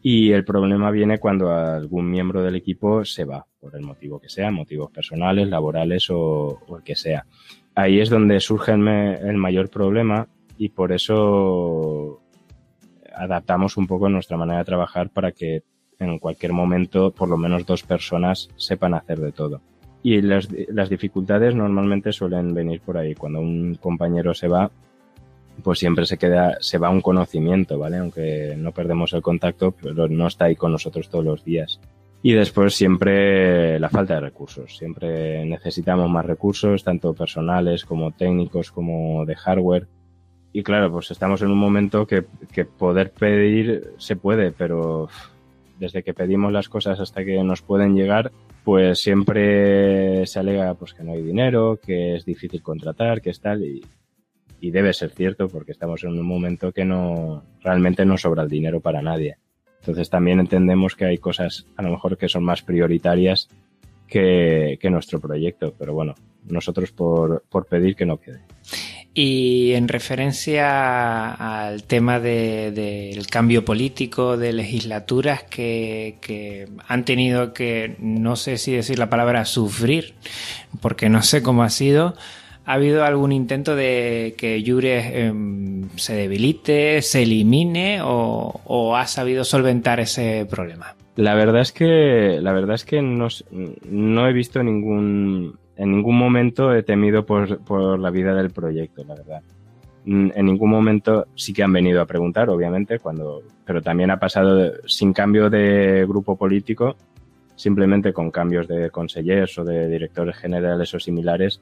Y 0.01 0.31
el 0.31 0.45
problema 0.45 0.91
viene 0.91 1.19
cuando 1.19 1.51
algún 1.51 2.09
miembro 2.09 2.41
del 2.41 2.55
equipo 2.55 3.05
se 3.05 3.25
va, 3.25 3.45
por 3.65 3.75
el 3.75 3.81
motivo 3.81 4.19
que 4.19 4.29
sea, 4.29 4.51
motivos 4.51 4.91
personales, 4.91 5.47
laborales 5.49 6.07
o 6.11 6.59
el 6.77 6.83
que 6.83 6.95
sea 6.95 7.25
ahí 7.75 7.99
es 7.99 8.09
donde 8.09 8.39
surge 8.39 8.71
el, 8.71 9.37
mayor 9.37 9.69
problema 9.69 10.27
y 10.57 10.69
por 10.69 10.93
eso 10.93 12.21
adaptamos 13.13 13.77
un 13.77 13.85
poco 13.85 14.09
nuestra 14.09 14.37
manera 14.37 14.59
de 14.59 14.65
trabajar 14.65 15.09
para 15.09 15.31
que 15.31 15.63
en 15.99 16.17
cualquier 16.19 16.53
momento 16.53 17.11
por 17.11 17.29
lo 17.29 17.37
menos 17.37 17.65
dos 17.65 17.83
personas 17.83 18.49
sepan 18.55 18.93
hacer 18.93 19.19
de 19.19 19.31
todo. 19.31 19.61
Y 20.01 20.21
las, 20.21 20.49
las 20.69 20.89
dificultades 20.89 21.55
normalmente 21.55 22.11
suelen 22.11 22.53
venir 22.53 22.79
por 22.81 22.97
ahí. 22.97 23.15
Cuando 23.15 23.39
un 23.39 23.75
compañero 23.75 24.35
se 24.35 24.47
va, 24.47 24.69
pues 25.63 25.79
siempre 25.79 26.05
se 26.05 26.17
queda, 26.17 26.57
se 26.59 26.77
va 26.77 26.91
un 26.91 27.01
conocimiento, 27.01 27.79
¿vale? 27.79 27.97
Aunque 27.97 28.55
no 28.55 28.71
perdemos 28.71 29.13
el 29.13 29.23
contacto, 29.23 29.71
pero 29.71 30.07
no 30.07 30.27
está 30.27 30.45
ahí 30.45 30.55
con 30.55 30.73
nosotros 30.73 31.09
todos 31.09 31.25
los 31.25 31.43
días. 31.43 31.79
Y 32.25 32.33
después 32.33 32.73
siempre 32.73 33.79
la 33.79 33.87
falta 33.87 34.15
de 34.15 34.21
recursos. 34.21 34.75
Siempre 34.75 35.45
necesitamos 35.45 36.09
más 36.09 36.25
recursos, 36.25 36.83
tanto 36.83 37.13
personales 37.13 37.85
como 37.85 38.13
técnicos, 38.13 38.71
como 38.71 39.27
de 39.27 39.35
hardware. 39.35 39.85
Y 40.51 40.63
claro, 40.63 40.91
pues 40.91 41.11
estamos 41.11 41.43
en 41.43 41.51
un 41.51 41.59
momento 41.59 42.07
que, 42.07 42.25
que 42.51 42.65
poder 42.65 43.11
pedir 43.11 43.91
se 43.99 44.15
puede, 44.15 44.51
pero 44.51 45.07
desde 45.77 46.01
que 46.01 46.15
pedimos 46.15 46.51
las 46.51 46.67
cosas 46.67 46.99
hasta 46.99 47.23
que 47.23 47.43
nos 47.43 47.61
pueden 47.61 47.95
llegar, 47.95 48.31
pues 48.63 48.97
siempre 49.01 50.25
se 50.25 50.39
alega 50.39 50.73
pues 50.73 50.95
que 50.95 51.03
no 51.03 51.11
hay 51.11 51.21
dinero, 51.21 51.79
que 51.79 52.15
es 52.15 52.25
difícil 52.25 52.63
contratar, 52.63 53.21
que 53.21 53.29
es 53.29 53.39
tal, 53.39 53.63
y, 53.63 53.85
y 54.59 54.71
debe 54.71 54.93
ser 54.93 55.11
cierto 55.11 55.47
porque 55.47 55.73
estamos 55.73 56.03
en 56.03 56.17
un 56.17 56.25
momento 56.25 56.71
que 56.71 56.85
no 56.85 57.43
realmente 57.61 58.03
no 58.03 58.17
sobra 58.17 58.41
el 58.41 58.49
dinero 58.49 58.81
para 58.81 59.03
nadie. 59.03 59.37
Entonces 59.85 60.09
también 60.09 60.39
entendemos 60.39 60.95
que 60.95 61.05
hay 61.05 61.19
cosas 61.19 61.67
a 61.77 61.83
lo 61.83 61.91
mejor 61.91 62.17
que 62.17 62.27
son 62.27 62.43
más 62.43 62.63
prioritarias 62.63 63.49
que, 64.07 64.79
nuestro 64.89 65.19
proyecto, 65.19 65.75
pero 65.77 65.93
bueno, 65.93 66.15
nosotros 66.47 66.91
por, 66.91 67.43
pedir 67.69 67.95
que 67.95 68.07
no 68.07 68.19
quede. 68.19 68.41
Y 69.13 69.73
en 69.73 69.87
referencia 69.87 71.33
al 71.33 71.83
tema 71.83 72.19
del 72.19 73.27
cambio 73.27 73.63
político, 73.63 74.37
de 74.37 74.53
legislaturas 74.53 75.43
que, 75.43 76.67
han 76.87 77.05
tenido 77.05 77.53
que, 77.53 77.95
no 77.99 78.37
sé 78.37 78.57
si 78.57 78.71
decir 78.71 78.97
la 78.97 79.11
palabra 79.11 79.45
sufrir, 79.45 80.15
porque 80.81 81.09
no 81.09 81.21
sé 81.21 81.43
cómo 81.43 81.61
ha 81.61 81.69
sido, 81.69 82.15
¿Ha 82.67 82.73
habido 82.73 83.03
algún 83.03 83.31
intento 83.31 83.75
de 83.75 84.33
que 84.37 84.63
Yures 84.63 85.05
em, 85.13 85.87
se 85.97 86.15
debilite, 86.15 87.03
se 87.03 87.21
elimine 87.21 87.99
o, 88.03 88.95
ha 88.95 89.05
sabido 89.05 89.43
solventar 89.43 89.99
ese 89.99 90.47
problema? 90.49 90.95
La 91.15 91.35
verdad 91.35 91.61
es 91.61 91.71
que, 91.71 92.39
la 92.41 92.53
verdad 92.53 92.73
es 92.73 92.83
que 92.83 93.03
no, 93.03 94.27
he 94.27 94.33
visto 94.33 94.63
ningún, 94.63 95.59
en 95.77 95.91
ningún 95.91 96.17
momento 96.17 96.73
he 96.73 96.81
temido 96.81 97.23
por, 97.23 97.99
la 97.99 98.09
vida 98.09 98.33
del 98.33 98.49
proyecto, 98.49 99.03
la 99.03 99.13
verdad. 99.13 99.41
En 100.07 100.45
ningún 100.45 100.69
momento 100.69 101.27
sí 101.35 101.53
que 101.53 101.63
han 101.63 101.73
venido 101.73 102.01
a 102.01 102.05
preguntar, 102.05 102.49
obviamente, 102.49 102.97
cuando, 102.97 103.43
pero 103.63 103.81
también 103.81 104.09
ha 104.09 104.19
pasado 104.19 104.73
sin 104.87 105.13
cambio 105.13 105.51
de 105.51 106.05
grupo 106.07 106.35
político, 106.35 106.95
simplemente 107.55 108.11
con 108.11 108.31
cambios 108.31 108.67
de 108.67 108.89
consejeros 108.89 109.57
o 109.57 109.63
de 109.63 109.87
directores 109.87 110.35
generales 110.35 110.93
o 110.93 110.99
similares, 110.99 111.61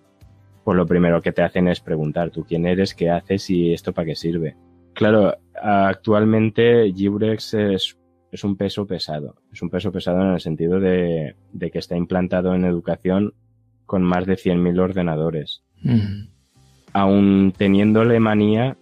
pues 0.63 0.77
lo 0.77 0.85
primero 0.85 1.21
que 1.21 1.31
te 1.31 1.41
hacen 1.41 1.67
es 1.67 1.79
preguntar 1.79 2.29
tú 2.29 2.45
quién 2.45 2.65
eres, 2.65 2.93
qué 2.93 3.09
haces 3.09 3.49
y 3.49 3.73
esto 3.73 3.93
para 3.93 4.07
qué 4.07 4.15
sirve. 4.15 4.55
Claro, 4.93 5.35
actualmente 5.61 6.91
Giurex 6.93 7.53
es, 7.55 7.97
es 8.31 8.43
un 8.43 8.55
peso 8.55 8.85
pesado. 8.85 9.35
Es 9.51 9.61
un 9.61 9.69
peso 9.69 9.91
pesado 9.91 10.21
en 10.21 10.33
el 10.33 10.39
sentido 10.39 10.79
de, 10.79 11.35
de 11.51 11.71
que 11.71 11.79
está 11.79 11.97
implantado 11.97 12.53
en 12.53 12.65
educación 12.65 13.33
con 13.85 14.03
más 14.03 14.25
de 14.25 14.35
100.000 14.35 14.79
ordenadores. 14.79 15.63
Mm. 15.81 16.27
Aún 16.93 17.53
teniendo 17.57 18.01
Alemania, 18.01 18.77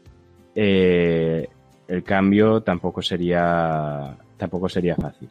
eh, 0.56 1.48
el 1.88 2.04
cambio 2.04 2.62
tampoco 2.62 3.02
sería, 3.02 4.18
tampoco 4.38 4.70
sería 4.70 4.96
fácil. 4.96 5.30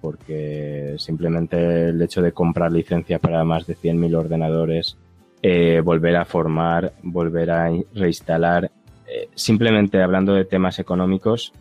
Porque 0.00 0.94
simplemente 0.98 1.88
el 1.88 2.00
hecho 2.02 2.22
de 2.22 2.32
comprar 2.32 2.70
licencia 2.70 3.18
para 3.18 3.42
más 3.44 3.66
de 3.66 3.76
100.000 3.76 4.14
ordenadores, 4.16 4.96
eh, 5.42 5.80
volver 5.80 6.16
a 6.16 6.24
formar, 6.24 6.92
volver 7.02 7.50
a 7.50 7.70
reinstalar, 7.94 8.70
eh, 9.06 9.28
simplemente 9.34 10.02
hablando 10.02 10.34
de 10.34 10.44
temas 10.44 10.78
económicos, 10.78 11.52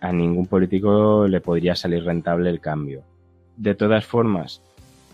a 0.00 0.12
ningún 0.12 0.46
político 0.46 1.26
le 1.26 1.40
podría 1.40 1.74
salir 1.74 2.04
rentable 2.04 2.50
el 2.50 2.60
cambio. 2.60 3.02
De 3.56 3.74
todas 3.74 4.04
formas, 4.04 4.62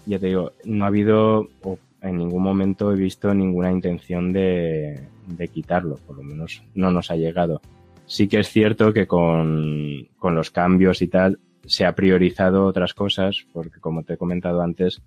ya 0.07 0.19
te 0.19 0.27
digo, 0.27 0.53
no 0.65 0.85
ha 0.85 0.89
habido, 0.89 1.49
en 2.01 2.19
ningún 2.19 2.43
momento 2.43 2.93
he 2.93 2.97
visto 2.97 3.33
ninguna 3.33 3.71
intención 3.71 4.33
de, 4.33 5.01
de 5.27 5.49
quitarlo, 5.49 5.97
por 6.07 6.17
lo 6.17 6.23
menos 6.23 6.63
no 6.75 6.91
nos 6.91 7.11
ha 7.11 7.17
llegado. 7.17 7.61
Sí 8.07 8.29
que 8.29 8.41
es 8.41 8.49
cierto 8.49 8.93
que 8.93 9.07
con, 9.07 10.09
con 10.19 10.35
los 10.35 10.51
cambios 10.51 11.03
y 11.03 11.09
tal 11.09 11.39
se 11.65 11.87
ha 11.87 11.95
priorizado 11.95 12.67
otras 12.67 12.93
cosas, 12.95 13.47
porque 13.53 13.81
como 13.81 14.03
te 14.03 14.15
he 14.15 14.17
comentado 14.17 14.63
antes, 14.63 15.01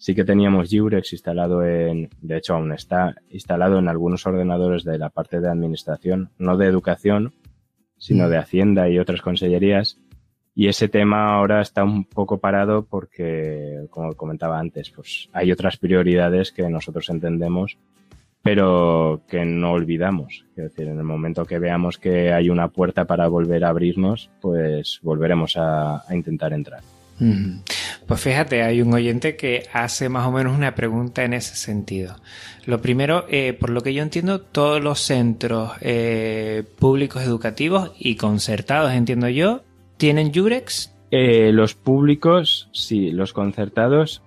sí 0.00 0.14
que 0.14 0.24
teníamos 0.24 0.70
Jurex 0.72 1.12
instalado 1.12 1.62
en, 1.62 2.08
de 2.22 2.38
hecho 2.38 2.54
aún 2.54 2.72
está 2.72 3.16
instalado 3.28 3.78
en 3.78 3.86
algunos 3.86 4.26
ordenadores 4.26 4.82
de 4.82 4.96
la 4.96 5.10
parte 5.10 5.40
de 5.40 5.48
administración, 5.50 6.30
no 6.38 6.56
de 6.56 6.66
educación, 6.66 7.34
sino 7.98 8.30
de 8.30 8.38
Hacienda 8.38 8.88
y 8.88 8.98
otras 8.98 9.20
consellerías. 9.20 9.98
Y 10.54 10.68
ese 10.68 10.88
tema 10.88 11.34
ahora 11.34 11.60
está 11.60 11.84
un 11.84 12.04
poco 12.04 12.38
parado 12.38 12.86
porque, 12.86 13.86
como 13.90 14.14
comentaba 14.14 14.58
antes, 14.58 14.90
pues 14.90 15.28
hay 15.34 15.52
otras 15.52 15.76
prioridades 15.76 16.50
que 16.50 16.68
nosotros 16.70 17.10
entendemos, 17.10 17.76
pero 18.42 19.20
que 19.28 19.44
no 19.44 19.72
olvidamos. 19.72 20.46
Es 20.56 20.64
decir, 20.64 20.88
en 20.88 20.96
el 20.96 21.04
momento 21.04 21.44
que 21.44 21.58
veamos 21.58 21.98
que 21.98 22.32
hay 22.32 22.48
una 22.48 22.68
puerta 22.68 23.04
para 23.04 23.28
volver 23.28 23.64
a 23.64 23.68
abrirnos, 23.68 24.30
pues 24.40 24.98
volveremos 25.02 25.56
a, 25.58 26.04
intentar 26.10 26.54
entrar. 26.54 26.80
Pues 28.10 28.22
fíjate, 28.22 28.64
hay 28.64 28.82
un 28.82 28.92
oyente 28.92 29.36
que 29.36 29.68
hace 29.72 30.08
más 30.08 30.26
o 30.26 30.32
menos 30.32 30.56
una 30.58 30.74
pregunta 30.74 31.22
en 31.22 31.32
ese 31.32 31.54
sentido. 31.54 32.16
Lo 32.66 32.82
primero, 32.82 33.24
eh, 33.28 33.52
por 33.52 33.70
lo 33.70 33.82
que 33.82 33.94
yo 33.94 34.02
entiendo, 34.02 34.40
todos 34.40 34.82
los 34.82 34.98
centros 34.98 35.74
eh, 35.80 36.64
públicos 36.80 37.22
educativos 37.22 37.92
y 38.00 38.16
concertados, 38.16 38.90
entiendo 38.90 39.28
yo, 39.28 39.62
tienen 39.96 40.34
Jurex. 40.34 40.92
Eh, 41.12 41.52
los 41.52 41.76
públicos, 41.76 42.68
sí, 42.72 43.12
los 43.12 43.32
concertados 43.32 44.22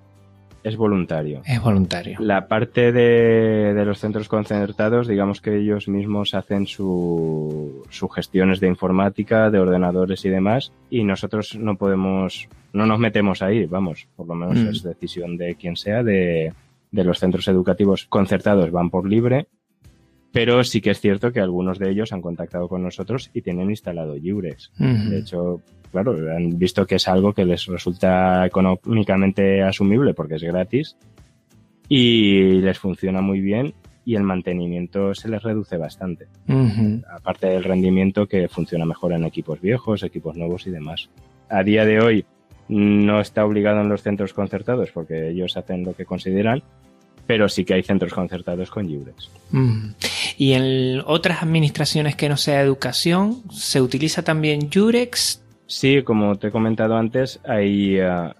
es 0.63 0.77
voluntario. 0.77 1.41
Es 1.45 1.61
voluntario. 1.61 2.17
La 2.19 2.47
parte 2.47 2.91
de, 2.91 3.73
de, 3.73 3.85
los 3.85 3.99
centros 3.99 4.29
concertados, 4.29 5.07
digamos 5.07 5.41
que 5.41 5.57
ellos 5.57 5.87
mismos 5.87 6.33
hacen 6.33 6.67
sus 6.67 7.85
su 7.89 8.09
gestiones 8.09 8.59
de 8.59 8.67
informática, 8.67 9.49
de 9.49 9.59
ordenadores 9.59 10.23
y 10.25 10.29
demás, 10.29 10.71
y 10.89 11.03
nosotros 11.03 11.55
no 11.55 11.75
podemos, 11.75 12.47
no 12.71 12.85
nos 12.85 12.99
metemos 12.99 13.41
ahí, 13.41 13.65
vamos, 13.65 14.07
por 14.15 14.27
lo 14.27 14.35
menos 14.35 14.57
mm. 14.57 14.67
es 14.69 14.83
decisión 14.83 15.37
de 15.37 15.55
quien 15.55 15.75
sea, 15.75 16.03
de, 16.03 16.53
de 16.91 17.03
los 17.03 17.19
centros 17.19 17.47
educativos 17.47 18.05
concertados 18.05 18.71
van 18.71 18.89
por 18.89 19.09
libre, 19.09 19.47
pero 20.31 20.63
sí 20.63 20.79
que 20.79 20.91
es 20.91 21.01
cierto 21.01 21.31
que 21.31 21.39
algunos 21.39 21.77
de 21.79 21.89
ellos 21.89 22.13
han 22.13 22.21
contactado 22.21 22.67
con 22.67 22.81
nosotros 22.83 23.29
y 23.33 23.41
tienen 23.41 23.69
instalado 23.69 24.15
Jurex. 24.21 24.71
De 24.77 25.19
hecho, 25.19 25.61
claro, 25.93 26.17
han 26.35 26.57
visto 26.57 26.85
que 26.87 26.95
es 26.95 27.07
algo 27.07 27.33
que 27.33 27.45
les 27.45 27.67
resulta 27.67 28.45
económicamente 28.45 29.61
asumible 29.61 30.15
porque 30.15 30.35
es 30.35 30.43
gratis 30.43 30.97
y 31.87 32.61
les 32.61 32.79
funciona 32.79 33.21
muy 33.21 33.39
bien 33.39 33.75
y 34.03 34.15
el 34.15 34.23
mantenimiento 34.23 35.13
se 35.13 35.29
les 35.29 35.43
reduce 35.43 35.77
bastante. 35.77 36.25
Aparte 37.15 37.47
del 37.47 37.63
rendimiento 37.63 38.27
que 38.27 38.49
funciona 38.49 38.85
mejor 38.85 39.13
en 39.13 39.23
equipos 39.23 39.61
viejos, 39.61 40.01
equipos 40.01 40.35
nuevos 40.35 40.65
y 40.65 40.71
demás. 40.71 41.09
A 41.47 41.63
día 41.63 41.85
de 41.85 42.01
hoy 42.01 42.25
no 42.67 43.21
está 43.21 43.45
obligado 43.45 43.81
en 43.81 43.89
los 43.89 44.01
centros 44.01 44.33
concertados 44.33 44.89
porque 44.91 45.29
ellos 45.29 45.55
hacen 45.57 45.83
lo 45.83 45.93
que 45.93 46.05
consideran, 46.05 46.63
pero 47.27 47.47
sí 47.47 47.65
que 47.65 47.75
hay 47.75 47.83
centros 47.83 48.13
concertados 48.13 48.71
con 48.71 48.89
Jurex. 48.89 49.29
¿Y 50.39 50.53
en 50.53 51.03
otras 51.05 51.43
administraciones 51.43 52.15
que 52.15 52.29
no 52.29 52.37
sea 52.37 52.61
educación, 52.61 53.43
se 53.51 53.79
utiliza 53.79 54.23
también 54.23 54.71
Jurex? 54.73 55.42
Sí, 55.65 56.03
como 56.03 56.35
te 56.35 56.47
he 56.47 56.51
comentado 56.51 56.97
antes, 56.97 57.39
hay 57.45 57.99
uh, 57.99 58.31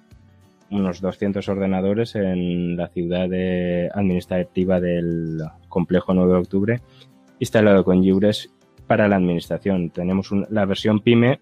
unos 0.70 1.02
200 1.02 1.48
ordenadores 1.50 2.16
en 2.16 2.76
la 2.76 2.88
ciudad 2.90 3.30
de 3.30 3.90
administrativa 3.94 4.80
del 4.80 5.42
complejo 5.70 6.14
9 6.14 6.34
de 6.34 6.40
octubre 6.40 6.82
instalado 7.40 7.84
con 7.84 8.04
Jurex 8.04 8.50
para 8.88 9.08
la 9.08 9.18
administración. 9.18 9.90
Tenemos 9.90 10.30
la 10.50 10.66
versión 10.66 11.02
PYME 11.02 11.40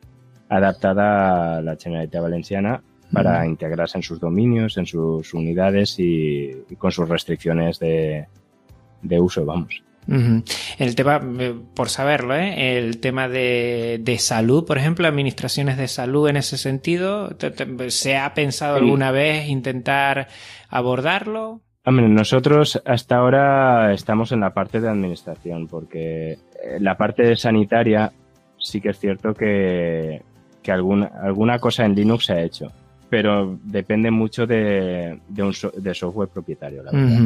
adaptada 0.50 1.58
a 1.58 1.62
la 1.62 1.76
Generalitat 1.76 2.22
Valenciana 2.22 2.84
para 3.12 3.46
integrarse 3.46 3.98
en 3.98 4.04
sus 4.04 4.20
dominios, 4.20 4.78
en 4.78 4.86
sus 4.86 5.34
unidades 5.34 5.96
y, 6.00 6.64
con 6.78 6.92
sus 6.92 7.08
restricciones 7.08 7.78
de, 7.80 8.28
de 9.02 9.20
uso, 9.20 9.46
vamos. 9.46 9.84
El 10.08 10.96
tema, 10.96 11.22
eh, 11.40 11.56
por 11.76 11.90
saberlo, 11.90 12.36
¿eh? 12.36 12.78
el 12.78 13.00
tema 13.00 13.30
de, 13.30 14.00
de, 14.02 14.18
salud, 14.18 14.66
por 14.66 14.78
ejemplo, 14.78 15.08
administraciones 15.08 15.78
de 15.78 15.88
salud 15.88 16.28
en 16.28 16.38
ese 16.38 16.58
sentido, 16.58 17.36
¿se 17.90 18.18
ha 18.18 18.34
pensado 18.34 18.78
alguna 18.78 19.12
vez 19.12 19.48
intentar 19.48 20.28
abordarlo? 20.70 21.62
Hombre, 21.84 22.08
nosotros 22.10 22.82
hasta 22.86 23.16
ahora 23.16 23.94
estamos 23.94 24.32
en 24.32 24.42
la 24.42 24.54
parte 24.54 24.80
de 24.80 24.90
administración, 24.90 25.68
porque 25.68 26.34
eh, 26.34 26.38
la 26.80 26.96
parte 26.96 27.36
sanitaria 27.36 28.12
sí 28.58 28.82
que 28.82 28.90
es 28.90 29.00
cierto 29.00 29.34
que, 29.34 30.22
que 30.62 30.72
alguna, 30.72 31.12
alguna 31.24 31.58
cosa 31.58 31.86
en 31.86 31.96
Linux 31.96 32.26
se 32.26 32.34
ha 32.34 32.42
hecho, 32.42 32.72
pero 33.10 33.58
depende 33.64 34.12
mucho 34.12 34.46
de, 34.46 35.20
de, 35.28 35.44
un 35.44 35.54
de 35.78 35.94
software 35.94 36.30
propietario, 36.30 36.84
la 36.84 36.92
verdad. 36.92 37.20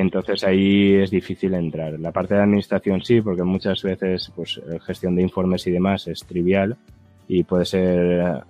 Entonces 0.00 0.44
ahí 0.44 0.94
es 0.94 1.10
difícil 1.10 1.52
entrar. 1.52 2.00
La 2.00 2.10
parte 2.10 2.34
de 2.34 2.40
administración 2.40 3.02
sí, 3.02 3.20
porque 3.20 3.42
muchas 3.42 3.82
veces 3.82 4.32
pues 4.34 4.58
gestión 4.86 5.14
de 5.14 5.22
informes 5.22 5.66
y 5.66 5.70
demás 5.70 6.08
es 6.08 6.24
trivial 6.24 6.78
y 7.28 7.44
puede 7.44 7.66
ser 7.66 8.42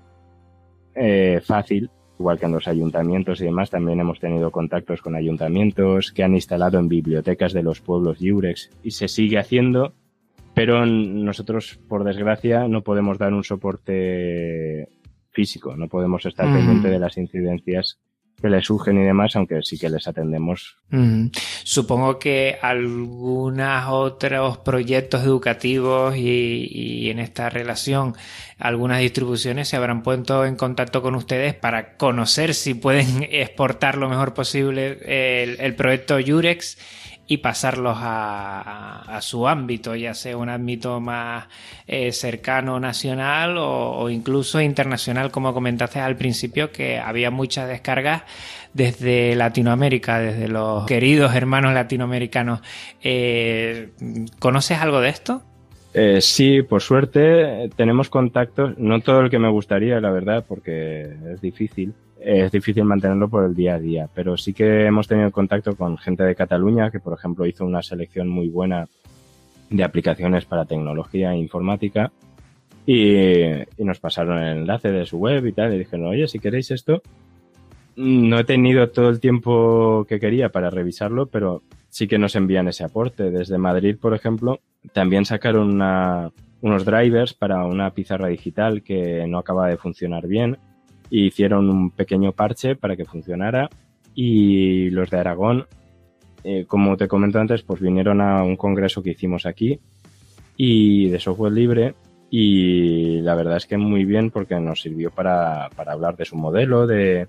eh, 0.94 1.40
fácil, 1.44 1.90
igual 2.20 2.38
que 2.38 2.46
en 2.46 2.53
los 2.53 2.68
ayuntamientos 2.68 3.40
y 3.40 3.46
demás. 3.46 3.68
También 3.68 3.98
hemos 3.98 4.20
tenido 4.20 4.53
contactos 4.53 5.03
con 5.03 5.16
ayuntamientos 5.16 6.12
que 6.12 6.22
han 6.22 6.34
instalado 6.34 6.78
en 6.78 6.88
bibliotecas 6.88 7.53
de 7.53 7.64
los 7.64 7.80
pueblos 7.80 8.18
Jurex 8.20 8.70
y 8.84 8.92
se 8.92 9.09
sigue 9.09 9.38
haciendo, 9.38 9.92
pero 10.55 10.86
nosotros, 10.86 11.80
por 11.88 12.05
desgracia, 12.05 12.68
no 12.68 12.82
podemos 12.82 13.18
dar 13.18 13.34
un 13.34 13.42
soporte 13.42 14.88
físico, 15.30 15.76
no 15.76 15.88
podemos 15.88 16.24
estar 16.26 16.46
pendiente 16.46 16.88
de 16.90 16.98
las 17.01 17.16
incidencias 17.18 17.98
que 18.41 18.49
les 18.49 18.64
surgen 18.64 19.01
y 19.01 19.05
demás, 19.05 19.36
aunque 19.36 19.62
sí 19.62 19.78
que 19.78 19.88
les 19.88 20.07
atendemos. 20.09 20.76
Supongo 21.64 22.18
que 22.18 22.59
algunos 22.61 23.84
otros 23.88 24.59
proyectos 24.59 25.22
educativos 25.22 26.16
y, 26.16 27.11
en 27.11 27.18
esta 27.18 27.51
relación, 27.51 28.14
algunas 28.59 29.01
distribuciones 29.01 29.68
se 29.68 29.76
habrán 29.76 30.03
puesto 30.03 30.45
en 30.45 30.57
contacto 30.57 31.03
con 31.03 31.14
ustedes 31.14 31.55
para 31.55 31.97
conocer 31.97 32.55
si 32.55 32.74
pueden 32.74 33.22
exportar 33.30 33.97
lo 33.97 34.09
mejor 34.09 34.34
posible 34.34 34.99
el, 35.05 35.61
el 35.61 35.74
proyecto 35.74 36.18
Yurex 36.18 36.78
y 37.31 37.37
pasarlos 37.37 37.97
a, 38.01 39.20
su 39.22 39.47
ámbito, 39.47 39.95
ya 39.95 40.14
sea 40.14 40.37
un 40.37 40.49
ámbito 40.49 40.99
más 40.99 41.47
eh, 41.87 42.11
cercano 42.11 42.81
nacional 42.81 43.55
o, 43.57 44.11
incluso 44.11 44.61
internacional, 44.61 45.31
como 45.31 45.55
comentaste 45.55 46.01
al 46.01 46.16
principio, 46.16 46.72
que 46.72 46.99
había 46.99 47.31
muchas 47.31 47.68
descargas 47.68 48.22
desde 48.74 49.37
Latinoamérica, 49.37 50.18
desde 50.18 50.49
los 50.49 50.87
queridos 50.87 51.33
hermanos 51.37 51.72
latinoamericanos. 51.72 52.62
Eh, 53.01 53.91
¿Conoces 54.41 54.78
algo 54.78 55.01
de 55.01 55.11
esto? 55.11 55.43
Eh, 55.95 56.20
sí, 56.20 56.62
por 56.62 56.83
suerte 56.83 57.70
tenemos 57.76 58.11
contactos, 58.11 58.76
no 58.76 59.03
todo 59.03 59.20
el 59.20 59.31
que 59.31 59.39
me 59.39 59.51
gustaría, 59.51 60.01
la 60.01 60.11
verdad, 60.11 60.45
porque 60.49 61.03
es 61.33 61.41
difícil, 61.41 61.95
es 62.21 62.53
difícil 62.53 62.85
mantenerlo 62.85 63.29
por 63.29 63.45
el 63.45 63.55
día 63.55 63.75
a 63.75 63.79
día, 63.79 64.09
pero 64.14 64.37
sí 64.37 64.53
que 64.53 64.85
hemos 64.85 65.09
tenido 65.09 65.31
contacto 65.31 65.75
con 65.77 65.97
gente 65.99 66.23
de 66.23 66.35
Cataluña 66.35 66.91
que, 66.91 67.01
por 67.01 67.14
ejemplo, 67.14 67.47
hizo 67.47 67.64
una 67.64 67.83
selección 67.83 68.29
muy 68.29 68.49
buena 68.49 68.87
de 69.71 69.85
aplicaciones 69.85 70.45
para 70.45 70.64
tecnología 70.64 71.33
e 71.33 71.39
informática 71.39 72.12
y, 72.87 73.45
nos 73.79 74.01
pasaron 74.01 74.39
el 74.39 74.59
enlace 74.59 74.91
de 74.91 75.07
su 75.07 75.18
web 75.18 75.47
y 75.47 75.53
tal 75.53 75.75
y 75.75 75.79
dijeron, 75.79 76.07
oye, 76.07 76.27
si 76.29 76.39
queréis 76.39 76.71
esto, 76.71 77.03
no 77.97 78.39
he 78.39 78.45
tenido 78.45 78.91
todo 78.91 79.09
el 79.11 79.21
tiempo 79.21 80.05
que 80.09 80.21
quería 80.21 80.51
para 80.51 80.71
revisarlo, 80.71 81.27
pero 81.27 81.62
sí 81.89 82.09
que 82.09 82.18
nos 82.18 82.35
envían 82.37 82.68
ese 82.68 82.85
aporte. 82.85 83.31
Desde 83.31 83.59
Madrid, 83.59 83.97
por 84.01 84.14
ejemplo, 84.14 84.61
también 84.93 85.25
sacaron 85.25 85.81
unos 86.62 86.85
drivers 86.85 87.35
para 87.35 87.64
una 87.64 87.91
pizarra 87.91 88.29
digital 88.29 88.83
que 88.83 89.27
no 89.27 89.39
acaba 89.39 89.68
de 89.68 89.77
funcionar 89.77 90.27
bien. 90.27 90.59
Y 91.11 91.27
hicieron 91.27 91.69
un 91.69 91.91
pequeño 91.91 92.33
parche 92.33 92.77
para 92.77 92.97
que 92.97 93.05
funcionara. 93.05 93.69
Y 94.15 94.91
los 94.91 95.11
de 95.11 95.19
Aragón, 95.19 95.67
eh, 96.45 96.65
como 96.67 96.97
te 96.97 97.09
comento 97.09 97.39
antes, 97.39 97.63
pues 97.63 97.81
vinieron 97.81 98.21
a 98.21 98.43
un 98.43 98.57
congreso 98.57 99.03
que 99.03 99.11
hicimos 99.11 99.45
aquí 99.47 99.81
y 100.57 101.09
de 101.09 101.19
software 101.19 101.53
libre 101.53 101.95
y 102.31 103.21
la 103.23 103.35
verdad 103.35 103.57
es 103.57 103.67
que 103.67 103.77
muy 103.77 104.05
bien 104.05 104.31
porque 104.31 104.61
nos 104.61 104.83
sirvió 104.83 105.11
para, 105.11 105.69
para 105.75 105.93
hablar 105.93 106.17
de 106.17 106.25
su 106.25 106.37
modelo, 106.37 106.87
de, 106.87 107.27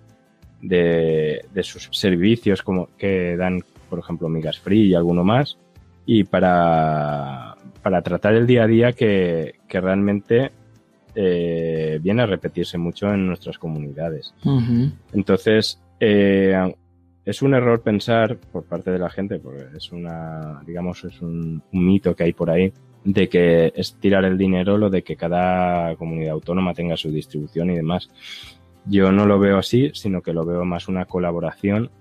de, 0.62 1.44
de, 1.52 1.64
sus 1.64 1.90
servicios 1.92 2.62
como 2.62 2.90
que 2.98 3.36
dan, 3.36 3.64
por 3.90 4.00
ejemplo, 4.00 4.30
Migas 4.30 4.60
Free 4.60 4.90
y 4.90 4.94
alguno 4.94 5.24
más, 5.24 5.58
y 6.06 6.24
para, 6.24 7.56
para 7.82 8.02
tratar 8.04 8.36
el 8.36 8.46
día 8.46 8.64
a 8.64 8.68
día 8.68 8.94
que, 8.94 9.56
que 9.68 9.82
realmente 9.82 10.52
eh, 11.16 12.00
viene 12.02 12.22
a 12.22 12.26
repetirse 12.26 12.78
mucho 12.78 13.14
en 13.14 13.28
nuestras 13.28 13.58
comunidades. 13.58 14.34
Entonces, 15.14 15.80
eh, 16.00 16.74
es 17.26 17.42
un 17.42 17.54
error 17.54 17.82
pensar 17.82 18.38
por 18.38 18.64
parte 18.64 18.92
de 18.92 19.00
la 19.00 19.10
gente, 19.10 19.40
porque 19.40 19.66
es 19.76 19.92
una, 19.92 20.62
digamos, 20.66 21.04
es 21.04 21.22
un, 21.22 21.62
un 21.72 21.86
mito 21.86 22.16
que 22.16 22.24
hay 22.24 22.34
por 22.34 22.50
ahí, 22.50 22.74
de 23.04 23.30
que 23.30 23.74
es 23.76 23.96
tirar 23.96 24.26
el 24.26 24.38
dinero 24.38 24.78
lo 24.78 24.90
de 24.90 25.04
que 25.04 25.16
cada 25.16 25.96
comunidad 25.96 26.34
autónoma 26.34 26.74
tenga 26.74 26.98
su 26.98 27.12
distribución 27.12 27.72
y 27.72 27.76
demás. 27.76 28.10
Yo 28.86 29.12
no 29.12 29.26
lo 29.28 29.38
veo 29.38 29.60
así, 29.60 29.92
sino 29.94 30.22
que 30.22 30.34
lo 30.34 30.44
veo 30.44 30.66
más 30.66 30.88
una 30.88 31.06
colaboración 31.06 31.92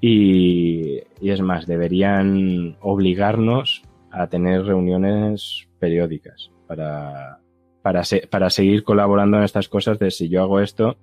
y, 0.00 1.00
y, 1.20 1.30
es 1.30 1.40
más, 1.40 1.66
deberían 1.66 2.76
obligarnos 2.80 3.82
a 4.12 4.28
tener 4.28 4.64
reuniones 4.64 5.66
periódicas 5.80 6.52
para, 6.68 7.41
para, 7.82 8.04
se, 8.04 8.26
para 8.26 8.50
seguir 8.50 8.84
colaborando 8.84 9.36
en 9.36 9.42
estas 9.44 9.68
cosas 9.68 9.98
de 9.98 10.10
si 10.10 10.28
yo 10.28 10.42
hago 10.42 10.60
esto, 10.60 10.96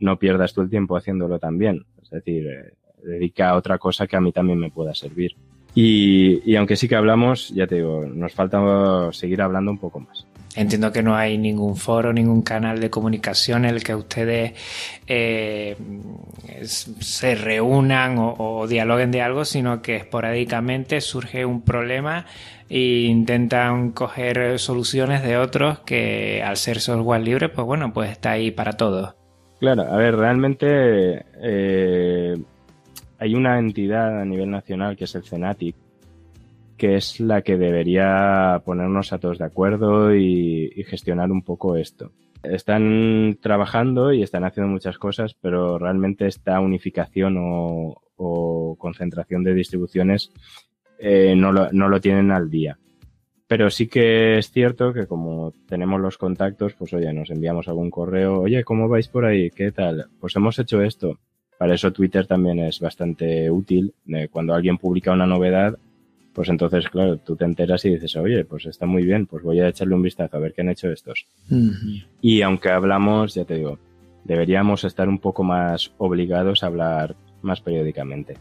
no 0.00 0.18
pierdas 0.18 0.52
tú 0.52 0.62
el 0.62 0.70
tiempo 0.70 0.96
haciéndolo 0.96 1.38
también. 1.38 1.86
Es 2.02 2.10
decir, 2.10 2.46
eh, 2.46 2.74
dedica 3.02 3.50
a 3.50 3.56
otra 3.56 3.78
cosa 3.78 4.06
que 4.06 4.16
a 4.16 4.20
mí 4.20 4.32
también 4.32 4.58
me 4.58 4.70
pueda 4.70 4.94
servir. 4.94 5.36
Y, 5.74 6.42
y, 6.48 6.56
aunque 6.56 6.76
sí 6.76 6.88
que 6.88 6.94
hablamos, 6.94 7.48
ya 7.50 7.66
te 7.66 7.76
digo, 7.76 8.04
nos 8.06 8.32
falta 8.32 9.10
seguir 9.12 9.42
hablando 9.42 9.72
un 9.72 9.78
poco 9.78 10.00
más. 10.00 10.26
Entiendo 10.56 10.92
que 10.92 11.02
no 11.02 11.16
hay 11.16 11.36
ningún 11.36 11.76
foro, 11.76 12.12
ningún 12.12 12.42
canal 12.42 12.80
de 12.80 12.88
comunicación 12.88 13.64
en 13.64 13.74
el 13.74 13.82
que 13.82 13.94
ustedes 13.94 14.52
eh, 15.06 15.76
se 16.64 17.34
reúnan 17.34 18.16
o, 18.18 18.66
dialoguen 18.68 19.10
de 19.10 19.20
algo, 19.20 19.44
sino 19.44 19.82
que 19.82 19.96
esporádicamente 19.96 21.00
surge 21.00 21.44
un 21.44 21.62
problema 21.62 22.26
e 22.68 23.06
intentan 23.08 23.90
coger 23.90 24.58
soluciones 24.58 25.22
de 25.24 25.36
otros 25.38 25.80
que 25.80 26.42
al 26.42 26.56
ser 26.56 26.80
software 26.80 27.22
libre, 27.22 27.48
pues 27.48 27.66
bueno, 27.66 27.92
pues 27.92 28.10
está 28.10 28.32
ahí 28.32 28.52
para 28.52 28.74
todos. 28.74 29.14
Claro, 29.58 29.82
a 29.82 29.96
ver, 29.96 30.16
realmente 30.16 31.24
eh, 31.42 32.36
hay 33.18 33.34
una 33.34 33.58
entidad 33.58 34.20
a 34.20 34.24
nivel 34.24 34.50
nacional 34.50 34.96
que 34.96 35.04
es 35.04 35.14
el 35.14 35.24
CENATIC, 35.24 35.76
es 36.84 37.20
la 37.20 37.42
que 37.42 37.56
debería 37.56 38.62
ponernos 38.64 39.12
a 39.12 39.18
todos 39.18 39.38
de 39.38 39.44
acuerdo 39.44 40.14
y, 40.14 40.70
gestionar 40.86 41.30
un 41.30 41.42
poco 41.42 41.76
esto. 41.76 42.12
Están 42.42 43.38
trabajando 43.40 44.12
y 44.12 44.22
están 44.22 44.44
haciendo 44.44 44.70
muchas 44.70 44.98
cosas, 44.98 45.34
pero 45.40 45.78
realmente 45.78 46.26
esta 46.26 46.60
unificación 46.60 47.36
o, 47.38 48.76
concentración 48.78 49.42
de 49.42 49.54
distribuciones 49.54 50.32
eh, 50.98 51.34
no, 51.36 51.52
lo, 51.52 51.70
no 51.72 51.88
lo 51.88 52.00
tienen 52.00 52.30
al 52.30 52.50
día. 52.50 52.78
Pero 53.46 53.70
sí 53.70 53.88
que 53.88 54.38
es 54.38 54.50
cierto 54.50 54.92
que 54.92 55.06
como 55.06 55.52
tenemos 55.68 56.00
los 56.00 56.18
contactos, 56.18 56.74
pues 56.74 56.92
oye, 56.92 57.12
nos 57.12 57.30
enviamos 57.30 57.68
algún 57.68 57.90
correo, 57.90 58.40
oye, 58.40 58.64
¿cómo 58.64 58.88
vais 58.88 59.08
por 59.08 59.24
ahí? 59.24 59.50
¿Qué 59.50 59.70
tal? 59.72 60.06
Pues 60.20 60.34
hemos 60.36 60.58
hecho 60.58 60.82
esto. 60.82 61.18
Para 61.58 61.74
eso 61.74 61.92
Twitter 61.92 62.26
también 62.26 62.58
es 62.58 62.80
bastante 62.80 63.50
útil. 63.50 63.94
Cuando 64.30 64.54
alguien 64.54 64.78
publica 64.78 65.12
una 65.12 65.26
novedad, 65.26 65.78
pues 66.34 66.48
entonces, 66.48 66.88
claro, 66.88 67.16
tú 67.18 67.36
te 67.36 67.44
enteras 67.44 67.84
y 67.84 67.90
dices, 67.90 68.16
oye, 68.16 68.44
pues 68.44 68.66
está 68.66 68.86
muy 68.86 69.04
bien, 69.04 69.26
pues 69.26 69.42
voy 69.42 69.60
a 69.60 69.68
echarle 69.68 69.94
un 69.94 70.02
vistazo 70.02 70.36
a 70.36 70.40
ver 70.40 70.52
qué 70.52 70.62
han 70.62 70.68
hecho 70.68 70.90
estos. 70.90 71.26
Uh 71.50 71.54
-huh. 71.54 72.06
Y 72.20 72.42
aunque 72.42 72.70
hablamos, 72.70 73.34
ya 73.34 73.44
te 73.44 73.54
digo, 73.54 73.78
deberíamos 74.24 74.84
estar 74.84 75.08
un 75.08 75.18
poco 75.18 75.44
más 75.44 75.92
obligados 75.98 76.62
a 76.62 76.66
hablar 76.66 77.14
más 77.42 77.60
periódicamente. 77.60 78.36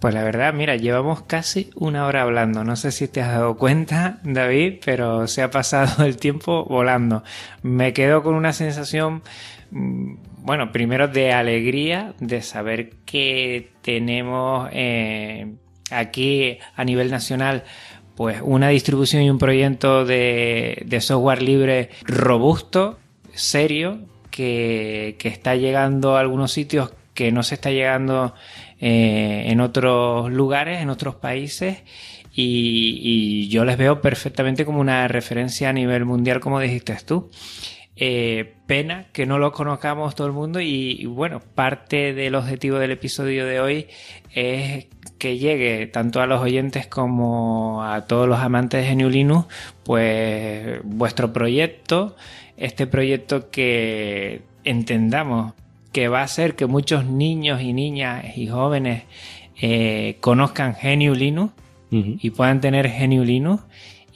Pues 0.00 0.14
la 0.14 0.24
verdad, 0.24 0.54
mira, 0.54 0.76
llevamos 0.76 1.22
casi 1.22 1.70
una 1.76 2.06
hora 2.06 2.22
hablando. 2.22 2.64
No 2.64 2.74
sé 2.74 2.90
si 2.90 3.06
te 3.06 3.20
has 3.20 3.32
dado 3.32 3.56
cuenta, 3.56 4.18
David, 4.24 4.80
pero 4.84 5.26
se 5.26 5.42
ha 5.42 5.50
pasado 5.50 6.04
el 6.06 6.16
tiempo 6.16 6.64
volando. 6.64 7.22
Me 7.62 7.92
quedo 7.92 8.22
con 8.22 8.34
una 8.34 8.52
sensación 8.52 9.22
bueno, 10.42 10.72
primero 10.72 11.08
de 11.08 11.32
alegría 11.32 12.14
de 12.18 12.42
saber 12.42 12.90
que 13.04 13.70
tenemos 13.82 14.68
eh, 14.72 15.54
aquí 15.90 16.58
a 16.76 16.84
nivel 16.84 17.10
nacional 17.10 17.64
pues 18.20 18.42
una 18.42 18.68
distribución 18.68 19.22
y 19.22 19.30
un 19.30 19.38
proyecto 19.38 20.04
de, 20.04 20.98
software 21.00 21.40
libre 21.40 21.88
robusto, 22.02 22.98
serio, 23.32 24.00
que, 24.30 25.16
que, 25.18 25.28
está 25.28 25.56
llegando 25.56 26.16
a 26.16 26.20
algunos 26.20 26.52
sitios 26.52 26.92
que 27.14 27.32
no 27.32 27.42
se 27.42 27.54
está 27.54 27.70
llegando 27.70 28.34
eh, 28.78 29.44
en 29.46 29.60
otros 29.60 30.30
lugares, 30.30 30.82
en 30.82 30.90
otros 30.90 31.14
países. 31.14 31.78
Y, 32.34 33.00
y 33.02 33.48
yo 33.48 33.64
les 33.64 33.76
veo 33.76 34.00
perfectamente 34.00 34.64
como 34.64 34.80
una 34.80 35.08
referencia 35.08 35.70
a 35.70 35.72
nivel 35.72 36.04
mundial, 36.04 36.40
como 36.40 36.60
dijiste 36.60 36.96
tú. 37.04 37.30
Eh, 38.02 38.54
pena 38.66 39.08
que 39.12 39.26
no 39.26 39.38
lo 39.38 39.52
conozcamos 39.52 40.14
todo 40.14 40.26
el 40.26 40.32
mundo 40.32 40.58
y, 40.58 40.96
y, 40.98 41.04
bueno, 41.04 41.40
parte 41.54 42.14
del 42.14 42.34
objetivo 42.34 42.78
del 42.78 42.92
episodio 42.92 43.44
de 43.44 43.60
hoy 43.60 43.88
es 44.32 44.86
que 45.18 45.36
llegue 45.36 45.86
tanto 45.86 46.22
a 46.22 46.26
los 46.26 46.40
oyentes 46.40 46.86
como 46.86 47.84
a 47.84 48.06
todos 48.06 48.26
los 48.26 48.38
amantes 48.38 48.86
de 48.86 48.94
GNU 48.94 49.10
Linux, 49.10 49.48
pues 49.84 50.80
vuestro 50.82 51.34
proyecto, 51.34 52.16
este 52.56 52.86
proyecto 52.86 53.50
que 53.50 54.40
entendamos 54.64 55.52
que 55.92 56.08
va 56.08 56.20
a 56.20 56.24
hacer 56.24 56.56
que 56.56 56.64
muchos 56.64 57.04
niños 57.04 57.60
y 57.60 57.74
niñas 57.74 58.24
y 58.34 58.46
jóvenes 58.46 59.02
eh, 59.60 60.16
conozcan 60.20 60.74
GNU 60.82 61.14
Linux 61.14 61.52
uh 61.90 61.96
-huh. 61.96 62.18
y 62.22 62.30
puedan 62.30 62.62
tener 62.62 62.88
GNU 62.88 63.24
Linux 63.24 63.62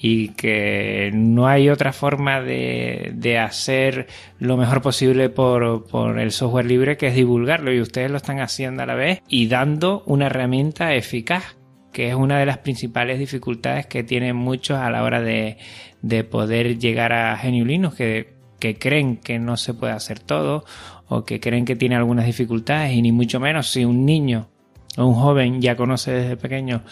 y 0.06 0.28
que 0.34 1.10
no 1.14 1.46
hay 1.46 1.70
otra 1.70 1.94
forma 1.94 2.42
de, 2.42 3.12
de 3.14 3.38
hacer 3.38 4.06
lo 4.38 4.58
mejor 4.58 4.82
posible 4.82 5.30
por, 5.30 5.86
por, 5.86 6.18
el 6.18 6.30
software 6.30 6.66
libre 6.66 6.98
que 6.98 7.06
es 7.06 7.14
divulgarlo 7.14 7.72
y 7.72 7.80
ustedes 7.80 8.10
lo 8.10 8.18
están 8.18 8.38
haciendo 8.40 8.82
a 8.82 8.86
la 8.86 8.96
vez 8.96 9.22
y 9.28 9.48
dando 9.48 10.02
una 10.04 10.26
herramienta 10.26 10.94
eficaz 10.94 11.56
que 11.90 12.10
es 12.10 12.14
una 12.14 12.38
de 12.38 12.44
las 12.44 12.58
principales 12.58 13.18
dificultades 13.18 13.86
que 13.86 14.04
tienen 14.04 14.36
muchos 14.36 14.76
a 14.76 14.90
la 14.90 15.04
hora 15.04 15.22
de, 15.22 15.56
de 16.02 16.22
poder 16.22 16.78
llegar 16.78 17.14
a 17.14 17.40
GNU 17.42 17.64
Linux 17.64 17.96
que, 17.96 18.34
que 18.60 18.76
creen 18.78 19.16
que 19.16 19.38
no 19.38 19.56
se 19.56 19.72
puede 19.72 19.94
hacer 19.94 20.20
todo 20.20 20.66
o 21.08 21.24
que 21.24 21.40
creen 21.40 21.64
que 21.64 21.76
tiene 21.76 21.96
algunas 21.96 22.26
dificultades 22.26 22.92
y 22.92 23.00
ni 23.00 23.10
mucho 23.10 23.40
menos 23.40 23.70
si 23.70 23.86
un 23.86 24.04
niño 24.04 24.50
o 24.98 25.06
un 25.06 25.14
joven 25.14 25.62
ya 25.62 25.76
conoce 25.76 26.12
desde 26.12 26.36
pequeño 26.36 26.82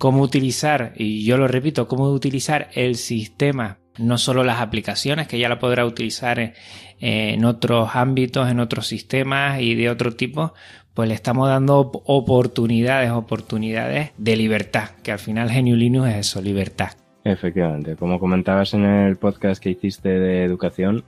cómo 0.00 0.22
utilizar, 0.22 0.94
y 0.96 1.24
yo 1.26 1.36
lo 1.36 1.46
repito, 1.46 1.86
cómo 1.86 2.08
utilizar 2.10 2.70
el 2.72 2.96
sistema, 2.96 3.80
no 3.98 4.16
solo 4.16 4.42
las 4.42 4.62
aplicaciones, 4.62 5.28
que 5.28 5.38
ya 5.38 5.50
la 5.50 5.58
podrá 5.58 5.84
utilizar 5.84 6.54
en, 7.00 7.44
otros 7.44 7.90
ámbitos, 7.92 8.50
en 8.50 8.60
otros 8.60 8.86
sistemas 8.86 9.60
y 9.60 9.74
de 9.74 9.90
otro 9.90 10.12
tipo, 10.12 10.54
pues 10.94 11.06
le 11.06 11.14
estamos 11.14 11.50
dando 11.50 11.92
oportunidades, 12.06 13.10
oportunidades 13.10 14.12
de 14.16 14.36
libertad, 14.36 14.88
que 15.02 15.12
al 15.12 15.18
final 15.18 15.50
GNU 15.50 15.76
Linux 15.76 16.08
es 16.08 16.16
eso, 16.16 16.40
libertad. 16.40 16.92
Efectivamente, 17.22 17.94
como 17.94 18.18
comentabas 18.18 18.72
en 18.72 18.86
el 18.86 19.18
podcast 19.18 19.62
que 19.62 19.68
hiciste 19.68 20.08
de 20.08 20.44
educación, 20.44 21.04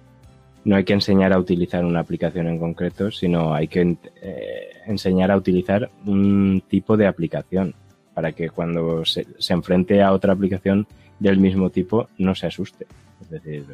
no 0.66 0.76
hay 0.76 0.84
que 0.84 0.92
enseñar 0.92 1.32
a 1.32 1.38
utilizar 1.38 1.82
una 1.82 2.00
aplicación 2.00 2.46
en 2.46 2.58
concreto, 2.58 3.10
sino 3.10 3.54
hay 3.54 3.68
que 3.68 3.96
eh, 4.20 4.68
enseñar 4.86 5.30
a 5.30 5.36
utilizar 5.38 5.90
un 6.04 6.62
tipo 6.68 6.98
de 6.98 7.06
aplicación 7.06 7.74
para 8.14 8.32
que 8.32 8.50
cuando 8.50 9.04
se, 9.04 9.26
se, 9.38 9.52
enfrente 9.52 10.02
a 10.02 10.12
otra 10.12 10.32
aplicación 10.32 10.86
del 11.18 11.38
mismo 11.38 11.70
tipo 11.70 12.08
no 12.18 12.34
se 12.34 12.46
asuste. 12.46 12.86
Es 13.20 13.30
decir, 13.30 13.64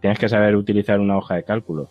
tienes 0.00 0.18
que 0.18 0.28
saber 0.28 0.56
utilizar 0.56 1.00
una 1.00 1.16
hoja 1.16 1.36
de 1.36 1.44
cálculo, 1.44 1.88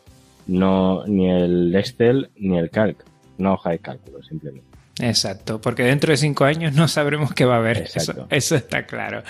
no 0.48 1.06
ni 1.08 1.30
el 1.30 1.76
Excel 1.76 2.30
ni 2.38 2.58
el 2.58 2.70
Calc, 2.70 3.04
una 3.38 3.54
hoja 3.54 3.72
de 3.72 3.80
cálculo 3.80 4.24
simplemente. 4.24 4.74
Exacto, 5.02 5.60
porque 5.60 5.84
dentro 5.84 6.12
de 6.12 6.18
cinco 6.18 6.46
años 6.46 6.74
no 6.74 6.88
sabremos 6.88 7.34
qué 7.34 7.43
va 7.43 7.56
a 7.56 7.58
haber. 7.58 7.89
Eso, 7.93 8.28
eso, 8.30 8.56
está 8.56 8.86
claro. 8.86 9.24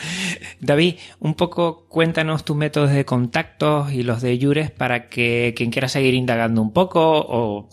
David, 0.59 0.95
un 1.19 1.33
poco 1.33 1.87
cuéntanos 1.87 2.45
tus 2.45 2.55
métodos 2.55 2.91
de 2.91 3.03
contactos 3.03 3.91
y 3.91 4.03
los 4.03 4.21
de 4.21 4.37
Yures 4.37 4.69
para 4.69 5.09
que 5.09 5.53
quien 5.57 5.71
quiera 5.71 5.87
seguir 5.87 6.13
indagando 6.13 6.61
un 6.61 6.71
poco 6.71 7.01
o 7.01 7.69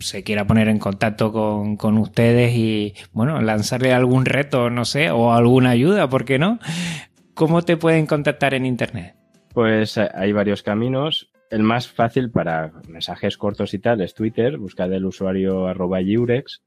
se 0.00 0.24
quiera 0.24 0.46
poner 0.46 0.68
en 0.68 0.80
contacto 0.80 1.32
con, 1.32 1.76
con 1.76 1.96
ustedes 1.98 2.54
y, 2.56 2.94
bueno, 3.12 3.40
lanzarle 3.40 3.92
algún 3.92 4.24
reto, 4.24 4.68
no 4.68 4.84
sé, 4.84 5.10
o 5.10 5.32
alguna 5.32 5.70
ayuda, 5.70 6.08
¿por 6.08 6.24
qué 6.24 6.38
no? 6.40 6.58
¿Cómo 7.34 7.62
te 7.62 7.76
pueden 7.76 8.06
contactar 8.06 8.54
en 8.54 8.66
Internet? 8.66 9.14
Pues 9.54 9.96
eh, 9.96 10.08
hay 10.12 10.32
varios 10.32 10.62
caminos. 10.62 11.30
El 11.50 11.62
más 11.62 11.86
fácil 11.86 12.30
para 12.32 12.72
mensajes 12.88 13.36
cortos 13.38 13.72
y 13.74 13.78
tal 13.78 14.00
es 14.00 14.14
Twitter. 14.14 14.58
Buscad 14.58 14.92
el 14.92 15.04
usuario 15.04 15.68
arroba 15.68 16.00
Yurex 16.00 16.62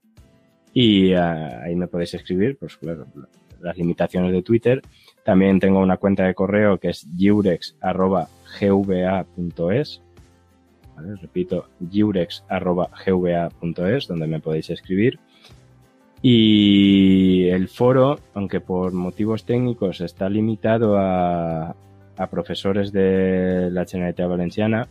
y 0.73 1.13
uh, 1.13 1.63
ahí 1.63 1.75
me 1.75 1.87
podéis 1.87 2.13
escribir, 2.13 2.57
pues 2.57 2.77
claro, 2.77 3.07
las 3.61 3.77
limitaciones 3.77 4.31
de 4.31 4.41
Twitter. 4.41 4.81
También 5.23 5.59
tengo 5.59 5.79
una 5.79 5.97
cuenta 5.97 6.25
de 6.25 6.33
correo 6.33 6.79
que 6.79 6.89
es 6.89 7.05
giurex.gva.es. 7.15 10.01
¿Vale? 10.95 11.15
Repito, 11.21 11.67
giurex.gva.es, 11.89 14.07
donde 14.07 14.27
me 14.27 14.39
podéis 14.39 14.69
escribir. 14.69 15.19
Y 16.21 17.47
el 17.49 17.69
foro, 17.69 18.19
aunque 18.33 18.59
por 18.59 18.91
motivos 18.91 19.45
técnicos 19.45 20.01
está 20.01 20.29
limitado 20.29 20.97
a, 20.97 21.73
a 22.17 22.27
profesores 22.29 22.91
de 22.91 23.69
la 23.71 23.85
Generalitat 23.85 24.27
Valenciana, 24.27 24.89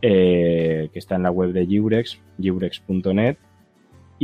eh, 0.00 0.88
que 0.92 0.98
está 0.98 1.16
en 1.16 1.24
la 1.24 1.32
web 1.32 1.52
de 1.52 1.66
Giurex, 1.66 2.20
giurex.net, 2.38 3.36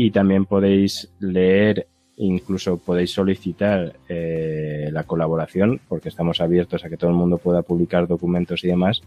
y 0.01 0.13
también 0.13 0.45
podéis 0.45 1.11
leer, 1.19 1.89
incluso 2.19 2.79
podéis 2.79 3.11
solicitar 3.11 3.97
eh, 4.09 4.91
la 4.93 5.03
colaboración, 5.03 5.81
porque 5.89 6.09
estamos 6.09 6.41
abiertos 6.41 6.85
a 6.85 6.89
que 6.89 6.97
todo 6.97 7.11
el 7.11 7.17
mundo 7.17 7.39
pueda 7.39 7.63
publicar 7.63 8.07
documentos 8.07 8.63
y 8.63 8.69
demás, 8.69 9.01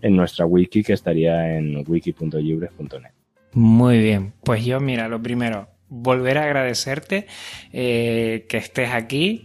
en 0.00 0.16
nuestra 0.16 0.46
wiki, 0.46 0.82
que 0.82 0.94
estaría 0.94 1.58
en 1.58 1.84
wiki.giurex.net. 1.86 3.12
Muy 3.52 3.98
bien, 3.98 4.32
pues 4.42 4.64
yo 4.64 4.80
mira, 4.80 5.06
lo 5.06 5.20
primero, 5.20 5.68
volver 5.90 6.38
a 6.38 6.44
agradecerte 6.44 7.26
eh, 7.74 8.46
que 8.48 8.56
estés 8.56 8.88
aquí, 8.88 9.44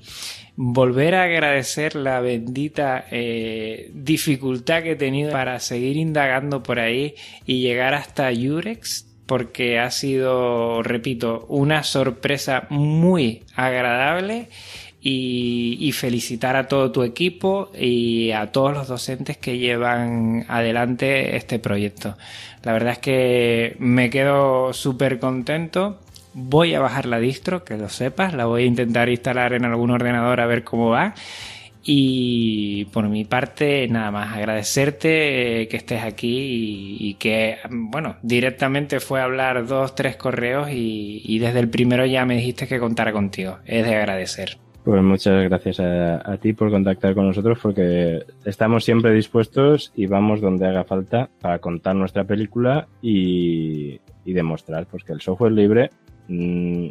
volver 0.55 1.15
a 1.15 1.23
agradecer 1.23 1.95
la 1.95 2.21
bendita 2.21 3.07
eh, 3.11 3.91
dificultad 3.93 4.83
que 4.83 4.91
he 4.91 4.95
tenido 4.95 5.33
para 5.33 5.59
seguir 5.59 5.97
indagando 5.97 6.63
por 6.63 6.79
ahí 6.79 7.15
y 7.45 7.59
llegar 7.59 7.93
hasta 7.93 8.31
Yurex, 8.31 9.12
porque 9.25 9.79
ha 9.79 9.91
sido, 9.91 10.83
repito, 10.83 11.45
una 11.49 11.83
sorpresa 11.83 12.67
muy 12.69 13.43
agradable. 13.55 14.49
Y, 15.05 15.91
felicitar 15.91 16.55
a 16.55 16.69
todo 16.69 16.93
tu 16.93 17.03
equipo 17.03 17.69
y 17.77 18.31
a 18.31 18.53
todos 18.53 18.73
los 18.73 18.87
docentes 18.87 19.35
que 19.35 19.57
llevan 19.57 20.45
adelante 20.47 21.35
este 21.35 21.59
proyecto. 21.59 22.17
La 22.63 22.71
verdad 22.71 22.93
es 22.93 22.99
que 22.99 23.75
me 23.79 24.09
quedo 24.09 24.71
súper 24.71 25.19
contento 25.19 25.99
Voy 26.35 26.73
a 26.73 26.79
bajar 26.79 27.05
la 27.05 27.19
distro, 27.19 27.63
que 27.63 27.77
lo 27.77 27.89
sepas, 27.89 28.33
la 28.33 28.45
voy 28.45 28.63
a 28.63 28.65
intentar 28.65 29.07
instalar 29.07 29.53
en 29.53 29.65
algún 29.65 29.91
ordenador 29.91 30.41
a 30.41 30.47
ver 30.47 30.63
cómo 30.63 30.89
va. 30.89 31.13
Y 31.85 32.85
por 32.85 33.09
mi 33.09 33.25
parte, 33.25 33.87
nada 33.89 34.09
más, 34.09 34.35
agradecerte 34.35 35.61
eh, 35.61 35.67
que 35.67 35.77
estés 35.77 36.01
aquí 36.03 36.97
y, 36.99 37.13
que, 37.15 37.57
bueno, 37.69 38.15
directamente 38.21 38.99
fue 38.99 39.19
a 39.19 39.25
hablar 39.25 39.67
dos, 39.67 39.93
tres 39.95 40.15
correos 40.15 40.69
y, 40.71 41.39
desde 41.39 41.59
el 41.59 41.69
primero 41.69 42.05
ya 42.05 42.25
me 42.25 42.37
dijiste 42.37 42.67
que 42.67 42.79
contara 42.79 43.11
contigo. 43.11 43.57
Es 43.65 43.85
de 43.85 43.95
agradecer. 43.95 44.57
Pues 44.85 45.01
muchas 45.01 45.43
gracias 45.43 45.79
a, 45.79 46.29
a, 46.29 46.37
ti 46.37 46.53
por 46.53 46.69
contactar 46.69 47.15
con 47.15 47.27
nosotros 47.27 47.57
porque 47.61 48.25
estamos 48.43 48.83
siempre 48.83 49.13
dispuestos 49.13 49.93
y 49.95 50.07
vamos 50.07 50.41
donde 50.41 50.67
haga 50.67 50.83
falta 50.83 51.29
para 51.39 51.59
contar 51.59 51.95
nuestra 51.95 52.25
película 52.25 52.87
y, 53.01 53.99
y 54.25 54.33
demostrar 54.33 54.85
pues, 54.87 55.05
que 55.05 55.13
el 55.13 55.21
software 55.21 55.53
libre 55.53 55.89
Mm, 56.27 56.89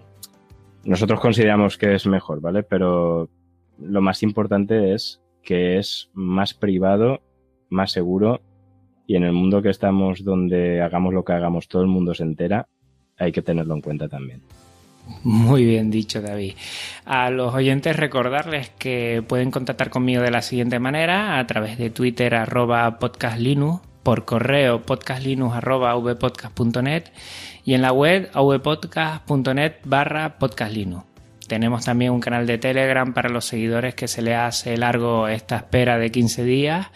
nosotros 0.84 1.20
consideramos 1.20 1.78
que 1.78 1.94
es 1.94 2.06
mejor, 2.06 2.40
¿vale? 2.40 2.62
Pero 2.62 3.28
lo 3.78 4.00
más 4.00 4.22
importante 4.22 4.94
es 4.94 5.20
que 5.42 5.78
es 5.78 6.10
más 6.14 6.54
privado, 6.54 7.20
más 7.68 7.92
seguro 7.92 8.40
y 9.06 9.16
en 9.16 9.24
el 9.24 9.32
mundo 9.32 9.62
que 9.62 9.70
estamos 9.70 10.24
donde 10.24 10.80
hagamos 10.80 11.12
lo 11.12 11.24
que 11.24 11.32
hagamos 11.32 11.68
todo 11.68 11.82
el 11.82 11.88
mundo 11.88 12.14
se 12.14 12.22
entera, 12.22 12.68
hay 13.18 13.32
que 13.32 13.42
tenerlo 13.42 13.74
en 13.74 13.80
cuenta 13.80 14.08
también. 14.08 14.42
Muy 15.24 15.64
bien 15.64 15.90
dicho, 15.90 16.22
David. 16.22 16.54
A 17.04 17.30
los 17.30 17.52
oyentes 17.54 17.96
recordarles 17.96 18.70
que 18.70 19.22
pueden 19.26 19.50
contactar 19.50 19.90
conmigo 19.90 20.22
de 20.22 20.30
la 20.30 20.42
siguiente 20.42 20.78
manera, 20.78 21.38
a 21.38 21.46
través 21.46 21.76
de 21.76 21.90
Twitter 21.90 22.34
arroba 22.34 22.98
podcastlinux, 22.98 23.82
por 24.02 24.24
correo 24.24 24.80
podcastlinux.vpodcast.net 24.82 27.04
y 27.64 27.74
en 27.74 27.82
la 27.82 27.92
web 27.92 28.30
avpodcast.net 28.32 29.74
barra 29.84 30.38
podcastlinux. 30.38 31.11
Tenemos 31.52 31.84
también 31.84 32.12
un 32.12 32.20
canal 32.20 32.46
de 32.46 32.56
Telegram 32.56 33.12
para 33.12 33.28
los 33.28 33.44
seguidores 33.44 33.94
que 33.94 34.08
se 34.08 34.22
le 34.22 34.34
hace 34.34 34.74
largo 34.78 35.28
esta 35.28 35.56
espera 35.56 35.98
de 35.98 36.10
15 36.10 36.44
días, 36.44 36.86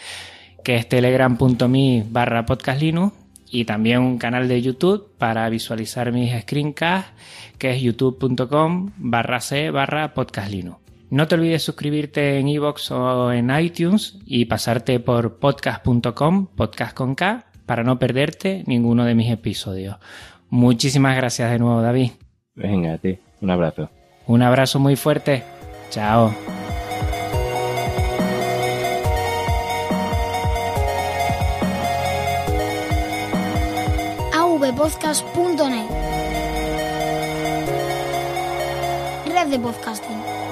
que 0.65 0.77
es 0.77 0.89
telegram.me 0.89 2.07
barra 2.09 2.47
podcastlinux 2.47 3.13
y 3.51 3.67
también 3.67 4.01
un 4.01 4.17
canal 4.17 4.49
de 4.49 4.63
YouTube 4.63 5.13
para 5.19 5.47
visualizar 5.51 6.11
mis 6.11 6.33
screencasts, 6.41 7.13
que 7.59 7.73
es 7.73 7.83
youtube.com 7.83 8.93
barra 8.97 9.41
c 9.41 9.71
barra 9.71 10.15
podcastlinux. 10.15 10.79
No 11.11 11.29
te 11.29 11.35
olvides 11.35 11.63
suscribirte 11.63 12.39
en 12.39 12.49
iVoox 12.49 12.93
o 12.93 13.33
en 13.33 13.51
iTunes 13.61 14.17
y 14.25 14.47
pasarte 14.47 15.01
por 15.01 15.39
podcast.com, 15.39 16.47
podcast 16.47 16.97
con 16.97 17.15
K, 17.15 17.45
para 17.67 17.85
no 17.85 17.99
perderte 17.99 18.65
ninguno 18.67 19.05
de 19.05 19.15
mis 19.15 19.31
episodios. 19.31 19.97
Muchísimas 20.49 21.15
gracias 21.15 21.51
de 21.51 21.59
nuevo, 21.59 21.83
David. 21.83 22.13
Venga, 22.55 22.95
a 22.95 22.97
ti. 22.97 23.19
Un 23.43 23.51
abrazo. 23.51 23.91
Un 24.27 24.43
abrazo 24.43 24.79
muy 24.79 24.97
fuerte. 24.97 25.45
Chao. 25.91 26.35
avpodcast.net 34.33 35.89
Red 39.27 39.49
de 39.49 39.59
podcasting. 39.59 40.46